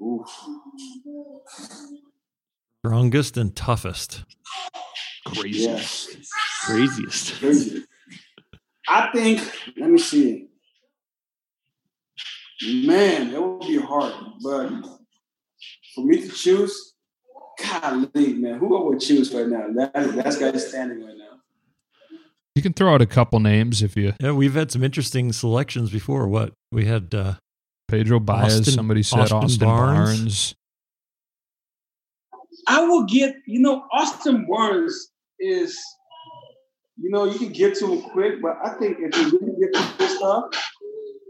Oof. 0.00 0.28
Strongest 2.84 3.36
and 3.36 3.54
toughest. 3.54 4.24
Craziest. 5.26 6.16
Craziest. 6.64 7.40
Crazy. 7.40 7.84
I 8.88 9.10
think. 9.12 9.40
Let 9.76 9.90
me 9.90 9.98
see. 9.98 10.48
Man, 12.62 13.34
it 13.34 13.42
would 13.42 13.60
be 13.60 13.78
hard, 13.78 14.14
but 14.42 14.97
for 15.98 16.06
me 16.06 16.20
to 16.20 16.28
choose, 16.28 16.94
golly, 17.60 18.34
man, 18.34 18.58
who 18.58 18.76
I 18.78 18.84
would 18.88 19.00
choose 19.00 19.34
right 19.34 19.48
now? 19.48 19.66
That 19.74 19.92
that's 20.14 20.38
guy 20.38 20.56
standing 20.56 21.04
right 21.04 21.16
now. 21.16 21.24
You 22.54 22.62
can 22.62 22.72
throw 22.72 22.94
out 22.94 23.02
a 23.02 23.06
couple 23.06 23.40
names 23.40 23.82
if 23.82 23.96
you 23.96 24.14
Yeah, 24.20 24.32
we've 24.32 24.54
had 24.54 24.70
some 24.70 24.82
interesting 24.82 25.32
selections 25.32 25.90
before. 25.90 26.26
What 26.28 26.52
we 26.72 26.86
had, 26.86 27.14
uh, 27.14 27.34
Pedro 27.88 28.20
Baez. 28.20 28.60
Austin- 28.60 28.74
somebody 28.74 29.02
said 29.02 29.20
Austin 29.20 29.38
Austin, 29.38 29.66
Barnes. 29.66 30.08
Barnes. 30.18 30.54
I 32.66 32.84
will 32.84 33.04
get, 33.04 33.34
you 33.46 33.60
know, 33.60 33.84
Austin 33.92 34.46
Barnes 34.48 35.10
is, 35.40 35.78
you 37.00 37.10
know, 37.10 37.24
you 37.24 37.38
can 37.38 37.52
get 37.52 37.76
to 37.76 37.92
him 37.92 38.02
quick, 38.10 38.42
but 38.42 38.56
I 38.64 38.70
think 38.78 38.98
if 39.00 39.16
you 39.16 39.38
really 39.40 39.54
get 39.60 39.74
to 39.74 39.98
this 39.98 40.16
stuff, 40.16 40.44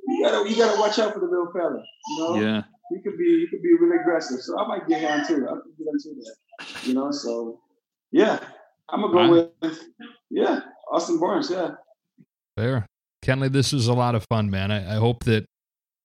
you 0.08 0.24
gotta 0.24 0.48
you 0.48 0.56
gotta 0.56 0.80
watch 0.80 0.98
out 0.98 1.12
for 1.12 1.20
the 1.20 1.26
little 1.26 1.52
fella. 1.52 1.82
You 2.08 2.18
know, 2.18 2.34
Yeah. 2.40 2.62
He 2.90 3.00
could 3.02 3.18
be 3.18 3.40
he 3.40 3.46
could 3.50 3.62
be 3.62 3.74
really 3.80 4.00
aggressive. 4.00 4.40
So 4.40 4.58
I 4.58 4.66
might 4.66 4.88
get 4.88 5.00
him 5.00 5.26
too. 5.26 5.46
I 5.48 5.54
could 5.54 5.76
get 5.78 5.88
into 5.88 6.20
that. 6.20 6.86
You 6.86 6.94
know, 6.94 7.10
so 7.10 7.60
yeah, 8.10 8.40
I'm 8.88 9.02
gonna 9.02 9.12
go 9.12 9.48
with 9.62 9.78
yeah, 10.30 10.60
Austin 10.90 11.18
Barnes. 11.18 11.50
Yeah. 11.50 11.72
There. 12.56 12.86
Kenley, 13.24 13.50
this 13.50 13.72
is 13.72 13.88
a 13.88 13.94
lot 13.94 14.14
of 14.14 14.24
fun, 14.28 14.50
man. 14.50 14.70
I, 14.70 14.96
I 14.96 14.98
hope 14.98 15.24
that 15.24 15.44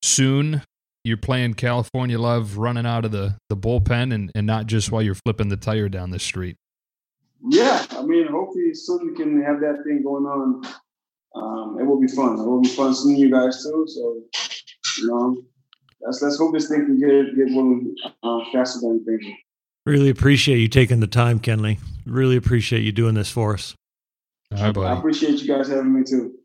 soon 0.02 0.62
you're 1.04 1.18
playing 1.18 1.54
California 1.54 2.18
Love 2.20 2.58
running 2.58 2.86
out 2.86 3.06
of 3.06 3.12
the, 3.12 3.38
the 3.50 3.58
bullpen 3.58 4.14
and, 4.14 4.32
and 4.36 4.48
not 4.48 4.68
just 4.68 4.92
while 4.92 5.02
you're 5.02 5.16
flipping 5.16 5.50
the 5.50 5.58
tire 5.58 5.90
down 5.90 6.12
the 6.12 6.20
street. 6.20 6.56
Yeah, 7.50 7.86
I 7.92 8.04
mean, 8.04 8.28
hopefully 8.28 8.74
soon 8.74 9.08
we 9.08 9.16
can 9.16 9.44
have 9.44 9.60
that 9.60 9.84
thing 9.86 10.02
going 10.02 10.26
on. 10.26 10.64
Um, 11.36 11.78
it 11.80 11.84
will 11.84 12.00
be 12.00 12.08
fun. 12.08 12.40
It 12.40 12.46
will 12.46 12.62
be 12.62 12.70
fun 12.70 12.96
seeing 12.96 13.18
you 13.18 13.32
guys 13.32 13.64
too. 13.64 13.86
So, 13.88 14.22
you 15.00 15.08
know, 15.08 15.38
let's 16.06 16.22
let's 16.22 16.38
hope 16.38 16.54
this 16.54 16.70
thing 16.70 16.86
can 16.86 17.00
get 17.00 17.36
get 17.36 17.54
going 17.54 17.96
uh, 18.24 18.40
faster 18.52 18.80
than 18.80 19.04
we 19.06 19.06
think. 19.06 19.22
really 19.86 20.10
appreciate 20.10 20.58
you 20.58 20.68
taking 20.68 21.00
the 21.00 21.08
time, 21.08 21.40
Kenley. 21.40 21.80
Really 22.06 22.36
appreciate 22.36 22.82
you 22.82 22.92
doing 22.92 23.16
this 23.16 23.30
for 23.30 23.54
us. 23.54 23.76
All 24.56 24.72
right, 24.72 24.78
I 24.78 24.98
appreciate 24.98 25.42
you 25.42 25.48
guys 25.48 25.68
having 25.68 25.94
me 25.94 26.04
too. 26.04 26.36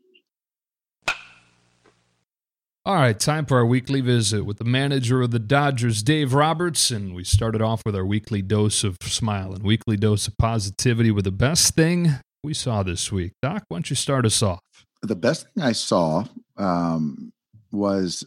All 2.85 2.95
right, 2.95 3.19
time 3.19 3.45
for 3.45 3.57
our 3.57 3.65
weekly 3.65 4.01
visit 4.01 4.45
with 4.45 4.57
the 4.57 4.63
manager 4.63 5.21
of 5.21 5.29
the 5.29 5.37
Dodgers, 5.37 6.01
Dave 6.01 6.33
Roberts. 6.33 6.89
And 6.89 7.13
we 7.13 7.23
started 7.23 7.61
off 7.61 7.83
with 7.85 7.95
our 7.95 8.05
weekly 8.05 8.41
dose 8.41 8.83
of 8.83 8.97
smile 9.03 9.53
and 9.53 9.61
weekly 9.61 9.95
dose 9.95 10.27
of 10.27 10.35
positivity 10.37 11.11
with 11.11 11.25
the 11.25 11.31
best 11.31 11.75
thing 11.75 12.15
we 12.43 12.55
saw 12.55 12.81
this 12.81 13.11
week. 13.11 13.33
Doc, 13.43 13.63
why 13.67 13.75
don't 13.75 13.89
you 13.91 13.95
start 13.95 14.25
us 14.25 14.41
off? 14.41 14.61
the 15.01 15.15
best 15.15 15.47
thing 15.53 15.63
I 15.63 15.71
saw 15.71 16.25
um, 16.57 17.31
was 17.71 18.25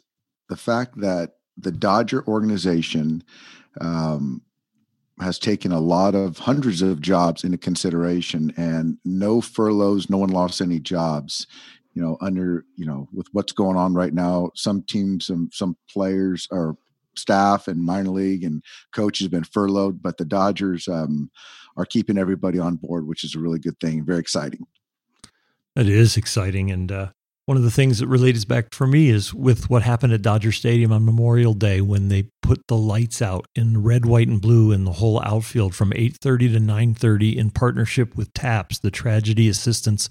the 0.53 0.57
fact 0.57 1.01
that 1.01 1.37
the 1.57 1.73
Dodger 1.73 2.23
organization 2.29 3.25
um, 3.81 4.43
has 5.19 5.39
taken 5.39 5.73
a 5.73 5.81
lot 5.81 6.15
of 6.15 6.37
hundreds 6.37 6.83
of 6.83 7.01
jobs 7.01 7.43
into 7.43 7.57
consideration 7.57 8.53
and 8.59 8.99
no 9.03 9.41
furloughs, 9.41 10.11
no 10.11 10.19
one 10.19 10.29
lost 10.29 10.61
any 10.61 10.79
jobs. 10.79 11.47
You 11.95 12.03
know, 12.03 12.19
under 12.21 12.67
you 12.77 12.85
know, 12.85 13.09
with 13.15 13.29
what's 13.33 13.53
going 13.53 13.79
on 13.79 13.95
right 13.95 14.13
now, 14.13 14.51
some 14.55 14.83
teams, 14.83 15.27
some 15.27 15.49
some 15.53 15.75
players 15.91 16.47
or 16.51 16.77
staff 17.17 17.67
and 17.67 17.83
minor 17.83 18.11
league 18.11 18.45
and 18.45 18.63
coaches 18.93 19.25
have 19.25 19.31
been 19.31 19.45
furloughed, 19.45 20.03
but 20.03 20.19
the 20.19 20.27
Dodgers 20.27 20.87
um, 20.87 21.31
are 21.79 21.87
keeping 21.87 22.19
everybody 22.19 22.59
on 22.59 22.77
board, 22.77 23.07
which 23.07 23.25
is 23.25 23.35
a 23.35 23.39
really 23.39 23.59
good 23.59 23.81
thing. 23.81 24.05
Very 24.05 24.21
exciting. 24.21 24.67
It 25.77 25.89
is 25.89 26.19
exciting. 26.19 26.71
And 26.71 26.93
uh, 26.93 27.09
one 27.47 27.57
of 27.57 27.65
the 27.65 27.71
things 27.71 27.99
that 27.99 28.07
relates 28.07 28.45
back 28.45 28.73
for 28.73 28.87
me 28.87 29.09
is 29.09 29.35
with 29.35 29.69
what 29.69 29.83
happened 29.83 30.13
at 30.13 30.23
Dodger 30.23 30.53
Stadium 30.53 30.93
on 30.93 31.05
Memorial 31.05 31.55
Day 31.55 31.81
when 31.81 32.09
they 32.09 32.29
put 32.41 32.63
the 32.69 32.77
lights 32.77 33.21
out 33.21 33.47
in 33.57 33.83
red, 33.83 34.07
white, 34.07 34.29
and 34.29 34.41
blue 34.41 34.71
in 34.71 34.85
the 34.85 34.93
whole 34.93 35.21
outfield 35.25 35.75
from 35.75 35.91
8.30 35.91 36.53
to 36.53 36.61
9.30 36.61 37.37
in 37.37 37.51
partnership 37.51 38.17
with 38.17 38.33
TAPS, 38.33 38.79
the 38.79 38.93
Tragedy 38.93 39.49
Assistance 39.49 40.09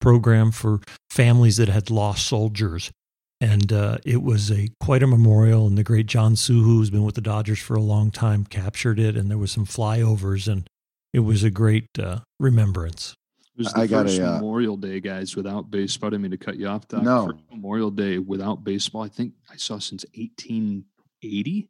Program 0.00 0.52
for 0.52 0.80
families 1.10 1.56
that 1.56 1.68
had 1.68 1.90
lost 1.90 2.26
soldiers. 2.26 2.92
And 3.40 3.72
uh, 3.72 3.98
it 4.04 4.22
was 4.22 4.50
a 4.50 4.68
quite 4.80 5.02
a 5.02 5.06
memorial, 5.06 5.66
and 5.66 5.78
the 5.78 5.84
great 5.84 6.06
Jon 6.06 6.34
SooHoo, 6.34 6.62
who's 6.62 6.90
been 6.90 7.04
with 7.04 7.14
the 7.14 7.20
Dodgers 7.20 7.60
for 7.60 7.74
a 7.74 7.80
long 7.80 8.10
time, 8.10 8.44
captured 8.44 8.98
it, 8.98 9.16
and 9.16 9.30
there 9.30 9.38
was 9.38 9.52
some 9.52 9.66
flyovers, 9.66 10.48
and 10.50 10.68
it 11.12 11.20
was 11.20 11.44
a 11.44 11.50
great 11.50 11.86
uh, 12.00 12.20
remembrance. 12.40 13.14
It 13.58 13.64
was 13.64 13.72
the 13.72 13.80
I 13.80 13.86
got 13.88 14.06
first 14.06 14.20
a, 14.20 14.28
uh, 14.28 14.32
Memorial 14.34 14.76
Day, 14.76 15.00
guys, 15.00 15.34
without 15.34 15.68
baseball. 15.68 16.06
I 16.06 16.10
didn't 16.10 16.22
mean 16.22 16.30
to 16.30 16.36
cut 16.38 16.58
you 16.58 16.68
off, 16.68 16.86
Doc. 16.86 17.02
No. 17.02 17.26
First 17.26 17.42
Memorial 17.50 17.90
Day 17.90 18.18
without 18.18 18.62
baseball. 18.62 19.02
I 19.02 19.08
think 19.08 19.32
I 19.50 19.56
saw 19.56 19.80
since 19.80 20.04
1880. 20.14 21.68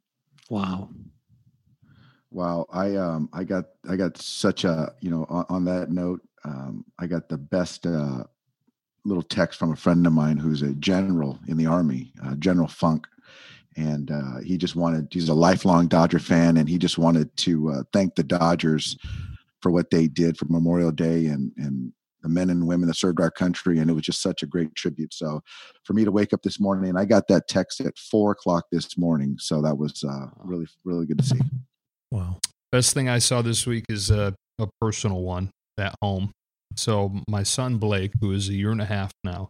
Wow. 0.50 0.90
Wow, 2.30 2.66
I 2.70 2.96
um 2.96 3.30
I 3.32 3.42
got 3.42 3.64
I 3.88 3.96
got 3.96 4.18
such 4.18 4.64
a 4.64 4.92
you 5.00 5.10
know 5.10 5.24
on, 5.30 5.46
on 5.48 5.64
that 5.64 5.90
note 5.90 6.20
um 6.44 6.84
I 6.98 7.06
got 7.06 7.30
the 7.30 7.38
best 7.38 7.86
uh 7.86 8.24
little 9.06 9.22
text 9.22 9.58
from 9.58 9.72
a 9.72 9.76
friend 9.76 10.06
of 10.06 10.12
mine 10.12 10.36
who's 10.36 10.60
a 10.60 10.74
general 10.74 11.38
in 11.48 11.56
the 11.56 11.64
army, 11.64 12.12
uh, 12.22 12.34
General 12.34 12.68
Funk, 12.68 13.06
and 13.78 14.10
uh, 14.10 14.40
he 14.44 14.58
just 14.58 14.76
wanted 14.76 15.08
he's 15.10 15.30
a 15.30 15.34
lifelong 15.34 15.88
Dodger 15.88 16.18
fan 16.18 16.58
and 16.58 16.68
he 16.68 16.76
just 16.76 16.98
wanted 16.98 17.34
to 17.38 17.70
uh, 17.70 17.82
thank 17.94 18.14
the 18.14 18.22
Dodgers 18.22 18.98
for 19.62 19.70
what 19.70 19.90
they 19.90 20.06
did 20.08 20.36
for 20.36 20.46
Memorial 20.48 20.90
Day 20.92 21.26
and 21.26 21.52
and 21.56 21.92
the 22.22 22.28
men 22.28 22.50
and 22.50 22.66
women 22.66 22.88
that 22.88 22.96
served 22.96 23.20
our 23.20 23.30
country 23.30 23.78
and 23.78 23.88
it 23.88 23.92
was 23.92 24.02
just 24.02 24.20
such 24.20 24.42
a 24.42 24.46
great 24.46 24.74
tribute. 24.74 25.14
So 25.14 25.40
for 25.84 25.92
me 25.92 26.04
to 26.04 26.10
wake 26.10 26.32
up 26.32 26.42
this 26.42 26.58
morning 26.58 26.88
and 26.88 26.98
I 26.98 27.04
got 27.04 27.28
that 27.28 27.46
text 27.46 27.80
at 27.80 27.96
four 27.96 28.32
o'clock 28.32 28.64
this 28.72 28.98
morning, 28.98 29.36
so 29.38 29.62
that 29.62 29.76
was 29.76 30.02
uh, 30.04 30.26
really 30.42 30.66
really 30.84 31.06
good 31.06 31.18
to 31.18 31.24
see. 31.24 31.38
Wow. 32.10 32.38
Best 32.72 32.92
thing 32.92 33.08
I 33.08 33.18
saw 33.18 33.40
this 33.40 33.66
week 33.66 33.84
is 33.88 34.10
a, 34.10 34.34
a 34.58 34.68
personal 34.80 35.22
one 35.22 35.50
at 35.78 35.94
home. 36.02 36.32
So 36.76 37.12
my 37.28 37.42
son 37.42 37.78
Blake, 37.78 38.12
who 38.20 38.32
is 38.32 38.48
a 38.48 38.54
year 38.54 38.72
and 38.72 38.80
a 38.80 38.84
half 38.84 39.12
now, 39.24 39.48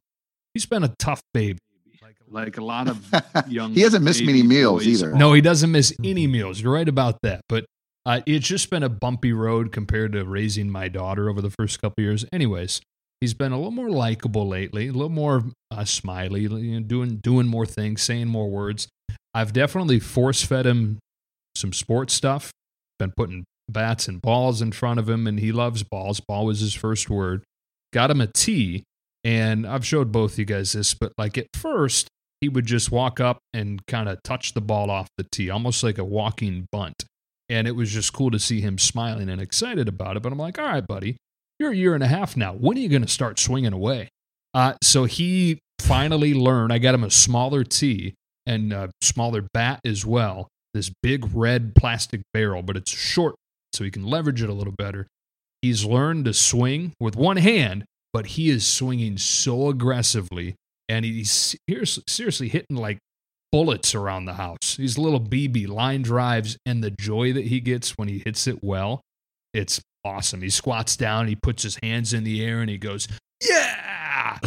he's 0.55 0.67
been 0.67 0.85
a 0.85 0.95
tough 0.99 1.21
baby. 1.33 1.59
Like 2.31 2.59
a 2.59 2.65
lot 2.65 2.89
of 2.89 3.07
young. 3.49 3.73
he 3.73 3.81
hasn't 3.81 4.05
missed 4.05 4.23
many 4.23 4.43
meals 4.43 4.87
either. 4.87 5.13
No, 5.13 5.33
he 5.33 5.41
doesn't 5.41 5.73
miss 5.73 5.95
any 6.05 6.27
meals. 6.27 6.61
You're 6.61 6.73
right 6.73 6.89
about 6.89 7.19
that. 7.23 7.41
But 7.49 7.65
uh, 8.09 8.23
it's 8.25 8.49
just 8.49 8.71
been 8.71 8.83
a 8.83 8.89
bumpy 8.89 9.35
road 9.35 9.71
compared 9.71 10.13
to 10.13 10.25
raising 10.25 10.71
my 10.71 10.89
daughter 10.89 11.29
over 11.29 11.43
the 11.43 11.51
first 11.51 11.79
couple 11.79 12.03
years. 12.03 12.25
Anyways, 12.33 12.81
he's 13.21 13.35
been 13.35 13.53
a 13.53 13.57
little 13.57 13.71
more 13.71 13.91
likable 13.91 14.49
lately, 14.49 14.89
a 14.89 14.93
little 14.93 15.11
more 15.11 15.45
uh, 15.71 15.85
smiley, 15.85 16.41
you 16.41 16.81
know, 16.81 16.81
doing 16.81 17.17
doing 17.17 17.47
more 17.47 17.67
things, 17.67 18.01
saying 18.01 18.29
more 18.29 18.49
words. 18.49 18.89
I've 19.35 19.53
definitely 19.53 20.01
force 20.01 20.43
fed 20.43 20.65
him 20.65 20.99
some 21.55 21.75
sports 21.75 22.15
stuff. 22.15 22.51
Been 22.99 23.13
putting 23.15 23.45
bats 23.69 24.09
and 24.09 24.23
balls 24.23 24.63
in 24.63 24.73
front 24.73 24.99
of 24.99 25.07
him, 25.07 25.27
and 25.27 25.39
he 25.39 25.53
loves 25.53 25.83
balls. 25.83 26.19
Ball 26.27 26.47
was 26.47 26.61
his 26.61 26.73
first 26.73 27.11
word. 27.11 27.45
Got 27.93 28.11
him 28.11 28.23
a 28.23 28.27
tee, 28.27 28.85
and 29.23 29.67
I've 29.67 29.85
showed 29.85 30.13
both 30.13 30.39
you 30.39 30.47
guys 30.47 30.73
this, 30.73 30.95
but 30.95 31.13
like 31.19 31.37
at 31.37 31.49
first, 31.53 32.09
he 32.41 32.49
would 32.49 32.65
just 32.65 32.91
walk 32.91 33.21
up 33.21 33.37
and 33.53 33.85
kind 33.87 34.09
of 34.09 34.23
touch 34.23 34.55
the 34.55 34.63
ball 34.63 34.91
off 34.91 35.09
the 35.19 35.27
tee, 35.31 35.51
almost 35.51 35.85
like 35.85 35.99
a 35.99 36.05
walking 36.05 36.67
bunt. 36.73 37.05
And 37.49 37.67
it 37.67 37.73
was 37.73 37.91
just 37.91 38.13
cool 38.13 38.31
to 38.31 38.39
see 38.39 38.61
him 38.61 38.79
smiling 38.79 39.29
and 39.29 39.41
excited 39.41 39.89
about 39.89 40.17
it. 40.17 40.23
But 40.23 40.33
I'm 40.33 40.39
like, 40.39 40.59
all 40.59 40.67
right, 40.67 40.87
buddy, 40.87 41.17
you're 41.59 41.73
a 41.73 41.77
year 41.77 41.95
and 41.95 42.05
a 42.05 42.09
half 42.09 42.37
now. 42.37 42.53
When 42.53 42.77
are 42.77 42.81
you 42.81 42.89
going 42.89 43.03
to 43.03 43.09
start 43.09 43.39
swinging 43.39 43.73
away? 43.73 44.09
Uh, 44.55 44.75
so 44.83 45.05
he 45.05 45.59
finally 45.81 46.35
learned. 46.35 46.73
I 46.73 46.79
got 46.79 46.95
him 46.95 47.05
a 47.05 47.11
smaller 47.11 47.65
tee 47.65 48.15
and 48.47 48.73
a 48.73 48.91
smaller 49.03 49.47
bat 49.53 49.81
as 49.85 50.05
well. 50.05 50.49
This 50.75 50.91
big 51.03 51.35
red 51.35 51.75
plastic 51.75 52.21
barrel, 52.33 52.63
but 52.63 52.77
it's 52.77 52.91
short, 52.91 53.35
so 53.73 53.85
he 53.85 53.91
can 53.91 54.05
leverage 54.05 54.43
it 54.43 54.51
a 54.51 54.55
little 54.55 54.75
better. 54.77 55.07
He's 55.63 55.85
learned 55.85 56.27
to 56.27 56.35
swing 56.35 56.93
with 57.01 57.17
one 57.17 57.39
hand, 57.39 57.85
but 58.13 58.27
he 58.27 58.51
is 58.51 58.67
swinging 58.67 59.19
so 59.19 59.69
aggressively, 59.69 60.55
and 60.89 61.05
he's 61.05 61.57
seriously, 61.69 62.05
seriously 62.07 62.49
hitting 62.49 62.77
like 62.77 62.99
bullets 63.51 63.95
around 63.95 64.25
the 64.25 64.35
house. 64.35 64.77
These 64.77 64.99
little 64.99 65.21
BB 65.21 65.69
line 65.69 66.03
drives, 66.03 66.57
and 66.67 66.83
the 66.83 66.91
joy 66.91 67.33
that 67.33 67.47
he 67.47 67.61
gets 67.61 67.93
when 67.93 68.09
he 68.09 68.23
hits 68.25 68.47
it 68.47 68.63
well, 68.63 69.03
it's 69.53 69.81
awesome. 70.05 70.43
He 70.43 70.51
squats 70.51 70.97
down, 70.97 71.29
he 71.29 71.37
puts 71.37 71.63
his 71.63 71.79
hands 71.83 72.13
in 72.13 72.25
the 72.25 72.45
air, 72.45 72.61
and 72.61 72.71
he 72.71 72.79
goes, 72.79 73.09
"Yeah!" 73.47 74.39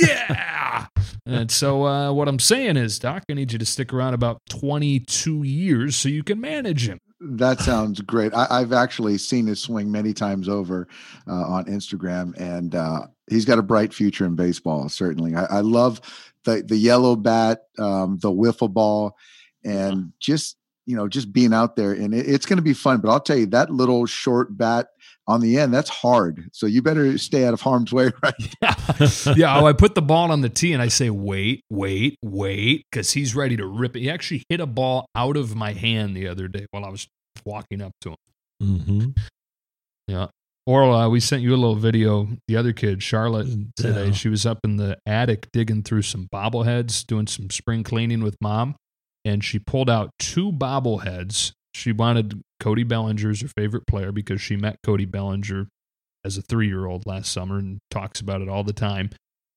yeah. 0.00 0.86
And 1.26 1.50
so, 1.50 1.86
uh, 1.86 2.12
what 2.12 2.28
I'm 2.28 2.38
saying 2.38 2.76
is, 2.76 2.98
Doc, 2.98 3.22
I 3.30 3.32
need 3.32 3.50
you 3.50 3.58
to 3.58 3.64
stick 3.64 3.94
around 3.94 4.12
about 4.12 4.42
22 4.50 5.42
years 5.42 5.96
so 5.96 6.10
you 6.10 6.22
can 6.22 6.38
manage 6.38 6.86
him. 6.86 6.98
That 7.18 7.60
sounds 7.60 8.02
great. 8.02 8.34
I, 8.34 8.58
have 8.60 8.74
actually 8.74 9.16
seen 9.16 9.46
his 9.46 9.58
swing 9.58 9.90
many 9.90 10.12
times 10.12 10.50
over 10.50 10.86
uh, 11.26 11.32
on 11.32 11.64
Instagram, 11.64 12.38
and 12.38 12.74
uh, 12.74 13.06
he's 13.30 13.46
got 13.46 13.58
a 13.58 13.62
bright 13.62 13.94
future 13.94 14.26
in 14.26 14.36
baseball. 14.36 14.90
Certainly, 14.90 15.34
I, 15.34 15.44
I 15.44 15.60
love 15.60 16.02
the 16.44 16.62
the 16.62 16.76
yellow 16.76 17.16
bat, 17.16 17.64
um, 17.78 18.18
the 18.20 18.30
wiffle 18.30 18.72
ball, 18.72 19.16
and 19.64 20.12
just 20.20 20.56
you 20.86 20.96
know 20.96 21.08
just 21.08 21.32
being 21.32 21.52
out 21.52 21.76
there. 21.76 21.92
And 21.92 22.14
it, 22.14 22.28
it's 22.28 22.46
going 22.46 22.58
to 22.58 22.62
be 22.62 22.74
fun. 22.74 23.00
But 23.00 23.10
I'll 23.10 23.20
tell 23.20 23.36
you 23.36 23.46
that 23.46 23.70
little 23.70 24.06
short 24.06 24.56
bat 24.56 24.88
on 25.26 25.40
the 25.40 25.58
end 25.58 25.72
that's 25.72 25.88
hard. 25.88 26.48
So 26.52 26.66
you 26.66 26.82
better 26.82 27.16
stay 27.18 27.46
out 27.46 27.54
of 27.54 27.60
harm's 27.60 27.92
way, 27.92 28.10
right? 28.22 28.34
Yeah. 28.62 29.34
yeah. 29.36 29.60
Oh, 29.60 29.66
I 29.66 29.72
put 29.72 29.94
the 29.94 30.02
ball 30.02 30.30
on 30.30 30.40
the 30.40 30.48
tee 30.48 30.72
and 30.72 30.82
I 30.82 30.88
say, 30.88 31.10
wait, 31.10 31.64
wait, 31.70 32.18
wait, 32.22 32.86
because 32.90 33.12
he's 33.12 33.34
ready 33.34 33.56
to 33.56 33.66
rip 33.66 33.96
it. 33.96 34.00
He 34.00 34.10
actually 34.10 34.44
hit 34.48 34.60
a 34.60 34.66
ball 34.66 35.06
out 35.14 35.36
of 35.36 35.54
my 35.54 35.72
hand 35.72 36.16
the 36.16 36.28
other 36.28 36.48
day 36.48 36.66
while 36.70 36.84
I 36.84 36.90
was 36.90 37.08
walking 37.44 37.80
up 37.80 37.92
to 38.02 38.10
him. 38.10 38.16
Mm-hmm. 38.62 39.06
Yeah. 40.06 40.26
Or 40.66 40.84
uh, 40.84 41.08
we 41.08 41.20
sent 41.20 41.42
you 41.42 41.50
a 41.54 41.56
little 41.56 41.76
video. 41.76 42.28
The 42.48 42.56
other 42.56 42.72
kid, 42.72 43.02
Charlotte, 43.02 43.48
today, 43.76 44.12
she 44.12 44.28
was 44.30 44.46
up 44.46 44.60
in 44.64 44.76
the 44.76 44.98
attic 45.04 45.48
digging 45.52 45.82
through 45.82 46.02
some 46.02 46.26
bobbleheads, 46.32 47.06
doing 47.06 47.26
some 47.26 47.50
spring 47.50 47.82
cleaning 47.82 48.22
with 48.22 48.36
mom, 48.40 48.76
and 49.26 49.44
she 49.44 49.58
pulled 49.58 49.90
out 49.90 50.10
two 50.18 50.50
bobbleheads. 50.50 51.52
She 51.74 51.92
wanted 51.92 52.40
Cody 52.60 52.82
Bellinger's 52.82 53.42
her 53.42 53.48
favorite 53.48 53.86
player 53.86 54.10
because 54.10 54.40
she 54.40 54.56
met 54.56 54.78
Cody 54.82 55.04
Bellinger 55.04 55.68
as 56.24 56.38
a 56.38 56.42
three 56.42 56.66
year 56.66 56.86
old 56.86 57.04
last 57.04 57.30
summer 57.30 57.58
and 57.58 57.78
talks 57.90 58.20
about 58.20 58.40
it 58.40 58.48
all 58.48 58.64
the 58.64 58.72
time. 58.72 59.10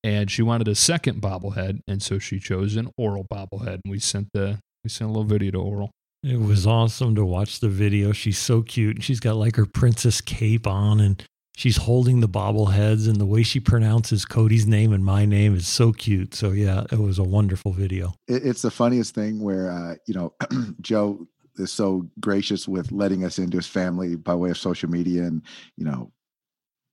And 0.04 0.30
she 0.30 0.42
wanted 0.42 0.68
a 0.68 0.76
second 0.76 1.22
bobblehead, 1.22 1.80
and 1.88 2.04
so 2.04 2.20
she 2.20 2.40
chose 2.40 2.76
an 2.76 2.92
Orel 3.00 3.26
bobblehead. 3.28 3.80
And 3.86 3.92
we 3.92 4.00
sent 4.00 4.28
the 4.34 4.60
we 4.84 4.90
sent 4.90 5.10
a 5.10 5.12
little 5.12 5.24
video 5.24 5.52
to 5.52 5.58
Orel. 5.60 5.90
It 6.24 6.40
was 6.40 6.66
awesome 6.66 7.16
to 7.16 7.26
watch 7.26 7.60
the 7.60 7.70
video. 7.70 8.12
She's 8.12 8.38
so 8.38 8.62
cute. 8.62 8.98
And 8.98 9.04
she's 9.04 9.20
got 9.20 9.36
like 9.36 9.56
her 9.56 9.66
princess 9.66 10.20
cape 10.22 10.68
on 10.68 11.00
and 11.00 11.24
she's 11.56 11.78
holding 11.78 12.20
the 12.20 12.30
bobbleheads 12.30 13.08
and 13.08 13.18
the 13.18 13.26
way 13.26 13.44
she 13.44 13.60
pronounces 13.60 14.26
Cody's 14.26 14.68
name 14.68 14.94
and 14.94 15.06
my 15.06 15.26
name 15.26 15.56
is 15.56 15.68
so 15.68 15.94
cute. 15.94 16.34
So 16.34 16.52
yeah, 16.52 16.86
it 16.92 17.00
was 17.00 17.20
a 17.20 17.24
wonderful 17.24 17.72
video. 17.72 18.14
It's 18.28 18.62
the 18.62 18.72
funniest 18.72 19.14
thing 19.16 19.42
where 19.42 19.72
uh, 19.72 19.96
you 20.06 20.14
know 20.14 20.34
Joe 20.82 21.28
is 21.58 21.72
so 21.72 22.08
gracious 22.20 22.68
with 22.68 22.92
letting 22.92 23.24
us 23.24 23.40
into 23.40 23.58
his 23.58 23.68
family 23.68 24.16
by 24.16 24.36
way 24.36 24.50
of 24.52 24.58
social 24.58 24.90
media 24.90 25.24
and 25.24 25.42
you 25.76 25.86
know 25.86 26.12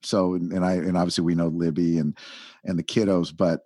so 0.03 0.35
and 0.35 0.64
I 0.64 0.75
and 0.75 0.97
obviously 0.97 1.25
we 1.25 1.35
know 1.35 1.49
Libby 1.49 1.99
and 1.99 2.16
and 2.64 2.79
the 2.79 2.83
kiddos, 2.83 3.35
but 3.35 3.62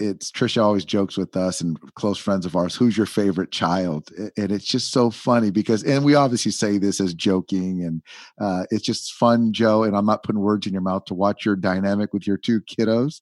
it's 0.00 0.30
Trisha 0.32 0.62
always 0.62 0.84
jokes 0.84 1.16
with 1.16 1.36
us 1.36 1.60
and 1.60 1.78
close 1.94 2.18
friends 2.18 2.46
of 2.46 2.56
ours, 2.56 2.74
who's 2.74 2.96
your 2.96 3.06
favorite 3.06 3.52
child? 3.52 4.10
And 4.36 4.50
it's 4.50 4.64
just 4.64 4.90
so 4.90 5.10
funny 5.10 5.50
because, 5.50 5.84
and 5.84 6.04
we 6.04 6.14
obviously 6.14 6.52
say 6.52 6.78
this 6.78 7.00
as 7.00 7.14
joking 7.14 7.84
and 7.84 8.02
uh, 8.40 8.64
it's 8.70 8.84
just 8.84 9.12
fun, 9.12 9.52
Joe. 9.52 9.84
And 9.84 9.96
I'm 9.96 10.06
not 10.06 10.22
putting 10.22 10.40
words 10.40 10.66
in 10.66 10.72
your 10.72 10.82
mouth 10.82 11.04
to 11.06 11.14
watch 11.14 11.44
your 11.44 11.56
dynamic 11.56 12.12
with 12.12 12.26
your 12.26 12.38
two 12.38 12.62
kiddos. 12.62 13.20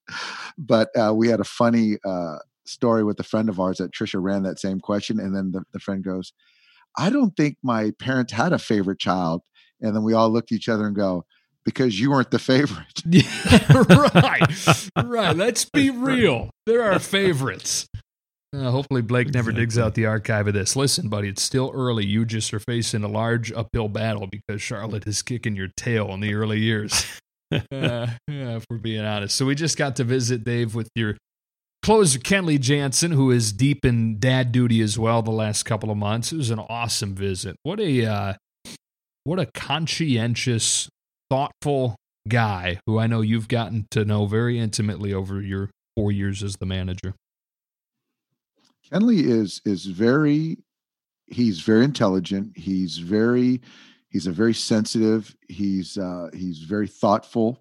But 0.57 0.89
uh, 0.97 1.13
we 1.15 1.29
had 1.29 1.41
a 1.41 1.45
funny 1.45 1.99
uh, 2.05 2.37
story 2.65 3.03
with 3.03 3.19
a 3.19 3.25
friend 3.25 3.49
of 3.49 3.59
ours 3.59 3.79
that 3.79 3.93
Trisha 3.93 4.23
ran 4.23 4.45
that 4.45 4.61
same 4.61 4.81
question. 4.81 5.19
And 5.19 5.35
then 5.35 5.53
the, 5.53 5.65
the 5.73 5.81
friend 5.81 6.05
goes, 6.05 6.33
I 6.97 7.11
don't 7.11 7.37
think 7.37 7.59
my 7.63 7.93
parents 7.99 8.33
had 8.33 8.53
a 8.53 8.59
favorite 8.59 9.01
child. 9.01 9.43
And 9.81 9.95
then 9.95 10.03
we 10.03 10.15
all 10.15 10.31
looked 10.31 10.53
at 10.53 10.57
each 10.57 10.69
other 10.69 10.87
and 10.87 10.97
go, 10.97 11.25
because 11.69 12.01
you 12.01 12.11
weren't 12.11 12.31
the 12.31 12.39
favorite. 12.39 13.03
Yeah, 13.05 13.23
right. 14.15 14.89
right. 14.97 15.37
Let's 15.37 15.65
be 15.67 15.91
real. 15.91 16.51
There 16.67 16.83
are 16.83 16.99
favorites. 16.99 17.87
Uh, 18.55 18.71
hopefully, 18.71 19.03
Blake 19.03 19.29
never 19.35 19.51
exactly. 19.51 19.63
digs 19.63 19.79
out 19.79 19.95
the 19.95 20.07
archive 20.07 20.49
of 20.49 20.55
this. 20.55 20.75
Listen, 20.75 21.09
buddy, 21.09 21.29
it's 21.29 21.43
still 21.43 21.71
early. 21.75 22.07
You 22.07 22.25
just 22.25 22.53
are 22.55 22.61
facing 22.61 23.05
a 23.05 23.09
large 23.09 23.53
uphill 23.53 23.89
battle 23.89 24.27
because 24.27 24.63
Charlotte 24.63 25.07
is 25.07 25.21
kicking 25.21 25.55
your 25.55 25.69
tail 25.77 26.13
in 26.13 26.21
the 26.21 26.35
early 26.35 26.59
years. 26.59 27.05
uh, 27.53 27.59
yeah, 27.71 28.17
if 28.29 28.65
we're 28.71 28.79
being 28.79 29.05
honest. 29.05 29.37
So, 29.37 29.45
we 29.45 29.55
just 29.55 29.77
got 29.77 29.97
to 29.97 30.05
visit 30.05 30.45
Dave 30.45 30.75
with 30.75 30.89
your 30.95 31.19
closer, 31.83 32.19
Kenley 32.19 32.59
Jansen, 32.59 33.13
who 33.13 33.31
is 33.31 33.53
deep 33.53 33.85
in 33.85 34.19
dad 34.19 34.53
duty 34.53 34.81
as 34.81 34.99
well 34.99 35.21
the 35.21 35.31
last 35.31 35.65
couple 35.65 35.91
of 35.91 35.99
months. 35.99 36.33
It 36.33 36.37
was 36.37 36.51
an 36.51 36.61
awesome 36.61 37.15
visit. 37.15 37.57
What 37.63 37.81
a. 37.81 38.07
Uh, 38.07 38.35
what 39.29 39.39
a 39.39 39.45
conscientious 39.45 40.89
thoughtful 41.31 41.97
guy 42.29 42.79
who 42.87 42.99
I 42.99 43.07
know 43.07 43.21
you've 43.21 43.49
gotten 43.49 43.87
to 43.91 44.05
know 44.05 44.27
very 44.27 44.59
intimately 44.59 45.13
over 45.13 45.41
your 45.41 45.71
four 45.97 46.13
years 46.13 46.43
as 46.43 46.57
the 46.57 46.67
manager. 46.67 47.15
Kenley 48.91 49.25
is 49.25 49.61
is 49.65 49.87
very 49.87 50.59
he's 51.27 51.61
very 51.61 51.85
intelligent. 51.85 52.57
He's 52.57 52.99
very 52.99 53.61
he's 54.09 54.27
a 54.27 54.33
very 54.33 54.55
sensitive. 54.55 55.35
He's 55.49 55.99
uh, 55.99 56.29
he's 56.33 56.61
very 56.61 56.89
thoughtful, 56.89 57.61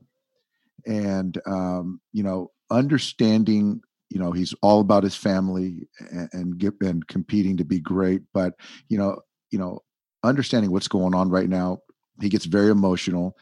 and 0.85 1.39
um, 1.45 2.01
you 2.13 2.23
know 2.23 2.51
understanding. 2.69 3.81
You 4.09 4.19
know 4.19 4.31
he's 4.31 4.53
all 4.61 4.79
about 4.79 5.03
his 5.03 5.15
family 5.15 5.87
and 6.11 6.29
and, 6.31 6.57
get, 6.57 6.75
and 6.81 7.05
competing 7.07 7.57
to 7.57 7.65
be 7.65 7.79
great. 7.79 8.21
But 8.33 8.53
you 8.87 8.97
know 8.97 9.19
you 9.51 9.59
know 9.59 9.81
understanding 10.23 10.71
what's 10.71 10.87
going 10.87 11.13
on 11.13 11.29
right 11.29 11.49
now. 11.49 11.79
He 12.21 12.29
gets 12.29 12.45
very 12.45 12.71
emotional 12.71 13.35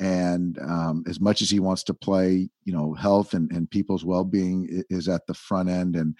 and 0.00 0.58
um, 0.60 1.04
as 1.08 1.20
much 1.20 1.42
as 1.42 1.50
he 1.50 1.60
wants 1.60 1.82
to 1.84 1.94
play 1.94 2.48
you 2.64 2.72
know 2.72 2.94
health 2.94 3.34
and, 3.34 3.50
and 3.52 3.70
people's 3.70 4.04
well-being 4.04 4.84
is 4.90 5.08
at 5.08 5.26
the 5.26 5.34
front 5.34 5.68
end 5.68 5.96
and 5.96 6.16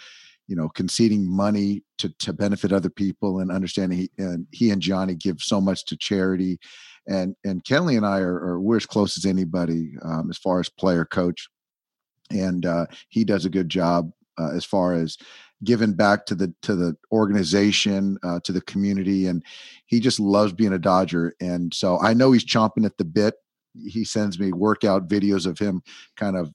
you 0.48 0.56
know 0.56 0.68
conceding 0.70 1.28
money 1.28 1.82
to, 1.98 2.08
to 2.18 2.32
benefit 2.32 2.72
other 2.72 2.90
people 2.90 3.40
and 3.40 3.52
understanding 3.52 3.98
he 3.98 4.10
and 4.18 4.46
he 4.50 4.70
and 4.70 4.82
Gianni 4.82 5.14
give 5.14 5.40
so 5.40 5.60
much 5.60 5.84
to 5.86 5.96
charity. 5.96 6.58
And 7.06 7.36
and 7.44 7.64
kenley 7.64 7.96
and 7.96 8.04
i 8.04 8.18
are, 8.18 8.34
are 8.34 8.60
we're 8.60 8.76
as 8.76 8.86
close 8.86 9.16
as 9.16 9.24
anybody 9.24 9.92
um, 10.02 10.28
as 10.30 10.38
far 10.38 10.60
as 10.60 10.68
player 10.68 11.04
coach. 11.04 11.48
And 12.30 12.66
uh, 12.66 12.86
he 13.08 13.24
does 13.24 13.46
a 13.46 13.50
good 13.50 13.70
job 13.70 14.12
uh, 14.38 14.50
as 14.50 14.64
far 14.64 14.92
as 14.92 15.16
giving 15.64 15.94
back 15.94 16.26
to 16.26 16.34
the 16.34 16.52
to 16.62 16.74
the 16.76 16.96
organization 17.10 18.18
uh, 18.22 18.40
to 18.44 18.52
the 18.52 18.60
community. 18.62 19.26
And 19.26 19.42
he 19.86 20.00
just 20.00 20.20
loves 20.20 20.52
being 20.52 20.74
a 20.74 20.78
dodger. 20.78 21.34
And 21.40 21.72
so 21.72 21.98
i 22.00 22.14
know 22.14 22.32
he's 22.32 22.44
chomping 22.44 22.84
at 22.84 22.96
the 22.98 23.04
bit 23.04 23.34
he 23.86 24.04
sends 24.04 24.38
me 24.38 24.52
workout 24.52 25.08
videos 25.08 25.46
of 25.46 25.58
him 25.58 25.82
kind 26.16 26.36
of 26.36 26.52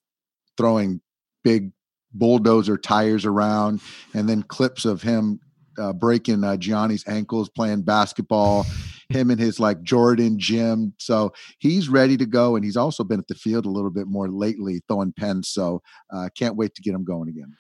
throwing 0.57 1.01
big 1.43 1.71
bulldozer 2.13 2.78
tires 2.78 3.26
around 3.26 3.82
and 4.13 4.30
then 4.30 4.43
clips 4.43 4.86
of 4.86 5.01
him 5.01 5.39
uh, 5.78 5.93
breaking 5.93 6.43
uh, 6.43 6.55
Gianni's 6.55 7.03
ankles 7.07 7.49
playing 7.49 7.82
basketball, 7.82 8.65
him 9.09 9.30
and 9.30 9.39
his 9.39 9.59
like 9.59 9.82
Jordan 9.82 10.39
gym. 10.39 10.93
So 10.99 11.34
he's 11.59 11.89
ready 11.89 12.17
to 12.17 12.26
go. 12.26 12.55
And 12.55 12.63
he's 12.63 12.78
also 12.78 13.03
been 13.03 13.19
at 13.19 13.28
the 13.28 13.36
field 13.36 13.65
a 13.65 13.69
little 13.69 13.89
bit 13.89 14.07
more 14.07 14.30
lately, 14.30 14.82
throwing 14.88 15.13
pens. 15.13 15.49
So 15.49 15.82
uh, 16.13 16.30
can't 16.38 16.55
wait 16.55 16.76
to 16.76 16.82
get 16.82 16.93
him 16.93 17.03
going 17.03 17.30
again. 17.30 17.53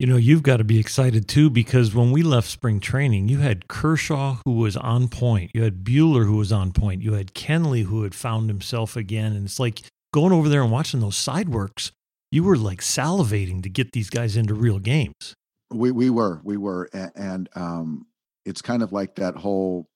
You 0.00 0.06
know, 0.06 0.16
you've 0.16 0.42
got 0.42 0.56
to 0.56 0.64
be 0.64 0.78
excited 0.78 1.28
too 1.28 1.50
because 1.50 1.94
when 1.94 2.10
we 2.10 2.22
left 2.22 2.48
spring 2.48 2.80
training, 2.80 3.28
you 3.28 3.40
had 3.40 3.68
Kershaw 3.68 4.38
who 4.46 4.52
was 4.52 4.74
on 4.74 5.08
point. 5.08 5.50
You 5.52 5.62
had 5.62 5.84
Buehler 5.84 6.24
who 6.24 6.38
was 6.38 6.50
on 6.50 6.72
point. 6.72 7.02
You 7.02 7.12
had 7.12 7.34
Kenley 7.34 7.84
who 7.84 8.02
had 8.02 8.14
found 8.14 8.48
himself 8.48 8.96
again. 8.96 9.34
And 9.34 9.44
it's 9.44 9.60
like 9.60 9.82
going 10.14 10.32
over 10.32 10.48
there 10.48 10.62
and 10.62 10.72
watching 10.72 11.00
those 11.00 11.18
side 11.18 11.50
works, 11.50 11.92
you 12.30 12.42
were 12.42 12.56
like 12.56 12.80
salivating 12.80 13.62
to 13.62 13.68
get 13.68 13.92
these 13.92 14.08
guys 14.08 14.38
into 14.38 14.54
real 14.54 14.78
games. 14.78 15.34
We 15.70 15.90
we 15.90 16.08
were, 16.08 16.40
we 16.44 16.56
were. 16.56 16.88
And, 16.94 17.12
and 17.14 17.48
um 17.54 18.06
it's 18.46 18.62
kind 18.62 18.82
of 18.82 18.94
like 18.94 19.16
that 19.16 19.36
whole 19.36 19.86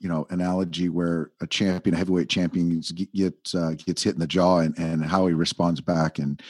you 0.00 0.10
know 0.10 0.26
analogy 0.28 0.90
where 0.90 1.30
a 1.40 1.46
champion, 1.46 1.94
a 1.94 1.98
heavyweight 1.98 2.28
champion 2.28 2.82
gets 3.14 3.54
uh, 3.54 3.72
gets 3.86 4.02
hit 4.02 4.12
in 4.12 4.20
the 4.20 4.26
jaw 4.26 4.58
and, 4.58 4.78
and 4.78 5.02
how 5.02 5.26
he 5.26 5.32
responds 5.32 5.80
back 5.80 6.18
and 6.18 6.42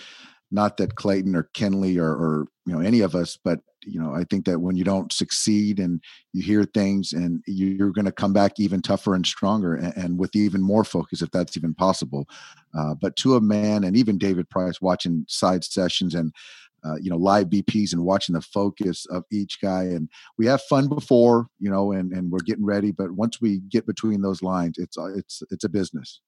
not 0.51 0.77
that 0.77 0.97
Clayton 0.97 1.37
or 1.37 1.49
Kenley 1.55 1.99
or, 1.99 2.11
or 2.11 2.47
you 2.67 2.75
know 2.75 2.81
any 2.81 3.01
of 3.01 3.15
us, 3.15 3.39
but 3.43 3.61
you 3.85 4.01
know 4.01 4.15
I 4.15 4.25
think 4.25 4.45
that 4.47 4.61
when 4.61 4.77
you 4.77 4.85
don't 4.85 5.13
succeed 5.13 5.79
and 5.79 6.03
you 6.33 6.43
hear 6.43 6.65
things 6.65 7.13
and 7.13 7.43
you're 7.47 7.91
going 7.91 8.05
to 8.05 8.13
come 8.13 8.33
back 8.33 8.59
even 8.59 8.83
tougher 8.83 9.15
and 9.15 9.27
stronger 9.27 9.75
and, 9.75 9.97
and, 9.97 10.19
with 10.19 10.35
even 10.37 10.63
more 10.63 10.85
focus 10.85 11.23
if 11.23 11.31
that's 11.31 11.57
even 11.57 11.75
possible. 11.75 12.27
Uh, 12.79 12.95
but 13.01 13.17
to 13.17 13.37
a 13.37 13.41
man 13.41 13.85
and 13.85 13.97
even 13.97 14.19
David 14.19 14.49
Price 14.51 14.81
watching 14.81 15.25
side 15.29 15.65
sessions 15.65 16.15
and 16.15 16.33
uh, 16.85 16.97
you 17.01 17.11
know 17.11 17.17
live 17.17 17.49
BPs 17.49 17.93
and 17.93 18.05
watching 18.05 18.35
the 18.35 18.41
focus 18.41 19.07
of 19.11 19.25
each 19.31 19.61
guy 19.61 19.83
and 19.83 20.09
we 20.39 20.47
have 20.47 20.63
fun 20.63 20.89
before 20.89 21.47
you 21.59 21.71
know 21.71 21.93
and 21.93 22.13
and 22.13 22.31
we're 22.31 22.39
getting 22.41 22.65
ready 22.65 22.91
but 22.91 23.13
once 23.13 23.41
we 23.41 23.61
get 23.71 23.87
between 23.87 24.23
those 24.23 24.43
lines 24.43 24.79
it's 24.79 24.97
uh, 24.97 25.13
it's 25.15 25.43
it's 25.51 25.65
a 25.65 25.69
business 25.69 26.21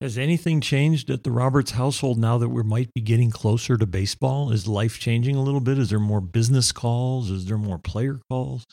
has 0.00 0.16
anything 0.16 0.60
changed 0.60 1.10
at 1.10 1.24
the 1.24 1.32
Roberts 1.32 1.72
household 1.72 2.18
now 2.18 2.38
that 2.38 2.48
we 2.48 2.62
might 2.62 2.92
be 2.94 3.00
getting 3.00 3.30
closer 3.30 3.76
to 3.76 3.86
baseball? 3.86 4.52
Is 4.52 4.68
life 4.68 4.98
changing 5.00 5.34
a 5.34 5.42
little 5.42 5.60
bit? 5.60 5.78
Is 5.78 5.90
there 5.90 5.98
more 5.98 6.20
business 6.20 6.70
calls? 6.70 7.30
Is 7.30 7.46
there 7.46 7.58
more 7.58 7.78
player 7.78 8.20
calls? 8.28 8.64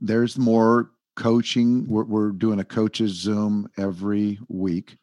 There's 0.00 0.38
more 0.38 0.92
coaching. 1.16 1.86
We're, 1.88 2.04
we're 2.04 2.30
doing 2.30 2.60
a 2.60 2.64
coaches 2.64 3.12
Zoom 3.12 3.68
every 3.76 4.38
week. 4.48 4.96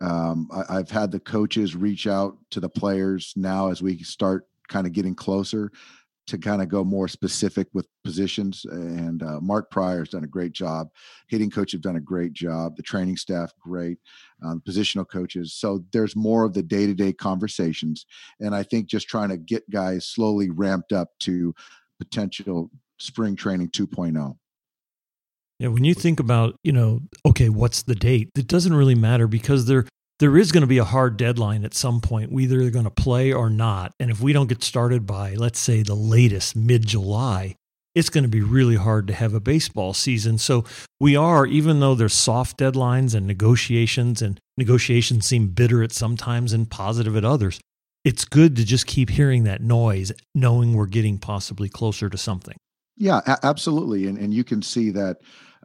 Um, 0.00 0.48
I, 0.52 0.78
I've 0.78 0.90
had 0.90 1.12
the 1.12 1.20
coaches 1.20 1.76
reach 1.76 2.08
out 2.08 2.36
to 2.50 2.58
the 2.58 2.68
players 2.68 3.32
now 3.36 3.70
as 3.70 3.80
we 3.80 3.98
start 4.02 4.48
kind 4.68 4.86
of 4.86 4.92
getting 4.92 5.14
closer 5.14 5.70
to 6.26 6.38
kind 6.38 6.62
of 6.62 6.68
go 6.68 6.84
more 6.84 7.08
specific 7.08 7.66
with 7.72 7.86
positions. 8.04 8.64
And 8.64 9.22
uh, 9.22 9.40
Mark 9.40 9.70
Prior's 9.70 10.10
done 10.10 10.24
a 10.24 10.28
great 10.28 10.52
job. 10.52 10.88
Hitting 11.28 11.50
coach 11.50 11.72
have 11.72 11.80
done 11.80 11.96
a 11.96 12.00
great 12.00 12.32
job. 12.32 12.76
The 12.76 12.82
training 12.82 13.16
staff, 13.16 13.52
great. 13.60 13.98
Um, 14.44 14.62
positional 14.66 15.08
coaches. 15.08 15.54
So 15.54 15.84
there's 15.92 16.14
more 16.14 16.44
of 16.44 16.54
the 16.54 16.62
day 16.62 16.86
to 16.86 16.94
day 16.94 17.12
conversations. 17.12 18.06
And 18.40 18.54
I 18.54 18.62
think 18.62 18.86
just 18.86 19.08
trying 19.08 19.30
to 19.30 19.36
get 19.36 19.68
guys 19.70 20.06
slowly 20.06 20.50
ramped 20.50 20.92
up 20.92 21.10
to 21.20 21.54
potential 21.98 22.70
spring 22.98 23.36
training 23.36 23.70
2.0. 23.70 24.36
Yeah, 25.58 25.68
when 25.68 25.84
you 25.84 25.94
think 25.94 26.18
about, 26.18 26.56
you 26.64 26.72
know, 26.72 27.00
okay, 27.24 27.48
what's 27.48 27.82
the 27.82 27.94
date? 27.94 28.30
It 28.36 28.48
doesn't 28.48 28.74
really 28.74 28.96
matter 28.96 29.28
because 29.28 29.66
there 29.66 29.86
there 30.22 30.38
is 30.38 30.52
going 30.52 30.60
to 30.60 30.68
be 30.68 30.78
a 30.78 30.84
hard 30.84 31.16
deadline 31.16 31.64
at 31.64 31.74
some 31.74 32.00
point. 32.00 32.30
We 32.30 32.44
either 32.44 32.60
are 32.60 32.70
going 32.70 32.84
to 32.84 32.92
play 32.92 33.32
or 33.32 33.50
not. 33.50 33.92
And 33.98 34.08
if 34.08 34.20
we 34.20 34.32
don't 34.32 34.46
get 34.46 34.62
started 34.62 35.04
by, 35.04 35.34
let's 35.34 35.58
say, 35.58 35.82
the 35.82 35.96
latest 35.96 36.54
mid 36.54 36.86
July, 36.86 37.56
it's 37.96 38.08
going 38.08 38.22
to 38.22 38.30
be 38.30 38.40
really 38.40 38.76
hard 38.76 39.08
to 39.08 39.14
have 39.14 39.34
a 39.34 39.40
baseball 39.40 39.94
season. 39.94 40.38
So 40.38 40.64
we 41.00 41.16
are, 41.16 41.44
even 41.44 41.80
though 41.80 41.96
there's 41.96 42.14
soft 42.14 42.56
deadlines 42.56 43.16
and 43.16 43.26
negotiations, 43.26 44.22
and 44.22 44.38
negotiations 44.56 45.26
seem 45.26 45.48
bitter 45.48 45.82
at 45.82 45.90
some 45.90 46.16
times 46.16 46.52
and 46.52 46.70
positive 46.70 47.16
at 47.16 47.24
others, 47.24 47.58
it's 48.04 48.24
good 48.24 48.54
to 48.54 48.64
just 48.64 48.86
keep 48.86 49.10
hearing 49.10 49.42
that 49.42 49.60
noise, 49.60 50.12
knowing 50.36 50.74
we're 50.74 50.86
getting 50.86 51.18
possibly 51.18 51.68
closer 51.68 52.08
to 52.08 52.16
something. 52.16 52.54
Yeah, 52.96 53.22
a- 53.26 53.44
absolutely. 53.44 54.06
And, 54.06 54.18
and 54.18 54.32
you 54.32 54.44
can 54.44 54.62
see 54.62 54.90
that 54.90 55.16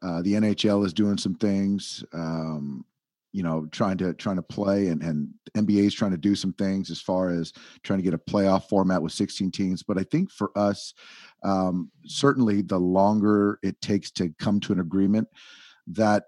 uh, 0.02 0.24
the 0.24 0.34
NHL 0.34 0.84
is 0.84 0.94
doing 0.94 1.20
some 1.20 1.36
things. 1.36 2.04
Um, 2.12 2.86
you 3.38 3.44
know 3.44 3.68
trying 3.72 3.98
to 4.00 4.16
trying 4.16 4.36
to 4.38 4.42
play 4.42 4.88
and 4.88 5.04
and 5.04 5.30
NBA 5.56 5.86
is 5.86 5.94
trying 5.94 6.10
to 6.10 6.18
do 6.18 6.34
some 6.34 6.54
things 6.54 6.90
as 6.90 7.00
far 7.00 7.30
as 7.30 7.54
trying 7.84 8.00
to 8.00 8.04
get 8.04 8.16
a 8.16 8.18
playoff 8.18 8.68
format 8.68 9.00
with 9.00 9.12
16 9.12 9.52
teams 9.52 9.84
but 9.84 10.00
I 10.00 10.04
think 10.04 10.32
for 10.32 10.50
us 10.58 10.96
um, 11.44 11.92
certainly 12.08 12.64
the 12.64 12.80
longer 12.80 13.60
it 13.62 13.80
takes 13.80 14.10
to 14.14 14.34
come 14.40 14.60
to 14.62 14.74
an 14.74 14.80
agreement 14.80 15.28
that 15.86 16.24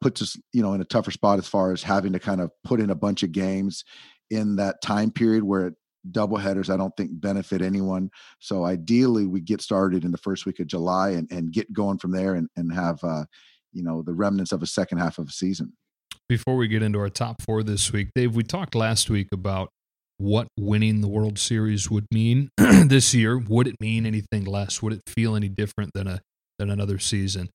puts 0.00 0.22
us 0.22 0.36
you 0.52 0.62
know 0.62 0.72
in 0.72 0.80
a 0.80 0.84
tougher 0.84 1.10
spot 1.10 1.40
as 1.40 1.48
far 1.48 1.72
as 1.72 1.82
having 1.82 2.12
to 2.12 2.20
kind 2.20 2.40
of 2.40 2.52
put 2.62 2.78
in 2.78 2.90
a 2.90 2.94
bunch 2.94 3.24
of 3.24 3.32
games 3.32 3.84
in 4.30 4.54
that 4.54 4.80
time 4.80 5.10
period 5.10 5.42
where 5.42 5.72
double 6.12 6.36
headers 6.36 6.70
i 6.70 6.76
don't 6.76 6.96
think 6.96 7.10
benefit 7.20 7.60
anyone 7.60 8.08
so 8.38 8.64
ideally 8.64 9.26
we 9.26 9.40
get 9.40 9.60
started 9.60 10.04
in 10.04 10.12
the 10.12 10.18
first 10.18 10.46
week 10.46 10.58
of 10.60 10.66
july 10.66 11.10
and, 11.10 11.30
and 11.30 11.52
get 11.52 11.72
going 11.72 11.98
from 11.98 12.12
there 12.12 12.34
and, 12.34 12.48
and 12.56 12.72
have 12.72 12.98
uh, 13.02 13.24
you 13.72 13.82
know 13.82 14.02
the 14.02 14.14
remnants 14.14 14.52
of 14.52 14.62
a 14.62 14.66
second 14.66 14.98
half 14.98 15.18
of 15.18 15.28
a 15.28 15.32
season. 15.32 15.72
Before 16.28 16.56
we 16.56 16.68
get 16.68 16.82
into 16.82 16.98
our 16.98 17.08
top 17.08 17.40
four 17.42 17.62
this 17.62 17.92
week, 17.92 18.10
Dave, 18.14 18.34
we 18.34 18.42
talked 18.42 18.74
last 18.74 19.08
week 19.08 19.28
about 19.32 19.70
what 20.18 20.48
winning 20.58 21.00
the 21.00 21.08
World 21.08 21.38
Series 21.38 21.90
would 21.90 22.06
mean 22.12 22.50
this 22.56 23.14
year. 23.14 23.38
Would 23.38 23.68
it 23.68 23.76
mean 23.80 24.04
anything 24.04 24.44
less? 24.44 24.82
Would 24.82 24.92
it 24.92 25.00
feel 25.06 25.34
any 25.34 25.48
different 25.48 25.92
than 25.94 26.06
a 26.06 26.20
than 26.58 26.70
another 26.70 26.98
season? 26.98 27.48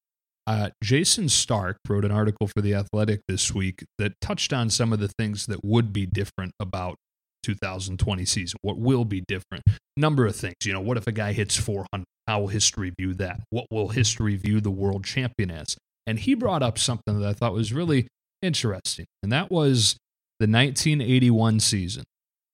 Uh, 0.47 0.70
Jayson 0.84 1.30
Stark 1.30 1.78
wrote 1.88 2.04
an 2.04 2.12
article 2.12 2.47
for 2.47 2.62
the 2.62 2.74
Athletic 2.74 3.22
this 3.28 3.54
week 3.54 3.86
that 3.97 4.14
touched 4.20 4.51
on 4.51 4.70
some 4.70 4.91
of 4.91 4.99
the 4.99 5.08
things 5.08 5.45
that 5.45 5.64
would 5.64 5.93
be 5.93 6.06
different 6.06 6.51
about 6.60 6.95
2020 7.43 8.26
season. 8.26 8.58
What 8.62 8.78
will 8.78 9.06
be 9.06 9.22
different? 9.28 9.64
Number 9.95 10.26
of 10.26 10.36
things. 10.36 10.56
You 10.66 10.74
know, 10.74 10.82
what 10.82 10.97
if 10.97 11.08
a 11.08 11.12
guy 11.12 11.34
hits 11.34 11.56
400? 11.56 12.06
How 12.28 12.41
will 12.41 12.47
history 12.47 12.91
view 12.97 13.14
that? 13.16 13.41
What 13.51 13.68
will 13.70 13.89
history 13.89 14.36
view 14.36 14.62
the 14.62 14.72
world 14.72 15.06
champion 15.06 15.51
as? 15.51 15.78
And 16.08 16.20
he 16.20 16.34
brought 16.34 16.64
up 16.64 16.78
something 16.78 17.20
that 17.20 17.28
I 17.28 17.34
thought 17.34 17.54
was 17.54 17.72
really 17.72 18.08
interesting, 18.44 19.06
and 19.22 19.32
that 19.32 19.52
was 19.52 19.98
the 20.39 20.48
1981 20.48 21.60
season. 21.60 22.04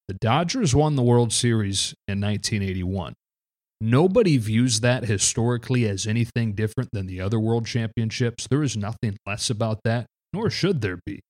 The 0.07 0.15
Dodgers 0.15 0.75
won 0.75 0.95
the 0.95 1.03
World 1.03 1.31
Series 1.33 1.93
in 2.07 2.19
1981. 2.21 3.13
Nobody 3.81 4.37
views 4.37 4.81
that 4.81 5.05
historically 5.05 5.87
as 5.87 6.05
anything 6.05 6.53
different 6.53 6.89
than 6.91 7.07
the 7.07 7.21
other 7.21 7.39
world 7.39 7.65
championships. 7.65 8.47
There 8.49 8.63
is 8.63 8.75
nothing 8.75 9.17
less 9.25 9.49
about 9.49 9.79
that, 9.85 10.05
nor 10.33 10.49
should 10.49 10.81
there 10.81 10.99
be. 11.05 11.21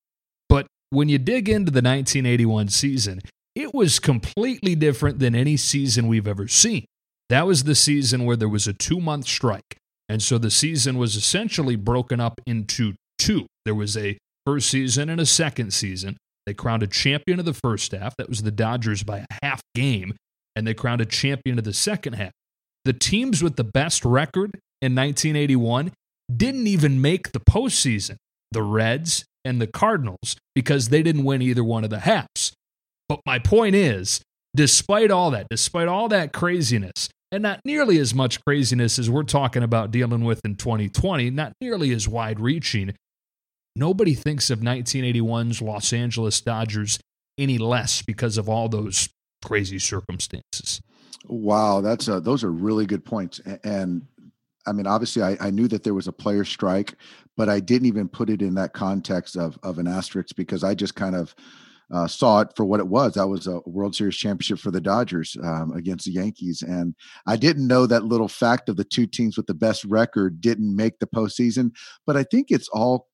But 0.47 0.65
when 0.89 1.09
you 1.09 1.19
dig 1.19 1.47
into 1.47 1.71
the 1.71 1.77
1981 1.81 2.69
season, 2.69 3.19
it 3.55 3.73
was 3.73 3.99
completely 3.99 4.75
different 4.75 5.19
than 5.19 5.35
any 5.35 5.57
season 5.57 6.07
we've 6.07 6.27
ever 6.27 6.47
seen. 6.47 6.85
That 7.29 7.45
was 7.45 7.65
the 7.65 7.75
season 7.75 8.25
where 8.25 8.35
there 8.35 8.49
was 8.49 8.67
a 8.67 8.73
two 8.73 8.99
month 8.99 9.27
strike. 9.27 9.77
And 10.07 10.23
so 10.23 10.39
the 10.39 10.49
season 10.49 10.97
was 10.97 11.15
essentially 11.15 11.75
broken 11.75 12.19
up 12.19 12.41
into 12.47 12.95
two. 13.19 13.45
There 13.65 13.75
was 13.75 13.95
a 13.95 14.17
first 14.45 14.69
season 14.69 15.09
and 15.09 15.19
a 15.19 15.25
second 15.25 15.71
season. 15.71 16.17
They 16.45 16.53
crowned 16.53 16.83
a 16.83 16.87
champion 16.87 17.39
of 17.39 17.45
the 17.45 17.53
first 17.53 17.91
half. 17.91 18.15
That 18.17 18.29
was 18.29 18.41
the 18.41 18.51
Dodgers 18.51 19.03
by 19.03 19.19
a 19.19 19.25
half 19.43 19.61
game. 19.75 20.15
And 20.55 20.65
they 20.65 20.73
crowned 20.73 21.01
a 21.01 21.05
champion 21.05 21.57
of 21.57 21.63
the 21.63 21.73
second 21.73 22.13
half. 22.13 22.31
The 22.85 22.93
teams 22.93 23.43
with 23.43 23.55
the 23.55 23.63
best 23.63 24.03
record 24.03 24.51
in 24.81 24.95
1981 24.95 25.91
didn't 26.35 26.67
even 26.67 27.01
make 27.01 27.31
the 27.31 27.39
postseason 27.39 28.15
the 28.51 28.63
Reds 28.63 29.25
and 29.45 29.61
the 29.61 29.67
Cardinals 29.67 30.35
because 30.55 30.89
they 30.89 31.03
didn't 31.03 31.23
win 31.23 31.41
either 31.41 31.63
one 31.63 31.83
of 31.83 31.89
the 31.89 31.99
halves. 31.99 32.53
But 33.07 33.21
my 33.25 33.39
point 33.39 33.75
is, 33.75 34.21
despite 34.55 35.11
all 35.11 35.31
that, 35.31 35.47
despite 35.49 35.87
all 35.87 36.07
that 36.09 36.33
craziness, 36.33 37.09
and 37.31 37.43
not 37.43 37.59
nearly 37.63 37.99
as 37.99 38.13
much 38.13 38.43
craziness 38.43 38.97
as 38.97 39.09
we're 39.09 39.23
talking 39.23 39.63
about 39.63 39.91
dealing 39.91 40.23
with 40.23 40.41
in 40.43 40.55
2020, 40.55 41.29
not 41.29 41.53
nearly 41.61 41.91
as 41.93 42.07
wide 42.07 42.39
reaching. 42.39 42.95
Nobody 43.79 44.13
thinks 44.13 44.49
of 44.49 44.59
1981's 44.59 45.61
Los 45.61 45.93
Angeles 45.93 46.41
Dodgers 46.41 46.99
any 47.37 47.57
less 47.57 48.01
because 48.01 48.37
of 48.37 48.49
all 48.49 48.67
those 48.67 49.07
crazy 49.41 49.79
circumstances. 49.79 50.81
Wow, 51.29 51.79
that's 51.79 52.09
a, 52.09 52.19
those 52.19 52.43
are 52.43 52.51
really 52.51 52.85
good 52.85 53.05
points. 53.05 53.39
And 53.63 54.05
I 54.67 54.73
mean, 54.73 54.85
obviously, 54.85 55.23
I, 55.23 55.37
I 55.39 55.49
knew 55.49 55.69
that 55.69 55.85
there 55.85 55.93
was 55.93 56.09
a 56.09 56.11
player 56.11 56.43
strike, 56.43 56.95
but 57.37 57.47
I 57.47 57.61
didn't 57.61 57.87
even 57.87 58.09
put 58.09 58.29
it 58.29 58.41
in 58.41 58.55
that 58.55 58.73
context 58.73 59.37
of 59.37 59.57
of 59.63 59.79
an 59.79 59.87
asterisk 59.87 60.35
because 60.35 60.61
I 60.61 60.75
just 60.75 60.95
kind 60.95 61.15
of 61.15 61.33
uh, 61.93 62.05
saw 62.05 62.41
it 62.41 62.49
for 62.57 62.65
what 62.65 62.81
it 62.81 62.87
was. 62.87 63.13
That 63.13 63.27
was 63.27 63.47
a 63.47 63.61
World 63.65 63.95
Series 63.95 64.17
championship 64.17 64.59
for 64.59 64.71
the 64.71 64.81
Dodgers 64.81 65.37
um, 65.41 65.71
against 65.71 66.05
the 66.05 66.11
Yankees, 66.11 66.61
and 66.61 66.93
I 67.27 67.37
didn't 67.37 67.67
know 67.67 67.87
that 67.87 68.03
little 68.03 68.27
fact 68.27 68.67
of 68.67 68.75
the 68.75 68.83
two 68.83 69.07
teams 69.07 69.37
with 69.37 69.47
the 69.47 69.53
best 69.53 69.85
record 69.85 70.41
didn't 70.41 70.75
make 70.75 70.99
the 70.99 71.07
postseason. 71.07 71.71
But 72.05 72.17
I 72.17 72.23
think 72.23 72.47
it's 72.49 72.67
all 72.69 73.08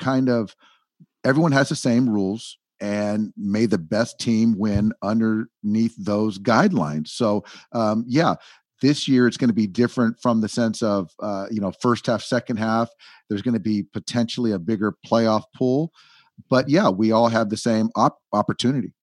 kind 0.00 0.28
of 0.28 0.54
everyone 1.24 1.52
has 1.52 1.68
the 1.68 1.76
same 1.76 2.08
rules 2.08 2.58
and 2.80 3.32
may 3.36 3.66
the 3.66 3.78
best 3.78 4.18
team 4.18 4.58
win 4.58 4.92
underneath 5.02 5.94
those 5.98 6.38
guidelines. 6.38 7.08
So, 7.08 7.44
um, 7.72 8.04
yeah, 8.08 8.36
this 8.80 9.06
year 9.06 9.26
it's 9.26 9.36
going 9.36 9.50
to 9.50 9.54
be 9.54 9.66
different 9.66 10.16
from 10.20 10.40
the 10.40 10.48
sense 10.48 10.82
of 10.82 11.10
uh, 11.22 11.46
you 11.50 11.60
know 11.60 11.72
first 11.80 12.06
half, 12.06 12.22
second 12.22 12.56
half. 12.56 12.88
There's 13.28 13.42
going 13.42 13.54
to 13.54 13.60
be 13.60 13.84
potentially 13.84 14.52
a 14.52 14.58
bigger 14.58 14.96
playoff 15.06 15.44
pool 15.54 15.92
but 16.48 16.68
yeah, 16.68 16.88
we 16.88 17.12
all 17.12 17.28
have 17.28 17.50
the 17.50 17.56
same 17.56 17.90
op- 17.96 18.20
opportunity. 18.32 18.94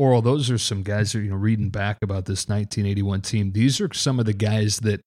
Orel, 0.00 0.22
those 0.22 0.50
are 0.50 0.58
some 0.58 0.82
guys 0.82 1.12
that 1.12 1.20
you 1.20 1.30
know 1.30 1.36
reading 1.36 1.70
back 1.70 1.98
about 2.02 2.26
this 2.26 2.48
1981 2.48 3.22
team. 3.22 3.52
These 3.52 3.80
are 3.80 3.92
some 3.92 4.18
of 4.18 4.26
the 4.26 4.32
guys 4.32 4.78
that 4.78 5.00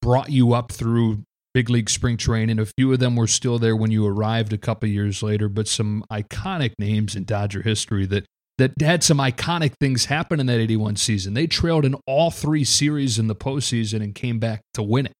brought 0.00 0.30
you 0.30 0.52
up 0.52 0.72
through 0.72 1.24
big 1.54 1.70
league 1.70 1.88
spring 1.88 2.16
training. 2.16 2.58
And 2.58 2.60
a 2.60 2.66
few 2.66 2.92
of 2.92 2.98
them 2.98 3.16
were 3.16 3.26
still 3.26 3.58
there 3.58 3.76
when 3.76 3.90
you 3.90 4.06
arrived 4.06 4.52
a 4.52 4.58
couple 4.58 4.88
years 4.88 5.22
later, 5.22 5.48
but 5.48 5.68
some 5.68 6.04
iconic 6.12 6.72
names 6.78 7.16
in 7.16 7.24
Dodger 7.24 7.62
history 7.62 8.04
that 8.06 8.26
that 8.58 8.72
had 8.80 9.02
some 9.02 9.18
iconic 9.18 9.72
things 9.80 10.04
happen 10.04 10.38
in 10.38 10.46
that 10.46 10.60
81 10.60 10.96
season. 10.96 11.34
They 11.34 11.46
trailed 11.46 11.84
in 11.84 11.96
all 12.06 12.30
three 12.30 12.64
series 12.64 13.18
in 13.18 13.26
the 13.26 13.34
postseason 13.34 14.02
and 14.02 14.14
came 14.14 14.38
back 14.38 14.60
to 14.74 14.82
win 14.82 15.06
it. 15.06 15.12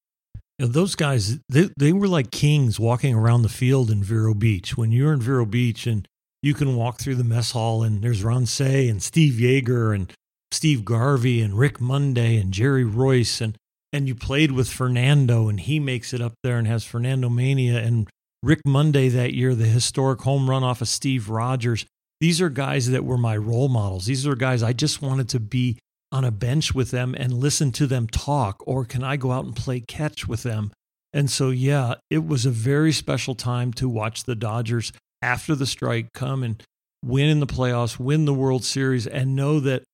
You 0.59 0.66
know, 0.66 0.72
those 0.72 0.95
guys, 0.95 1.41
they, 1.49 1.68
they 1.76 1.93
were 1.93 2.07
like 2.07 2.30
kings 2.30 2.78
walking 2.78 3.12
around 3.12 3.43
the 3.43 3.49
field 3.49 3.91
in 3.91 4.05
Vero 4.05 4.35
Beach. 4.35 4.76
When 4.76 4.93
you're 4.93 5.12
in 5.12 5.20
Vero 5.20 5.45
Beach 5.45 5.85
and 5.85 6.07
you 6.43 6.55
can 6.55 6.76
walk 6.76 6.99
through 6.99 7.16
the 7.16 7.24
mess 7.24 7.51
hall 7.51 7.82
and 7.82 8.03
there's 8.03 8.22
Ron 8.22 8.47
Cey 8.47 8.89
and 8.89 9.03
Steve 9.03 9.35
Yeager 9.35 9.93
and 9.93 10.12
Steve 10.53 10.85
Garvey 10.85 11.41
and 11.41 11.59
Rick 11.59 11.80
Monday 11.80 12.37
and 12.37 12.53
Jerry 12.53 12.85
Reuss 12.85 13.41
and 13.41 13.57
and 13.95 14.09
you 14.09 14.14
played 14.16 14.51
with 14.51 14.68
Fernando 14.68 15.49
and 15.49 15.61
he 15.61 15.78
makes 15.78 16.12
it 16.12 16.20
up 16.20 16.34
there 16.42 16.59
and 16.59 16.66
has 16.66 16.84
Fernandomania 16.84 17.76
and 17.76 18.09
Rick 18.42 18.62
Monday 18.66 19.09
that 19.09 19.34
year, 19.34 19.55
the 19.55 19.66
historic 19.66 20.20
home 20.22 20.51
run 20.51 20.64
off 20.64 20.80
of 20.80 20.88
Steve 20.88 21.30
Rogers. 21.30 21.86
These 22.20 22.40
are 22.40 22.51
guys 22.51 22.90
that 22.90 23.05
were 23.05 23.16
my 23.16 23.36
role 23.36 23.68
models. 23.68 24.07
These 24.07 24.26
are 24.26 24.34
guys 24.34 24.64
I 24.64 24.72
just 24.72 25.01
wanted 25.01 25.28
to 25.28 25.38
be 25.38 25.78
on 26.11 26.24
a 26.24 26.32
bench 26.32 26.74
with 26.74 26.90
them 26.90 27.14
and 27.16 27.34
listen 27.34 27.70
to 27.72 27.86
them 27.86 28.09
talk, 28.09 28.64
or 28.66 28.84
can 28.84 29.05
I 29.05 29.16
go 29.16 29.30
out 29.30 29.45
and 29.45 29.55
play 29.55 29.78
catch 29.78 30.26
with 30.26 30.42
them? 30.42 30.72
And 31.12 31.30
so, 31.30 31.51
yeah, 31.51 31.95
it 32.11 32.26
was 32.26 32.45
a 32.45 32.51
very 32.51 32.90
special 32.90 33.36
time 33.36 33.72
to 33.74 33.88
watch 33.88 34.24
the 34.24 34.34
Dodgers 34.34 34.92
after 35.22 35.55
the 35.55 35.66
strike 35.66 36.12
come 36.12 36.42
and 36.42 36.61
win 37.05 37.28
in 37.28 37.38
the 37.38 37.47
playoffs, 37.47 38.01
win 38.01 38.24
the 38.24 38.34
World 38.34 38.64
Series, 38.64 39.07
and 39.07 39.36
know 39.36 39.61
that 39.61 39.84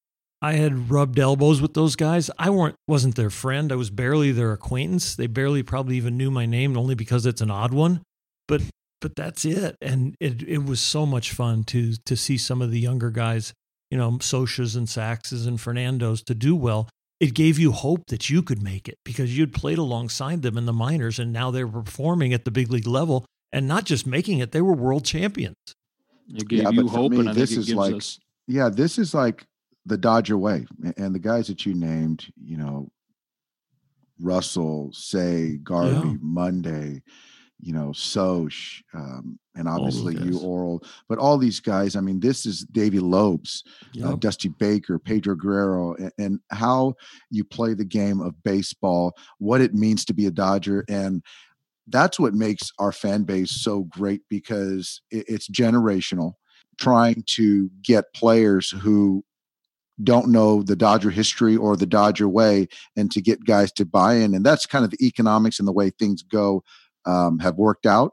I 0.43 0.55
had 0.55 0.91
rubbed 0.91 1.19
elbows 1.19 1.61
with 1.61 1.75
those 1.75 1.97
guys. 1.97 2.31
I 2.39 2.49
weren't 2.51 2.77
wasn't 2.89 3.15
their 3.17 3.31
friend. 3.31 3.71
I 3.71 3.77
was 3.77 3.91
barely 3.91 4.33
their 4.33 4.53
acquaintance. 4.53 5.15
They 5.15 5.27
barely 5.27 5.63
probably 5.63 5.97
even 5.97 6.17
knew 6.17 6.31
my 6.31 6.47
name, 6.47 6.77
only 6.79 6.95
because 6.95 7.27
it's 7.27 7.41
an 7.43 7.51
odd 7.51 7.75
one. 7.75 8.01
But 8.49 8.63
but 9.01 9.17
that's 9.17 9.45
it. 9.45 9.77
And 9.83 10.15
it 10.21 10.43
it 10.49 10.65
was 10.65 10.81
so 10.81 11.05
much 11.05 11.33
fun 11.33 11.65
to 11.65 11.95
to 12.07 12.17
see 12.17 12.39
some 12.39 12.63
of 12.63 12.71
the 12.71 12.81
younger 12.81 13.11
guys, 13.11 13.53
you 13.91 13.99
know, 13.99 14.13
Scioscias 14.13 14.77
and 14.77 14.87
Saxes 14.87 15.47
and 15.47 15.59
Fernandos 15.59 16.25
to 16.25 16.35
do 16.35 16.57
well. 16.57 16.89
It 17.21 17.35
gave 17.35 17.59
you 17.59 17.73
hope 17.73 18.07
that 18.09 18.31
you 18.31 18.43
could 18.43 18.63
make 18.63 18.89
it 18.89 18.97
because 19.05 19.37
you'd 19.37 19.53
played 19.53 19.77
alongside 19.77 20.41
them 20.41 20.57
in 20.57 20.65
the 20.65 20.73
minors 20.73 21.19
and 21.19 21.35
now 21.35 21.51
they 21.51 21.65
were 21.65 21.83
performing 21.83 22.33
at 22.33 22.47
the 22.47 22.51
big 22.51 22.71
league 22.73 22.87
level 22.87 23.27
and 23.53 23.69
not 23.69 23.85
just 23.85 24.07
making 24.07 24.39
it, 24.39 24.53
they 24.53 24.63
were 24.63 24.73
world 24.73 25.05
champions. 25.05 25.57
It 26.35 26.49
gave 26.49 26.63
Yeah, 26.63 26.71
you 26.71 26.89
hope, 26.89 27.13
me, 27.13 27.19
and 27.19 27.29
I 27.29 27.33
think 27.35 27.41
this 27.43 27.53
it 27.53 27.59
is 27.59 27.67
gives 27.67 27.77
like- 27.77 27.95
us. 27.95 28.19
yeah, 28.47 28.71
this 28.71 28.97
is 28.99 29.13
like 29.13 29.45
the 29.87 29.97
Dodger 29.97 30.39
way, 30.39 30.67
and 30.97 31.15
the 31.15 31.19
guys 31.19 31.47
that 31.49 31.65
you 31.65 31.75
named, 31.75 32.27
you 32.43 32.57
know, 32.57 32.91
Russell, 34.21 34.91
Cey, 34.93 35.57
Garvey, 35.63 36.09
Yeah. 36.09 36.15
Monday, 36.21 37.03
you 37.63 37.73
know, 37.73 37.93
Soch, 37.93 38.83
um, 38.95 39.39
and 39.55 39.69
obviously 39.69 40.15
you. 40.15 40.39
Orel, 40.39 40.85
but 41.09 41.19
all 41.19 41.37
these 41.39 41.61
guys. 41.61 41.97
I 41.97 42.01
mean, 42.01 42.21
this 42.21 42.47
is 42.47 42.65
Davey 42.73 43.01
Lopes, 43.01 43.65
uh, 44.03 44.17
Dusty 44.17 44.49
Baker, 44.49 44.99
Pedro 44.99 45.35
Guerrero, 45.35 45.95
and, 45.95 46.13
and 46.19 46.41
how 46.51 46.95
you 47.31 47.45
play 47.45 47.75
the 47.75 47.85
game 47.85 48.21
of 48.21 48.43
baseball, 48.43 49.15
what 49.39 49.61
it 49.61 49.75
means 49.75 50.05
to 50.07 50.15
be 50.15 50.27
a 50.27 50.31
Dodger, 50.31 50.85
and 50.89 51.23
that's 51.89 52.21
what 52.21 52.35
makes 52.35 52.71
our 52.79 52.93
fan 52.93 53.25
base 53.25 53.51
so 53.51 53.83
great 53.85 54.23
because 54.29 55.01
it, 55.11 55.25
it's 55.29 55.49
generational. 55.49 56.35
Trying 56.79 57.25
to 57.27 57.71
get 57.83 58.13
players 58.15 58.71
who 58.71 59.23
don't 60.03 60.29
know 60.29 60.63
the 60.63 60.77
Dodger 60.77 61.11
history 61.11 61.57
or 61.57 61.77
the 61.77 61.87
Dodger 61.87 62.29
way, 62.29 62.69
and 62.97 63.11
to 63.11 63.21
get 63.21 63.45
guys 63.45 63.73
to 63.73 63.85
buy 63.85 64.15
in, 64.15 64.35
and 64.35 64.45
that's 64.45 64.67
kind 64.67 64.85
of 64.85 64.91
the 64.91 65.07
economics 65.07 65.59
and 65.59 65.69
the 65.69 65.73
way 65.73 65.91
things 65.91 66.23
go 66.23 66.63
um, 67.07 67.39
have 67.39 67.57
worked 67.57 67.87
out. 67.87 68.13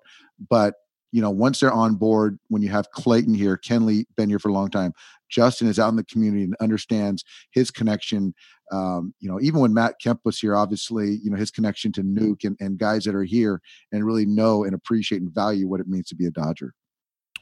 But 0.50 0.76
you 1.12 1.22
know, 1.22 1.30
once 1.30 1.60
they're 1.60 1.72
on 1.72 1.96
board, 1.96 2.38
when 2.50 2.62
you 2.62 2.70
have 2.70 2.92
Clayton 2.92 3.34
here, 3.34 3.58
Kenley 3.58 4.06
been 4.16 4.30
here 4.30 4.40
for 4.40 4.50
a 4.50 4.54
long 4.54 4.70
time, 4.70 4.94
Justin 5.30 5.68
is 5.68 5.80
out 5.80 5.90
in 5.90 5.96
the 5.96 6.04
community 6.04 6.44
and 6.44 6.56
understands 6.60 7.24
his 7.52 7.72
connection. 7.72 8.34
Um, 8.72 9.14
you 9.20 9.30
know, 9.30 9.40
even 9.42 9.62
when 9.62 9.74
Matt 9.74 9.96
Kemp 10.02 10.20
was 10.26 10.40
here, 10.40 10.56
obviously, 10.56 11.20
you 11.24 11.32
know, 11.32 11.38
his 11.38 11.52
connection 11.52 11.92
to 11.94 12.04
Newk 12.04 12.44
and, 12.44 12.58
and 12.60 12.78
guys 12.78 13.06
that 13.06 13.16
are 13.16 13.24
here 13.24 13.62
and 13.92 14.06
really 14.06 14.26
know 14.26 14.64
and 14.64 14.74
appreciate 14.74 15.22
and 15.22 15.34
value 15.34 15.68
what 15.68 15.80
it 15.80 15.88
means 15.88 16.08
to 16.10 16.16
be 16.16 16.26
a 16.26 16.32
Dodger. 16.32 16.74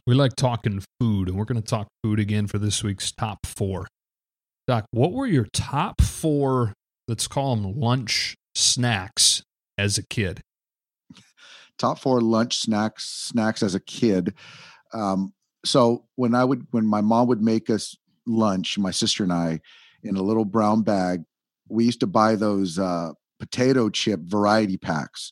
We 0.07 0.13
like 0.13 0.35
talking 0.35 0.83
food, 0.99 1.27
and 1.27 1.37
we're 1.37 1.45
going 1.45 1.61
to 1.61 1.67
talk 1.67 1.87
food 2.03 2.19
again 2.19 2.45
for 2.45 2.59
this 2.59 2.83
week's 2.83 3.11
top 3.11 3.47
four. 3.47 3.87
Doc, 4.67 4.85
what 4.91 5.11
were 5.11 5.27
your 5.27 5.47
top 5.53 6.01
four, 6.01 6.73
let's 7.07 7.27
call 7.27 7.55
them 7.55 7.79
lunch 7.79 8.35
snacks 8.55 9.43
as 9.77 9.97
a 9.97 10.03
kid? 10.03 10.41
top 11.77 11.99
four 11.99 12.21
lunch 12.21 12.57
snacks 12.57 13.03
snacks 13.05 13.61
as 13.63 13.75
a 13.75 13.79
kid. 13.79 14.33
Um, 14.93 15.33
so 15.63 16.05
when 16.15 16.35
I 16.35 16.43
would 16.43 16.67
when 16.71 16.85
my 16.85 17.01
mom 17.01 17.27
would 17.27 17.41
make 17.41 17.69
us 17.69 17.95
lunch, 18.25 18.77
my 18.77 18.91
sister 18.91 19.23
and 19.23 19.33
I, 19.33 19.59
in 20.03 20.15
a 20.15 20.23
little 20.23 20.45
brown 20.45 20.83
bag, 20.83 21.23
we 21.67 21.85
used 21.85 21.99
to 22.01 22.07
buy 22.07 22.35
those 22.35 22.79
uh, 22.79 23.11
potato 23.39 23.89
chip 23.89 24.21
variety 24.23 24.77
packs, 24.77 25.31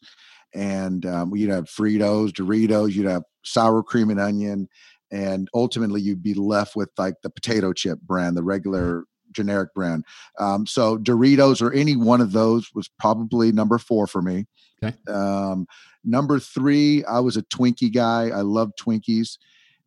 and 0.53 1.05
um, 1.05 1.29
we'd 1.29 1.49
have 1.49 1.65
Fritos, 1.65 2.31
Doritos, 2.31 2.93
you'd 2.93 3.07
have 3.07 3.23
sour 3.43 3.83
cream 3.83 4.09
and 4.09 4.19
onion, 4.19 4.67
and 5.11 5.47
ultimately 5.53 6.01
you'd 6.01 6.23
be 6.23 6.33
left 6.33 6.75
with 6.75 6.89
like 6.97 7.15
the 7.23 7.29
potato 7.29 7.73
chip 7.73 7.99
brand, 8.01 8.35
the 8.35 8.43
regular 8.43 9.05
generic 9.33 9.73
brand. 9.73 10.05
Um, 10.39 10.65
so 10.65 10.97
Doritos 10.97 11.61
or 11.61 11.73
any 11.73 11.95
one 11.95 12.21
of 12.21 12.31
those 12.31 12.69
was 12.73 12.89
probably 12.99 13.51
number 13.51 13.77
four 13.77 14.07
for 14.07 14.21
me. 14.21 14.45
Okay. 14.83 14.95
Um, 15.07 15.65
number 16.03 16.39
three, 16.39 17.03
I 17.05 17.19
was 17.19 17.37
a 17.37 17.43
Twinkie 17.43 17.93
guy. 17.93 18.29
I 18.29 18.41
loved 18.41 18.73
Twinkies, 18.79 19.37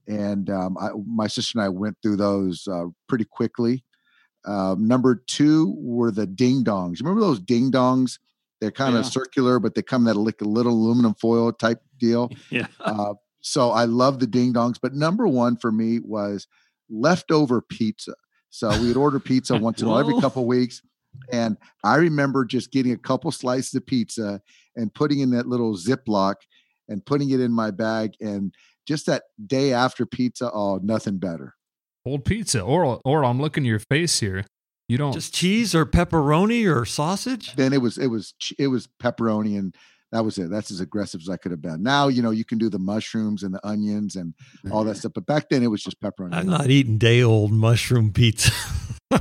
and 0.08 0.48
um, 0.50 0.76
I, 0.78 0.90
my 1.06 1.26
sister 1.26 1.58
and 1.58 1.64
I 1.64 1.68
went 1.68 1.96
through 2.02 2.16
those 2.16 2.66
uh, 2.66 2.86
pretty 3.08 3.24
quickly. 3.24 3.84
Um, 4.46 4.86
number 4.86 5.16
two 5.26 5.74
were 5.78 6.10
the 6.10 6.26
ding 6.26 6.62
dongs. 6.64 7.00
Remember 7.00 7.20
those 7.20 7.40
ding 7.40 7.70
dongs? 7.72 8.18
They're 8.60 8.70
kind 8.70 8.94
Yeah. 8.94 9.00
of 9.00 9.06
circular, 9.06 9.58
but 9.58 9.74
they 9.74 9.82
come 9.82 10.04
that 10.04 10.14
like 10.14 10.40
a 10.40 10.44
little 10.48 10.72
aluminum 10.72 11.14
foil 11.14 11.52
type 11.52 11.82
deal. 11.98 12.30
Yeah. 12.50 12.68
Uh, 12.80 13.14
so 13.40 13.70
I 13.70 13.84
love 13.84 14.18
the 14.18 14.26
ding 14.26 14.52
dongs. 14.54 14.76
But 14.80 14.94
number 14.94 15.26
one 15.28 15.56
for 15.56 15.70
me 15.70 15.98
was 16.00 16.46
leftover 16.88 17.60
pizza. 17.60 18.14
So 18.50 18.68
we'd 18.80 18.96
order 18.96 19.18
pizza 19.20 19.56
once 19.58 19.80
in 19.80 19.88
a 19.88 19.90
while, 19.90 20.00
every 20.00 20.20
couple 20.20 20.42
of 20.42 20.48
weeks. 20.48 20.82
And 21.32 21.56
I 21.82 21.96
remember 21.96 22.44
just 22.44 22.70
getting 22.70 22.92
a 22.92 22.98
couple 22.98 23.30
slices 23.32 23.74
of 23.74 23.86
pizza 23.86 24.40
and 24.74 24.92
putting 24.92 25.20
in 25.20 25.30
that 25.30 25.46
little 25.46 25.74
Ziploc 25.74 26.34
and 26.88 27.04
putting 27.04 27.30
it 27.30 27.40
in 27.40 27.52
my 27.52 27.70
bag. 27.70 28.12
And 28.20 28.54
just 28.86 29.06
that 29.06 29.24
day 29.46 29.72
after 29.72 30.06
pizza, 30.06 30.50
oh, 30.52 30.78
nothing 30.82 31.18
better. 31.18 31.54
Old 32.04 32.24
pizza. 32.24 32.60
Or, 32.60 33.00
or 33.04 33.24
I'm 33.24 33.40
looking 33.40 33.64
at 33.64 33.68
your 33.68 33.78
face 33.78 34.20
here. 34.20 34.44
You 34.88 34.98
don't. 34.98 35.12
Just 35.12 35.34
cheese 35.34 35.74
or 35.74 35.84
pepperoni 35.84 36.72
or 36.72 36.84
sausage? 36.84 37.56
Then 37.56 37.72
it 37.72 37.82
was 37.82 37.98
it 37.98 38.06
was 38.06 38.34
it 38.58 38.68
was 38.68 38.88
pepperoni 39.02 39.58
and 39.58 39.74
that 40.12 40.24
was 40.24 40.38
it. 40.38 40.50
That's 40.50 40.70
as 40.70 40.80
aggressive 40.80 41.20
as 41.20 41.28
I 41.28 41.36
could 41.36 41.50
have 41.50 41.62
been. 41.62 41.82
Now 41.82 42.08
you 42.08 42.22
know 42.22 42.30
you 42.30 42.44
can 42.44 42.58
do 42.58 42.68
the 42.68 42.78
mushrooms 42.78 43.42
and 43.42 43.54
the 43.54 43.66
onions 43.66 44.16
and 44.16 44.34
all 44.70 44.84
that 44.84 44.96
stuff, 44.98 45.12
but 45.14 45.26
back 45.26 45.48
then 45.48 45.62
it 45.62 45.68
was 45.68 45.82
just 45.82 46.00
pepperoni. 46.00 46.34
I'm 46.34 46.46
not 46.46 46.70
eating 46.70 46.98
day 46.98 47.22
old 47.22 47.52
mushroom 47.52 48.12
pizza. 48.12 48.52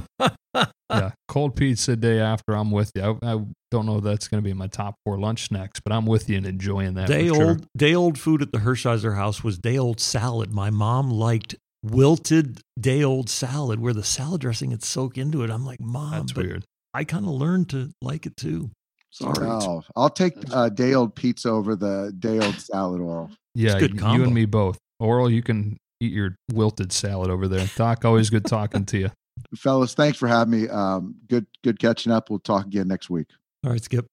yeah, 0.90 1.12
cold 1.28 1.56
pizza 1.56 1.96
day 1.96 2.20
after. 2.20 2.56
I'm 2.56 2.72
with 2.72 2.92
you. 2.96 3.20
I, 3.22 3.34
I 3.34 3.46
don't 3.72 3.86
know 3.86 3.98
if 3.98 4.04
that's 4.04 4.28
going 4.28 4.42
to 4.42 4.48
be 4.48 4.54
my 4.54 4.68
top 4.68 4.96
four 5.04 5.20
lunch 5.20 5.48
snacks, 5.48 5.80
but 5.80 5.92
I'm 5.92 6.06
with 6.06 6.30
you 6.30 6.38
and 6.38 6.46
enjoying 6.46 6.94
that. 6.96 7.08
day 7.08 7.30
for 7.30 7.36
sure. 7.36 7.48
old 7.48 7.68
day 7.76 7.94
old 7.94 8.18
food 8.18 8.42
at 8.42 8.52
the 8.52 8.60
Hershiser 8.60 9.16
house 9.16 9.44
was 9.44 9.58
day 9.58 9.78
old 9.78 10.00
salad. 10.00 10.52
My 10.52 10.70
mom 10.70 11.10
liked 11.10 11.56
wilted 11.84 12.62
day 12.80 13.04
old 13.04 13.30
salad 13.30 13.80
where 13.80 13.94
the 13.94 14.04
salad 14.04 14.42
dressing 14.42 14.72
had 14.72 14.84
soaked 14.84 15.18
into 15.18 15.44
it. 15.44 15.50
I'm 15.50 15.66
like, 15.66 15.80
mom, 15.80 16.12
That's 16.12 16.32
but 16.32 16.46
weird. 16.46 16.66
I 16.94 17.04
kind 17.04 17.26
of 17.26 17.32
learned 17.32 17.70
to 17.72 17.92
like 18.02 18.26
it 18.26 18.38
too. 18.38 18.72
Sorry. 19.16 19.48
Oh, 19.48 19.82
I'll 19.96 20.10
take 20.10 20.34
uh, 20.52 20.68
day 20.68 20.94
old 20.94 21.16
pizza 21.16 21.50
over 21.50 21.78
the 21.78 22.14
day 22.20 22.38
old 22.38 22.60
salad 22.60 23.00
oil. 23.00 23.32
Yeah, 23.54 23.80
good 23.80 23.98
you 23.98 24.24
and 24.24 24.34
me 24.34 24.44
both. 24.44 24.78
Orel, 25.02 25.32
you 25.32 25.42
can 25.42 25.78
eat 26.02 26.12
your 26.12 26.36
wilted 26.52 26.92
salad 26.92 27.30
over 27.30 27.48
there. 27.48 27.66
Doc, 27.78 28.04
always 28.04 28.30
good 28.30 28.44
talking 28.44 28.86
to 28.88 28.98
you. 28.98 29.12
Fellas, 29.56 29.94
thanks 29.94 30.18
for 30.18 30.28
having 30.28 30.64
me. 30.64 30.68
Um, 30.68 31.16
good 31.30 31.46
good 31.64 31.80
catching 31.80 32.12
up. 32.12 32.30
We'll 32.30 32.40
talk 32.40 32.66
again 32.66 32.90
next 32.90 33.10
week. 33.10 33.28
All 33.66 33.72
right, 33.72 33.82
Skip. 33.82 34.06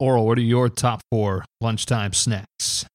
Orel, 0.00 0.24
what 0.24 0.38
are 0.38 0.42
your 0.42 0.70
top 0.70 1.02
four 1.10 1.44
lunchtime 1.60 2.14
snacks? 2.14 2.86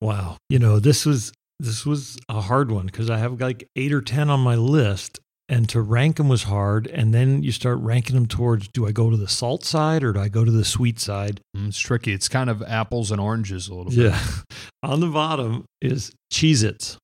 Wow. 0.00 0.36
You 0.48 0.60
know, 0.60 0.78
this 0.78 1.04
was 1.04 1.32
this 1.58 1.84
was 1.84 2.18
a 2.28 2.40
hard 2.40 2.70
one 2.70 2.86
because 2.86 3.10
I 3.10 3.18
have 3.18 3.40
like 3.40 3.68
eight 3.74 3.92
or 3.92 4.00
ten 4.00 4.30
on 4.30 4.38
my 4.38 4.54
list, 4.54 5.18
and 5.48 5.68
to 5.68 5.80
rank 5.80 6.16
them 6.16 6.28
was 6.28 6.44
hard. 6.44 6.86
And 6.88 7.14
then 7.14 7.42
you 7.42 7.52
start 7.52 7.78
ranking 7.80 8.14
them 8.14 8.26
towards: 8.26 8.68
do 8.68 8.86
I 8.86 8.92
go 8.92 9.10
to 9.10 9.16
the 9.16 9.28
salt 9.28 9.64
side 9.64 10.02
or 10.04 10.12
do 10.12 10.20
I 10.20 10.28
go 10.28 10.44
to 10.44 10.50
the 10.50 10.64
sweet 10.64 10.98
side? 11.00 11.40
Mm, 11.56 11.68
It's 11.68 11.78
tricky. 11.78 12.12
It's 12.12 12.28
kind 12.28 12.50
of 12.50 12.62
apples 12.62 13.10
and 13.10 13.20
oranges 13.20 13.68
a 13.68 13.74
little 13.74 13.90
bit. 13.92 14.12
Yeah. 14.12 14.20
on 14.82 15.00
the 15.00 15.06
bottom 15.08 15.64
is 15.80 16.12
Cheez-Its. 16.32 16.98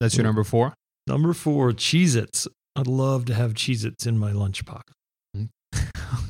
That's 0.00 0.16
your 0.16 0.24
number 0.24 0.44
four? 0.44 0.74
Number 1.06 1.32
four, 1.32 1.70
Cheez-Its. 1.72 2.48
I'd 2.76 2.86
love 2.86 3.24
to 3.26 3.34
have 3.34 3.54
Cheez-Its 3.54 4.06
in 4.06 4.18
my 4.18 4.32
lunchbox. 4.32 4.82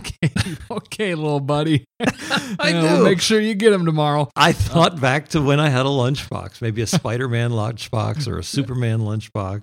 okay. 0.01 0.31
okay, 0.71 1.15
little 1.15 1.41
buddy. 1.41 1.85
I 2.01 2.73
do. 2.73 3.05
make 3.05 3.21
sure 3.21 3.41
you 3.41 3.55
get 3.55 3.71
them 3.71 3.85
tomorrow. 3.85 4.29
I 4.37 4.53
thought 4.53 5.01
back 5.01 5.29
to 5.29 5.41
when 5.43 5.59
I 5.61 5.69
had 5.69 5.87
a 5.87 5.91
lunchbox, 5.91 6.61
maybe 6.63 6.83
a 6.83 6.87
Spider-Man 6.87 7.51
lunchbox 7.51 8.27
or 8.29 8.39
a 8.39 8.43
Superman 8.45 9.01
lunchbox. 9.01 9.63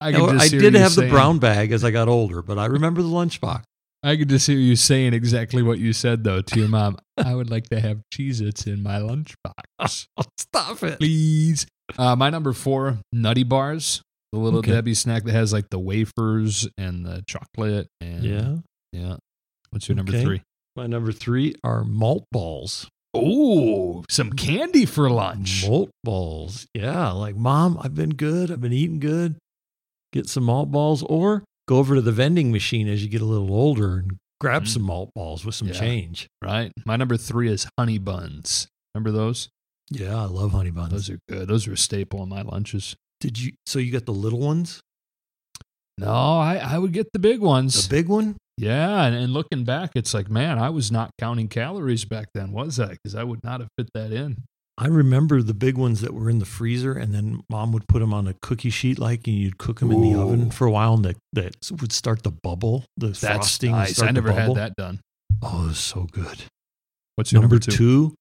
I, 0.00 0.12
Now, 0.12 0.26
I 0.28 0.48
did 0.48 0.74
have 0.74 0.94
the 0.94 1.08
brown 1.08 1.38
bag 1.38 1.72
as 1.72 1.84
I 1.84 1.90
got 1.90 2.08
older, 2.08 2.42
but 2.42 2.58
I 2.58 2.66
remember 2.66 3.02
the 3.02 3.08
lunchbox. 3.08 3.62
I 4.02 4.16
could 4.16 4.28
just 4.28 4.46
hear 4.46 4.56
you 4.58 4.76
saying 4.76 5.12
exactly 5.12 5.60
what 5.60 5.80
you 5.80 5.92
said, 5.92 6.22
though, 6.22 6.40
to 6.40 6.58
your 6.60 6.68
mom. 6.68 6.98
I 7.16 7.34
would 7.34 7.50
like 7.50 7.68
to 7.70 7.80
have 7.80 8.00
Cheez 8.14 8.40
Its 8.40 8.66
in 8.66 8.80
my 8.82 8.98
lunchbox. 9.00 10.06
Oh, 10.16 10.22
stop 10.38 10.82
it. 10.84 10.98
Please. 10.98 11.66
Uh, 11.98 12.14
my 12.14 12.30
number 12.30 12.52
four, 12.52 12.98
Nutty 13.12 13.42
Bars. 13.42 14.02
The 14.32 14.38
little 14.38 14.58
Okay. 14.60 14.72
Debbie 14.72 14.94
snack 14.94 15.24
that 15.24 15.32
has 15.32 15.52
like 15.52 15.70
the 15.70 15.78
wafers 15.78 16.68
and 16.76 17.04
the 17.04 17.24
chocolate. 17.26 17.88
And 18.00 18.22
Yeah. 18.22 18.56
Yeah. 18.92 19.16
What's 19.70 19.88
your 19.88 19.96
number 19.96 20.12
Okay. 20.12 20.22
three? 20.22 20.42
My 20.76 20.86
number 20.86 21.10
three 21.12 21.54
are 21.64 21.82
malt 21.82 22.24
balls. 22.30 22.88
Oh, 23.14 24.04
some 24.10 24.30
candy 24.30 24.84
for 24.84 25.10
lunch. 25.10 25.64
Malt 25.66 25.90
balls. 26.04 26.66
Yeah. 26.74 27.10
Like, 27.12 27.36
mom, 27.36 27.78
I've 27.82 27.94
been 27.94 28.10
good. 28.14 28.50
I've 28.52 28.60
been 28.60 28.72
eating 28.72 29.00
good. 29.00 29.36
Get 30.12 30.28
some 30.28 30.44
malt 30.44 30.70
balls 30.70 31.02
or 31.02 31.44
go 31.66 31.76
over 31.78 31.94
to 31.94 32.00
the 32.00 32.12
vending 32.12 32.50
machine 32.50 32.88
as 32.88 33.02
you 33.02 33.08
get 33.10 33.20
a 33.20 33.26
little 33.26 33.52
older 33.52 33.96
and 33.98 34.16
grab 34.40 34.64
Mm. 34.64 34.68
some 34.68 34.82
malt 34.82 35.10
balls 35.14 35.44
with 35.44 35.54
some 35.54 35.68
Yeah. 35.68 35.74
change. 35.74 36.28
Right. 36.42 36.72
My 36.86 36.96
number 36.96 37.16
three 37.16 37.48
is 37.48 37.66
honey 37.78 37.98
buns. 37.98 38.68
Remember 38.94 39.10
those? 39.12 39.48
Yeah. 39.90 40.16
I 40.22 40.24
love 40.26 40.52
honey 40.52 40.70
buns. 40.70 40.92
Those 40.92 41.10
are 41.10 41.18
good. 41.28 41.48
Those 41.48 41.66
are 41.68 41.72
a 41.72 41.76
staple 41.76 42.22
in 42.22 42.28
my 42.28 42.42
lunches. 42.42 42.94
Did 43.20 43.38
you? 43.38 43.52
So 43.66 43.78
you 43.78 43.90
got 43.92 44.06
the 44.06 44.12
little 44.12 44.38
ones? 44.38 44.80
No, 45.98 46.08
I, 46.38 46.56
I 46.56 46.78
would 46.78 46.92
get 46.92 47.12
the 47.12 47.18
big 47.18 47.40
ones. 47.40 47.88
The 47.88 47.94
big 47.96 48.08
one? 48.08 48.36
Yeah, 48.56 49.04
and, 49.04 49.14
and 49.16 49.32
looking 49.32 49.64
back, 49.64 49.90
it's 49.94 50.14
like, 50.14 50.30
man, 50.30 50.58
I 50.58 50.70
was 50.70 50.90
not 50.92 51.10
counting 51.18 51.48
calories 51.48 52.04
back 52.04 52.28
then, 52.34 52.52
was 52.52 52.78
I? 52.78 52.90
Because 52.90 53.14
I 53.14 53.24
would 53.24 53.42
not 53.42 53.60
have 53.60 53.68
fit 53.76 53.88
that 53.94 54.12
in. 54.12 54.44
I 54.80 54.86
remember 54.86 55.42
the 55.42 55.54
big 55.54 55.76
ones 55.76 56.00
that 56.02 56.14
were 56.14 56.30
in 56.30 56.38
the 56.38 56.44
freezer, 56.44 56.92
and 56.92 57.12
then 57.12 57.40
mom 57.50 57.72
would 57.72 57.88
put 57.88 57.98
them 57.98 58.14
on 58.14 58.28
a 58.28 58.34
cookie 58.40 58.70
sheet, 58.70 58.96
like, 58.98 59.26
and 59.26 59.34
you'd 59.36 59.58
cook 59.58 59.80
them 59.80 59.90
in 59.90 60.00
the 60.00 60.14
oven 60.14 60.50
for 60.52 60.66
a 60.66 60.70
while, 60.70 60.94
and 60.94 61.04
that 61.04 61.16
that 61.32 61.56
would 61.80 61.90
start 61.92 62.22
to 62.22 62.30
bubble. 62.30 62.84
The 62.96 63.08
That's 63.08 63.18
frosting. 63.20 63.72
nice. 63.72 64.00
I 64.00 64.12
never 64.12 64.30
had 64.32 64.54
that 64.54 64.74
done. 64.76 65.00
Oh, 65.42 65.64
it 65.64 65.68
was 65.68 65.78
so 65.78 66.04
good. 66.12 66.44
What's 67.16 67.32
your 67.32 67.40
Number, 67.42 67.56
number, 67.56 67.70
two? 67.72 68.14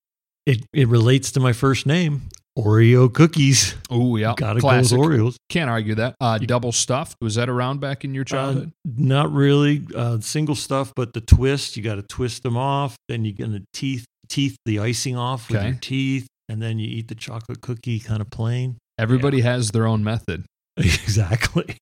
it 0.48 0.66
it 0.74 0.88
relates 0.88 1.32
to 1.34 1.40
my 1.40 1.54
first 1.54 1.86
name, 1.86 2.24
Oreo 2.58 3.14
cookies. 3.14 3.76
Oh 3.92 4.16
yeah, 4.16 4.34
Gotta 4.36 4.60
classic. 4.60 4.98
go 4.98 5.08
with 5.08 5.20
Oreos. 5.20 5.36
Can't 5.50 5.70
argue 5.70 5.94
that. 5.96 6.16
Uh, 6.20 6.40
double 6.40 6.72
stuffed 6.72 7.18
was 7.22 7.36
that 7.36 7.50
around 7.50 7.80
back 7.82 8.04
in 8.04 8.16
your 8.16 8.24
Uh, 8.24 8.26
childhood? 8.26 8.72
not 8.84 9.32
really 9.32 9.86
uh, 9.96 10.20
single 10.22 10.56
stuff, 10.56 10.92
but 10.96 11.14
the 11.14 11.22
twist. 11.22 11.78
You 11.78 11.84
got 11.84 11.96
to 11.96 12.02
twist 12.04 12.42
them 12.42 12.58
off. 12.58 12.96
Then 13.08 13.26
you're 13.26 13.36
gonna 13.38 13.62
teeth 13.74 14.06
teeth 14.28 14.58
the 14.66 14.80
icing 14.80 15.16
off 15.16 15.50
with 15.50 15.58
Okay. 15.60 15.68
your 15.68 15.78
teeth, 15.80 16.28
and 16.50 16.62
then 16.62 16.80
you 16.80 16.88
eat 16.88 17.08
the 17.08 17.16
chocolate 17.16 17.62
cookie 17.62 18.00
kind 18.00 18.22
of 18.22 18.30
plain. 18.30 18.78
Everybody 18.98 19.42
has 19.42 19.72
their 19.72 19.86
own 19.88 20.04
method. 20.04 20.46
exactly. 20.78 21.78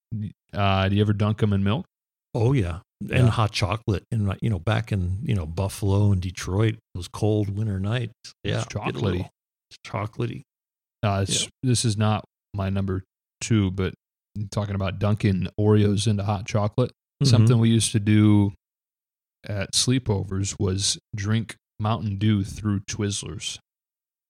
Uh, 0.52 0.88
do 0.88 0.96
you 0.96 1.00
ever 1.02 1.12
dunk 1.12 1.38
them 1.38 1.52
in 1.52 1.62
milk? 1.64 1.86
Oh 2.34 2.52
yeah, 2.52 2.80
and 3.00 3.10
Yeah. 3.10 3.26
hot 3.28 3.52
chocolate. 3.52 4.02
And 4.10 4.34
you 4.42 4.50
know, 4.50 4.58
back 4.58 4.92
in 4.92 5.18
you 5.22 5.34
know 5.34 5.46
Buffalo 5.46 6.12
and 6.12 6.20
Detroit, 6.20 6.76
those 6.94 7.08
cold 7.08 7.50
winter 7.56 7.80
nights. 7.80 8.12
Yeah, 8.44 8.58
It's 8.62 8.66
chocolatey. 8.66 9.02
little- 9.02 9.30
It's 9.70 9.78
chocolatey. 9.86 10.42
Uh, 11.02 11.24
it's, 11.28 11.48
This 11.62 11.84
is 11.84 11.96
not 11.96 12.24
my 12.54 12.68
number 12.70 13.02
two, 13.40 13.70
but 13.70 13.94
talking 14.50 14.74
about 14.74 14.98
dunking 14.98 15.48
Oreos 15.58 16.06
into 16.06 16.22
hot 16.24 16.46
chocolate. 16.46 16.90
Mhm. 17.22 17.26
Something 17.28 17.58
we 17.58 17.70
used 17.70 17.92
to 17.92 18.00
do 18.00 18.52
at 19.48 19.72
sleepovers 19.74 20.56
was 20.58 20.98
drink 21.14 21.56
Mountain 21.78 22.18
Dew 22.18 22.44
through 22.44 22.80
Twizzlers. 22.80 23.58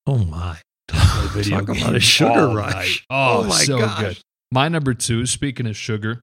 Oh 0.07 0.19
my. 0.19 0.59
Video 1.33 1.61
Talk 1.61 1.77
about 1.77 1.97
a 1.97 2.01
sugar 2.01 2.49
rush. 2.49 2.75
night. 2.75 3.01
Oh, 3.11 3.41
oh, 3.41 3.45
my 3.45 3.65
so 3.65 3.79
gosh. 3.79 4.01
good. 4.01 4.19
My 4.53 4.69
number 4.69 4.95
two, 4.95 5.27
speaking 5.27 5.67
of 5.67 5.77
sugar, 5.77 6.21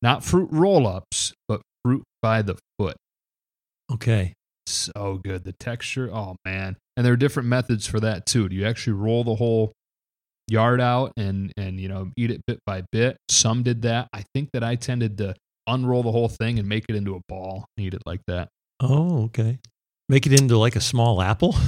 not 0.00 0.24
fruit 0.24 0.48
roll 0.50 0.86
ups, 0.86 1.34
but 1.46 1.60
fruit 1.84 2.02
by 2.22 2.42
the 2.42 2.56
foot. 2.78 2.96
Okay. 3.92 4.34
So 4.66 5.20
good. 5.22 5.44
The 5.44 5.52
texture, 5.52 6.10
oh 6.12 6.36
man. 6.44 6.76
And 6.96 7.04
there 7.04 7.12
are 7.12 7.16
different 7.16 7.48
methods 7.48 7.86
for 7.86 8.00
that 8.00 8.26
too. 8.26 8.48
Do 8.48 8.56
you 8.56 8.66
actually 8.66 8.94
roll 8.94 9.24
the 9.24 9.34
whole 9.34 9.72
yard 10.48 10.80
out 10.80 11.12
and 11.16 11.52
and 11.56 11.78
you 11.78 11.88
know 11.88 12.10
eat 12.16 12.30
it 12.30 12.40
bit 12.46 12.58
by 12.66 12.82
bit? 12.92 13.16
Some 13.30 13.62
did 13.62 13.82
that. 13.82 14.08
I 14.12 14.24
think 14.34 14.50
that 14.52 14.64
I 14.64 14.74
tended 14.74 15.18
to 15.18 15.34
unroll 15.66 16.02
the 16.02 16.12
whole 16.12 16.28
thing 16.28 16.58
and 16.58 16.68
make 16.68 16.86
it 16.88 16.96
into 16.96 17.14
a 17.14 17.20
ball 17.28 17.66
and 17.76 17.86
eat 17.86 17.94
it 17.94 18.02
like 18.06 18.20
that. 18.26 18.48
Oh, 18.80 19.24
okay. 19.24 19.58
Make 20.08 20.26
it 20.26 20.38
into 20.38 20.56
like 20.56 20.76
a 20.76 20.80
small 20.80 21.20
apple. 21.20 21.54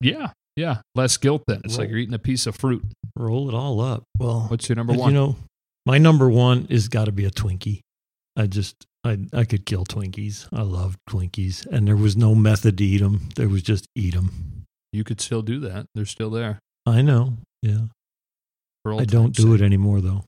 Yeah, 0.00 0.30
yeah. 0.56 0.80
Less 0.94 1.16
guilt 1.16 1.44
then. 1.46 1.60
It's 1.64 1.78
like 1.78 1.88
you're 1.88 1.98
eating 1.98 2.14
a 2.14 2.18
piece 2.18 2.46
of 2.46 2.56
fruit. 2.56 2.84
Roll 3.16 3.48
it 3.48 3.54
all 3.54 3.80
up. 3.80 4.04
Well, 4.18 4.46
What's 4.48 4.68
your 4.68 4.76
number 4.76 4.92
one? 4.92 5.12
You 5.12 5.18
know, 5.20 5.36
my 5.86 5.98
number 5.98 6.28
one 6.28 6.66
is 6.70 6.88
got 6.88 7.06
to 7.06 7.12
be 7.12 7.24
a 7.24 7.30
Twinkie. 7.30 7.80
I 8.36 8.46
just, 8.46 8.74
I, 9.04 9.18
I 9.32 9.44
could 9.44 9.66
kill 9.66 9.84
Twinkies. 9.84 10.46
I 10.52 10.62
love 10.62 10.96
Twinkies, 11.10 11.66
and 11.66 11.88
there 11.88 11.96
was 11.96 12.16
no 12.16 12.34
method 12.34 12.78
to 12.78 12.84
eat 12.84 12.98
them. 13.00 13.28
There 13.36 13.48
was 13.48 13.62
just 13.62 13.86
eat 13.96 14.14
them. 14.14 14.64
you 14.92 15.02
could 15.04 15.20
still 15.20 15.42
do 15.42 15.58
that. 15.60 15.86
They're 15.94 16.04
still 16.04 16.30
there. 16.30 16.60
I 16.86 17.02
know. 17.02 17.34
Yeah, 17.62 17.86
I 18.86 19.04
don't 19.04 19.34
do 19.34 19.52
sake. 19.52 19.60
it 19.60 19.64
anymore 19.64 20.00
though. 20.00 20.24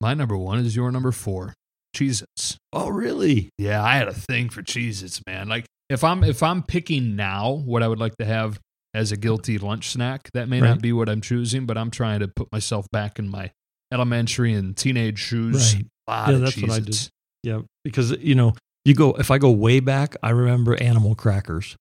My 0.00 0.14
number 0.14 0.36
one 0.36 0.58
is 0.58 0.74
your 0.74 0.90
number 0.90 1.12
four. 1.12 1.54
Cheez 1.96 2.22
Its. 2.22 2.56
Oh, 2.72 2.88
really? 2.88 3.50
Yeah, 3.58 3.82
I 3.82 3.94
had 3.96 4.08
a 4.08 4.12
thing 4.14 4.48
for 4.48 4.62
Cheez 4.62 5.02
Its, 5.02 5.22
man. 5.26 5.48
Like 5.48 5.66
if 5.88 6.04
I'm 6.04 6.22
if 6.24 6.42
I'm 6.42 6.62
picking 6.62 7.16
now 7.16 7.50
what 7.64 7.82
I 7.82 7.88
would 7.88 7.98
like 7.98 8.16
to 8.16 8.24
have 8.24 8.58
as 8.94 9.12
a 9.12 9.16
guilty 9.16 9.58
lunch 9.58 9.90
snack, 9.90 10.30
that 10.34 10.48
may 10.48 10.60
Right. 10.60 10.70
not 10.70 10.80
be 10.82 10.92
what 10.92 11.08
I'm 11.08 11.20
choosing, 11.20 11.66
but 11.66 11.76
I'm 11.78 11.90
trying 11.90 12.20
to 12.20 12.28
put 12.28 12.50
myself 12.52 12.86
back 12.90 13.18
in 13.18 13.28
my 13.28 13.50
elementary 13.92 14.52
and 14.54 14.76
teenage 14.76 15.18
shoes. 15.18 15.74
Right. 15.74 15.86
Yeah, 16.08 16.38
that's 16.38 16.60
what 16.60 16.70
I 16.70 16.80
did. 16.80 17.10
Yeah, 17.42 17.60
because 17.84 18.10
you 18.12 18.34
know, 18.34 18.54
you 18.84 18.94
go 18.94 19.12
if 19.12 19.30
I 19.30 19.38
go 19.38 19.50
way 19.50 19.80
back, 19.80 20.16
I 20.22 20.30
remember 20.30 20.74
animal 20.82 21.14
crackers. 21.14 21.76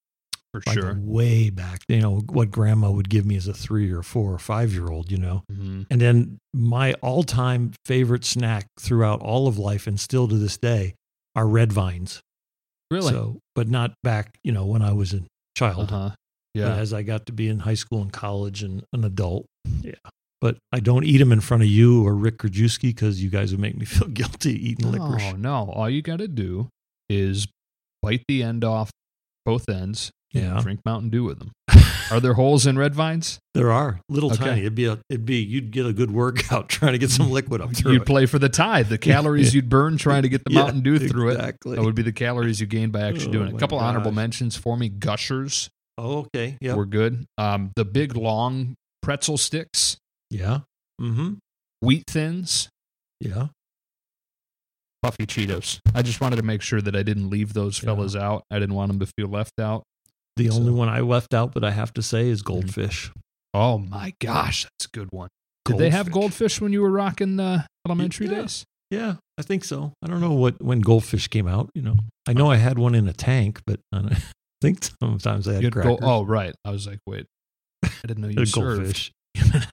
For 0.54 0.62
Like 0.66 0.76
sure. 0.76 0.98
way 1.02 1.50
back. 1.50 1.82
You 1.90 2.00
know 2.00 2.22
what 2.30 2.52
grandma 2.52 2.90
would 2.90 3.10
give 3.10 3.26
me 3.26 3.36
as 3.36 3.48
a 3.48 3.54
three 3.54 3.92
or 3.92 4.02
four 4.02 4.32
or 4.34 4.40
five 4.40 4.72
year 4.74 4.88
old. 4.88 5.12
You 5.12 5.18
know, 5.18 5.44
hmm 5.52 5.84
And 5.92 6.00
then 6.00 6.38
my 6.54 6.94
all 7.02 7.24
time 7.24 7.74
favorite 7.86 8.24
snack 8.24 8.66
throughout 8.80 9.20
all 9.22 9.48
of 9.48 9.58
life 9.58 9.88
and 9.88 10.00
still 10.00 10.28
to 10.30 10.36
this 10.38 10.58
day 10.58 10.96
are 11.36 11.48
red 11.48 11.74
vines. 11.74 12.22
Really? 12.92 13.12
So, 13.12 13.40
but 13.56 13.68
not 13.68 13.94
back, 14.04 14.38
you 14.44 14.52
know, 14.52 14.66
when 14.66 14.82
I 14.82 14.94
was 14.94 15.14
a 15.14 15.22
child. 15.58 15.92
uh-huh. 15.92 16.10
But 16.54 16.60
Yeah. 16.62 16.76
as 16.76 16.94
I 16.94 17.04
got 17.04 17.26
to 17.28 17.32
be 17.34 17.50
in 17.50 17.60
high 17.60 17.76
school 17.76 18.02
and 18.02 18.12
college 18.12 18.64
and 18.64 18.84
an 18.94 19.04
adult. 19.04 19.46
Yeah. 19.82 19.94
But 20.42 20.58
I 20.72 20.80
don't 20.80 21.04
eat 21.04 21.18
them 21.18 21.32
in 21.32 21.42
front 21.42 21.64
of 21.64 21.70
you 21.70 22.06
or 22.06 22.16
Rick 22.16 22.38
Krajewski 22.40 22.90
because 22.94 23.22
you 23.24 23.30
guys 23.30 23.52
would 23.52 23.60
make 23.60 23.76
me 23.78 23.86
feel 23.96 24.08
guilty 24.08 24.54
eating 24.70 24.92
licorice. 24.92 25.34
No, 25.34 25.66
no. 25.66 25.72
All 25.72 25.90
you 25.90 26.02
got 26.02 26.20
to 26.20 26.28
do 26.28 26.70
is 27.10 27.48
bite 28.02 28.24
the 28.28 28.44
end 28.44 28.64
off 28.64 28.90
both 29.46 29.68
ends 29.70 30.12
and 30.34 30.44
Yeah. 30.44 30.60
drink 30.62 30.82
Mountain 30.86 31.10
Dew 31.10 31.24
with 31.24 31.40
them. 31.40 31.52
Are 32.12 32.20
there 32.20 32.34
holes 32.34 32.66
in 32.66 32.78
red 32.78 32.96
vines? 32.96 33.40
There 33.54 33.72
are 33.72 34.00
little 34.10 34.32
Okay. 34.34 34.44
tiny. 34.46 34.62
It'd 34.62 34.76
be 34.76 34.86
a, 34.86 35.00
it'd 35.10 35.26
be 35.26 35.38
you'd 35.38 35.72
get 35.72 35.86
a 35.86 35.94
good 35.94 36.12
workout 36.12 36.70
trying 36.70 36.94
to 36.94 36.98
get 36.98 37.10
some 37.12 37.32
liquid 37.32 37.62
up 37.62 37.76
through 37.76 37.94
You'd 37.94 38.02
it. 38.04 38.06
play 38.06 38.26
for 38.26 38.40
the 38.40 38.50
tide. 38.50 38.88
The 38.90 38.98
calories 39.14 39.54
you'd 39.56 39.70
burn 39.70 39.98
trying 39.98 40.22
to 40.24 40.30
get 40.30 40.44
the 40.46 40.52
Yeah, 40.54 40.64
Mountain 40.64 40.82
Dew 40.82 41.00
through 41.00 41.30
it. 41.30 41.34
exactly. 41.34 41.76
That 41.76 41.84
would 41.84 41.96
be 41.96 42.04
the 42.04 42.12
calories 42.14 42.62
you 42.62 42.68
gain 42.68 42.92
by 42.92 43.02
actually 43.02 43.28
Oh 43.30 43.32
doing 43.32 43.48
it. 43.48 43.50
A 43.50 43.54
my 43.54 43.60
couple 43.60 43.80
honorable 43.80 44.12
mentions 44.12 44.56
for 44.56 44.78
me. 44.78 44.90
Gushers 44.90 45.70
Oh, 45.98 46.20
okay. 46.36 46.58
Yeah. 46.62 46.76
we're 46.76 46.86
good. 46.86 47.26
Um, 47.40 47.72
the 47.76 47.84
big 47.84 48.16
long 48.16 48.76
pretzel 49.02 49.38
sticks, 49.38 49.98
Yeah. 50.30 50.60
Mm-hmm. 51.02 51.34
wheat 51.82 52.04
thins, 52.08 52.70
Yeah. 53.20 53.48
puffy 55.02 55.26
Cheetos. 55.26 55.80
I 55.96 56.02
just 56.04 56.22
wanted 56.22 56.36
to 56.38 56.44
make 56.44 56.62
sure 56.62 56.82
that 56.82 56.96
I 56.96 57.04
didn't 57.04 57.30
leave 57.30 57.54
those 57.54 57.82
Yeah. 57.82 57.86
fellas 57.96 58.16
out. 58.16 58.44
I 58.52 58.60
didn't 58.60 58.76
want 58.76 58.90
them 58.92 59.00
to 59.00 59.08
feel 59.18 59.28
left 59.28 59.60
out. 59.60 59.84
The 60.38 60.50
So- 60.50 60.58
only 60.58 60.72
one 60.72 60.90
I 60.90 61.02
left 61.02 61.34
out 61.34 61.54
that 61.56 61.64
I 61.64 61.72
have 61.72 61.94
to 61.96 62.02
say 62.02 62.30
is 62.30 62.42
mm-hmm. 62.42 62.54
goldfish. 62.54 63.12
Oh 63.54 63.78
my 63.78 64.14
gosh, 64.20 64.64
that's 64.64 64.86
a 64.86 64.90
good 64.98 65.10
one. 65.12 65.30
Did 65.66 65.78
they 65.80 65.90
have 65.90 66.12
goldfish 66.12 66.62
when 66.62 66.72
you 66.72 66.82
were 66.82 66.90
rocking 66.92 67.36
the 67.36 67.66
elementary 67.86 68.28
Yeah. 68.28 68.42
days? 68.42 68.64
Yeah, 68.90 69.16
I 69.38 69.42
think 69.42 69.66
so. 69.66 69.92
I 70.02 70.08
don't 70.08 70.22
know 70.22 70.34
what 70.34 70.62
when 70.64 70.80
goldfish 70.80 71.28
came 71.28 71.48
out. 71.48 71.70
You 71.74 71.82
know, 71.82 71.96
I 72.28 72.34
know 72.34 72.48
oh. 72.48 72.52
I 72.52 72.56
had 72.58 72.80
one 72.80 72.96
in 72.96 73.08
a 73.08 73.14
tank, 73.14 73.60
but 73.68 73.80
I 73.92 74.16
think 74.62 74.88
sometimes 75.02 75.48
I 75.48 75.56
had 75.56 75.64
You 75.64 75.72
crackers. 75.72 76.00
gold- 76.00 76.04
oh, 76.04 76.24
right. 76.24 76.56
I 76.64 76.72
was 76.72 76.88
like, 76.88 77.00
wait, 77.06 77.26
I 77.84 77.90
didn't 78.06 78.22
know 78.24 78.30
you 78.38 78.46
served. 78.46 78.78
goldfish. 78.82 79.12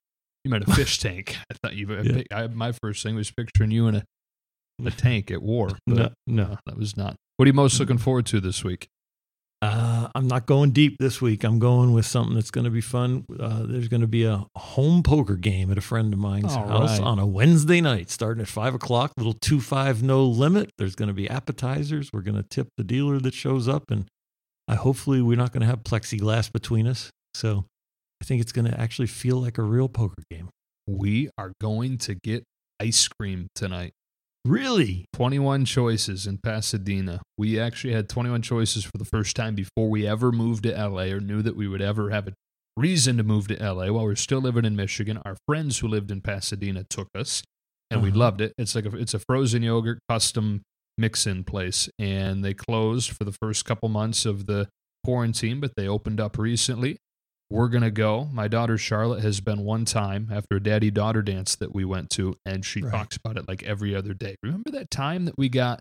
You 0.44 0.50
meant 0.50 0.68
a 0.68 0.74
fish 0.74 0.98
tank. 0.98 1.38
I 1.50 1.54
thought 1.62 1.74
you. 1.74 1.90
Yeah. 2.02 2.22
I, 2.30 2.46
my 2.48 2.72
first 2.72 3.02
thing 3.02 3.14
was 3.14 3.30
picturing 3.30 3.70
you 3.70 3.86
in 3.86 3.94
a, 3.94 4.04
a 4.84 4.90
tank 4.90 5.30
at 5.30 5.40
war. 5.40 5.70
no. 5.86 6.10
no, 6.26 6.58
that 6.66 6.76
was 6.76 6.98
not. 6.98 7.16
What 7.38 7.44
are 7.44 7.48
you 7.48 7.54
most 7.54 7.80
looking 7.80 7.96
forward 7.96 8.26
to 8.26 8.40
this 8.40 8.62
week? 8.62 8.88
Uh, 9.64 10.08
I'm 10.14 10.28
not 10.28 10.46
going 10.46 10.72
deep 10.72 10.96
this 10.98 11.20
week. 11.20 11.44
I'm 11.44 11.58
going 11.58 11.92
with 11.92 12.06
something 12.06 12.34
that's 12.34 12.50
going 12.50 12.64
to 12.64 12.70
be 12.70 12.80
fun. 12.80 13.24
Uh, 13.38 13.62
there's 13.64 13.88
going 13.88 14.00
to 14.02 14.06
be 14.06 14.24
a 14.24 14.44
home 14.56 15.02
poker 15.02 15.36
game 15.36 15.70
at 15.70 15.78
a 15.78 15.80
friend 15.80 16.12
of 16.12 16.18
mine's 16.18 16.52
All 16.54 16.66
house 16.66 16.98
right. 16.98 17.06
on 17.06 17.18
a 17.18 17.26
Wednesday 17.26 17.80
night, 17.80 18.10
starting 18.10 18.42
at 18.42 18.48
five 18.48 18.74
o'clock. 18.74 19.12
Little 19.16 19.32
two 19.32 19.60
five 19.60 20.02
no 20.02 20.24
limit. 20.24 20.70
There's 20.78 20.94
going 20.94 21.08
to 21.08 21.14
be 21.14 21.28
appetizers. 21.28 22.10
We're 22.12 22.22
going 22.22 22.36
to 22.36 22.42
tip 22.48 22.68
the 22.76 22.84
dealer 22.84 23.18
that 23.20 23.34
shows 23.34 23.66
up, 23.68 23.90
and 23.90 24.06
I 24.68 24.74
hopefully 24.74 25.22
we're 25.22 25.36
not 25.38 25.52
going 25.52 25.62
to 25.62 25.66
have 25.66 25.82
plexiglass 25.82 26.52
between 26.52 26.86
us. 26.86 27.10
So 27.34 27.64
I 28.20 28.24
think 28.24 28.40
it's 28.40 28.52
going 28.52 28.70
to 28.70 28.80
actually 28.80 29.08
feel 29.08 29.40
like 29.40 29.58
a 29.58 29.62
real 29.62 29.88
poker 29.88 30.22
game. 30.30 30.50
We 30.86 31.30
are 31.38 31.52
going 31.60 31.98
to 31.98 32.14
get 32.14 32.44
ice 32.80 33.08
cream 33.08 33.48
tonight. 33.54 33.92
Really? 34.44 35.06
21 35.14 35.64
choices 35.64 36.26
in 36.26 36.38
Pasadena. 36.38 37.22
We 37.38 37.58
actually 37.58 37.94
had 37.94 38.08
21 38.08 38.42
choices 38.42 38.84
for 38.84 38.98
the 38.98 39.04
first 39.04 39.34
time 39.36 39.54
before 39.54 39.88
we 39.88 40.06
ever 40.06 40.32
moved 40.32 40.64
to 40.64 40.70
LA 40.72 41.04
or 41.04 41.20
knew 41.20 41.40
that 41.42 41.56
we 41.56 41.66
would 41.66 41.80
ever 41.80 42.10
have 42.10 42.28
a 42.28 42.32
reason 42.76 43.16
to 43.16 43.22
move 43.22 43.48
to 43.48 43.54
LA 43.56 43.90
while 43.90 44.04
we 44.04 44.12
are 44.12 44.16
still 44.16 44.40
living 44.40 44.64
in 44.66 44.76
Michigan. 44.76 45.18
Our 45.24 45.36
friends 45.48 45.78
who 45.78 45.88
lived 45.88 46.10
in 46.10 46.20
Pasadena 46.20 46.84
took 46.90 47.08
us 47.16 47.42
and 47.90 48.02
we 48.02 48.10
Uh-huh. 48.10 48.18
loved 48.18 48.40
it. 48.42 48.52
It's 48.58 48.74
like 48.74 48.84
a, 48.84 48.94
it's 48.96 49.14
a 49.14 49.18
frozen 49.20 49.62
yogurt 49.62 49.98
custom 50.10 50.60
mix-in 50.98 51.44
place 51.44 51.88
and 51.98 52.44
they 52.44 52.52
closed 52.54 53.10
for 53.12 53.24
the 53.24 53.32
first 53.40 53.64
couple 53.64 53.88
months 53.88 54.26
of 54.26 54.44
the 54.46 54.68
quarantine, 55.04 55.58
but 55.60 55.72
they 55.76 55.88
opened 55.88 56.20
up 56.20 56.36
recently. 56.36 56.98
We're 57.50 57.68
going 57.68 57.82
to 57.82 57.90
go. 57.90 58.24
My 58.32 58.48
daughter 58.48 58.76
Charlotte 58.78 59.22
has 59.22 59.40
been 59.40 59.60
one 59.64 59.84
time 59.84 60.28
after 60.32 60.56
a 60.56 60.62
daddy 60.62 60.90
daughter 60.90 61.22
dance 61.22 61.54
that 61.56 61.74
we 61.74 61.84
went 61.84 62.10
to, 62.10 62.36
and 62.44 62.64
she 62.64 62.80
Right. 62.82 62.90
talks 62.90 63.16
about 63.16 63.36
it 63.36 63.46
like 63.46 63.62
every 63.62 63.94
other 63.94 64.14
day. 64.14 64.34
Remember 64.42 64.70
that 64.72 64.90
time 64.90 65.26
that 65.26 65.34
we 65.38 65.48
got 65.48 65.80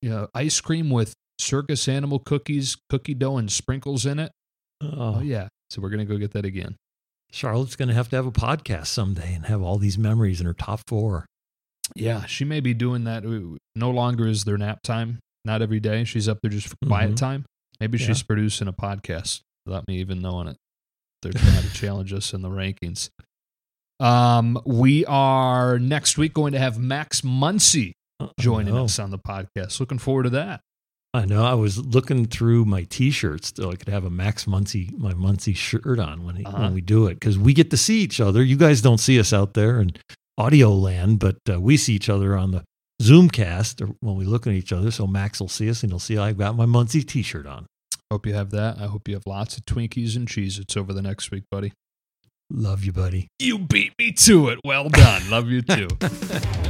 you 0.00 0.10
know, 0.10 0.26
ice 0.34 0.60
cream 0.60 0.90
with 0.90 1.14
circus 1.38 1.86
animal 1.86 2.18
cookies, 2.18 2.76
cookie 2.90 3.14
dough, 3.14 3.36
and 3.36 3.52
sprinkles 3.52 4.04
in 4.04 4.18
it? 4.18 4.32
Oh, 4.80 5.16
Oh, 5.16 5.20
yeah. 5.20 5.46
So 5.70 5.80
we're 5.80 5.90
going 5.90 6.04
to 6.04 6.12
go 6.12 6.18
get 6.18 6.32
that 6.32 6.44
again. 6.44 6.74
Charlotte's 7.30 7.76
going 7.76 7.88
to 7.88 7.94
have 7.94 8.08
to 8.10 8.16
have 8.16 8.26
a 8.26 8.32
podcast 8.32 8.88
someday 8.88 9.32
and 9.32 9.46
have 9.46 9.62
all 9.62 9.78
these 9.78 9.96
memories 9.96 10.40
in 10.40 10.46
her 10.46 10.54
top 10.54 10.80
four. 10.88 11.24
Yeah, 11.94 12.26
she 12.26 12.44
may 12.44 12.58
be 12.60 12.74
doing 12.74 13.04
that. 13.04 13.22
No 13.76 13.90
longer 13.90 14.26
is 14.26 14.42
there 14.44 14.58
nap 14.58 14.80
time. 14.82 15.20
Not 15.44 15.62
every 15.62 15.78
day. 15.80 16.02
She's 16.04 16.28
up 16.28 16.38
there 16.42 16.50
just 16.50 16.66
for 16.68 16.76
quiet 16.84 17.12
Mhm. 17.12 17.16
time. 17.16 17.44
Maybe 17.80 17.98
Yeah. 17.98 18.06
she's 18.08 18.22
producing 18.24 18.66
a 18.66 18.72
podcast 18.72 19.40
without 19.66 19.86
me 19.86 19.98
even 20.00 20.20
knowing 20.20 20.48
it. 20.48 20.56
There 21.22 21.32
trying 21.32 21.62
to 21.62 21.72
challenge 21.72 22.12
us 22.12 22.32
in 22.34 22.42
the 22.42 22.48
rankings. 22.50 23.10
Um, 24.00 24.60
we 24.66 25.04
are 25.06 25.78
next 25.78 26.18
week 26.18 26.34
going 26.34 26.52
to 26.52 26.58
have 26.58 26.78
Max 26.78 27.20
Muncy 27.20 27.92
joining 28.38 28.76
us 28.76 28.98
on 28.98 29.10
the 29.10 29.18
podcast. 29.18 29.78
Looking 29.80 29.98
forward 29.98 30.24
to 30.24 30.30
that. 30.30 30.60
I 31.14 31.26
know. 31.26 31.44
I 31.44 31.54
was 31.54 31.78
looking 31.78 32.24
through 32.26 32.64
my 32.64 32.84
T-shirts 32.84 33.52
so 33.54 33.70
I 33.70 33.76
could 33.76 33.88
have 33.90 34.04
a 34.04 34.10
Max 34.10 34.46
Muncy 34.46 34.96
my 34.98 35.12
Muncy 35.12 35.54
shirt 35.54 35.98
on 35.98 36.24
when 36.24 36.36
he, 36.36 36.44
Uh-huh. 36.44 36.62
when 36.62 36.74
we 36.74 36.80
do 36.80 37.06
it 37.06 37.14
because 37.14 37.38
we 37.38 37.52
get 37.52 37.70
to 37.70 37.76
see 37.76 38.00
each 38.00 38.18
other. 38.18 38.42
You 38.42 38.56
guys 38.56 38.80
don't 38.80 38.98
see 38.98 39.20
us 39.20 39.32
out 39.32 39.52
there 39.54 39.80
in 39.80 39.92
audio 40.38 40.70
land, 40.72 41.18
but 41.18 41.36
uh, 41.50 41.60
we 41.60 41.76
see 41.76 41.92
each 41.94 42.08
other 42.08 42.34
on 42.36 42.52
the 42.52 42.64
Zoomcast 43.02 43.82
or 43.82 43.94
when 44.00 44.16
we 44.16 44.24
look 44.24 44.46
at 44.46 44.54
each 44.54 44.72
other. 44.72 44.90
So 44.90 45.06
Max 45.06 45.38
will 45.38 45.48
see 45.48 45.68
us 45.68 45.82
and 45.82 45.92
he'll 45.92 45.98
see 45.98 46.16
I've 46.16 46.38
got 46.38 46.56
my 46.56 46.64
Muncy 46.66 47.06
T-shirt 47.06 47.46
on. 47.46 47.66
Hope 48.12 48.26
you 48.26 48.34
have 48.34 48.50
that. 48.50 48.76
I 48.78 48.88
hope 48.88 49.08
you 49.08 49.14
have 49.14 49.26
lots 49.26 49.56
of 49.56 49.64
Twinkies 49.64 50.16
and 50.16 50.28
Cheez 50.28 50.60
Its 50.60 50.76
over 50.76 50.92
the 50.92 51.00
next 51.00 51.30
week, 51.30 51.44
buddy. 51.50 51.72
Love 52.50 52.84
you, 52.84 52.92
buddy. 52.92 53.28
You 53.38 53.58
beat 53.58 53.94
me 53.98 54.12
to 54.12 54.50
it. 54.50 54.58
Well 54.66 54.90
done. 54.90 55.30
Love 55.30 55.48
you 55.48 55.62
too. 55.62 55.88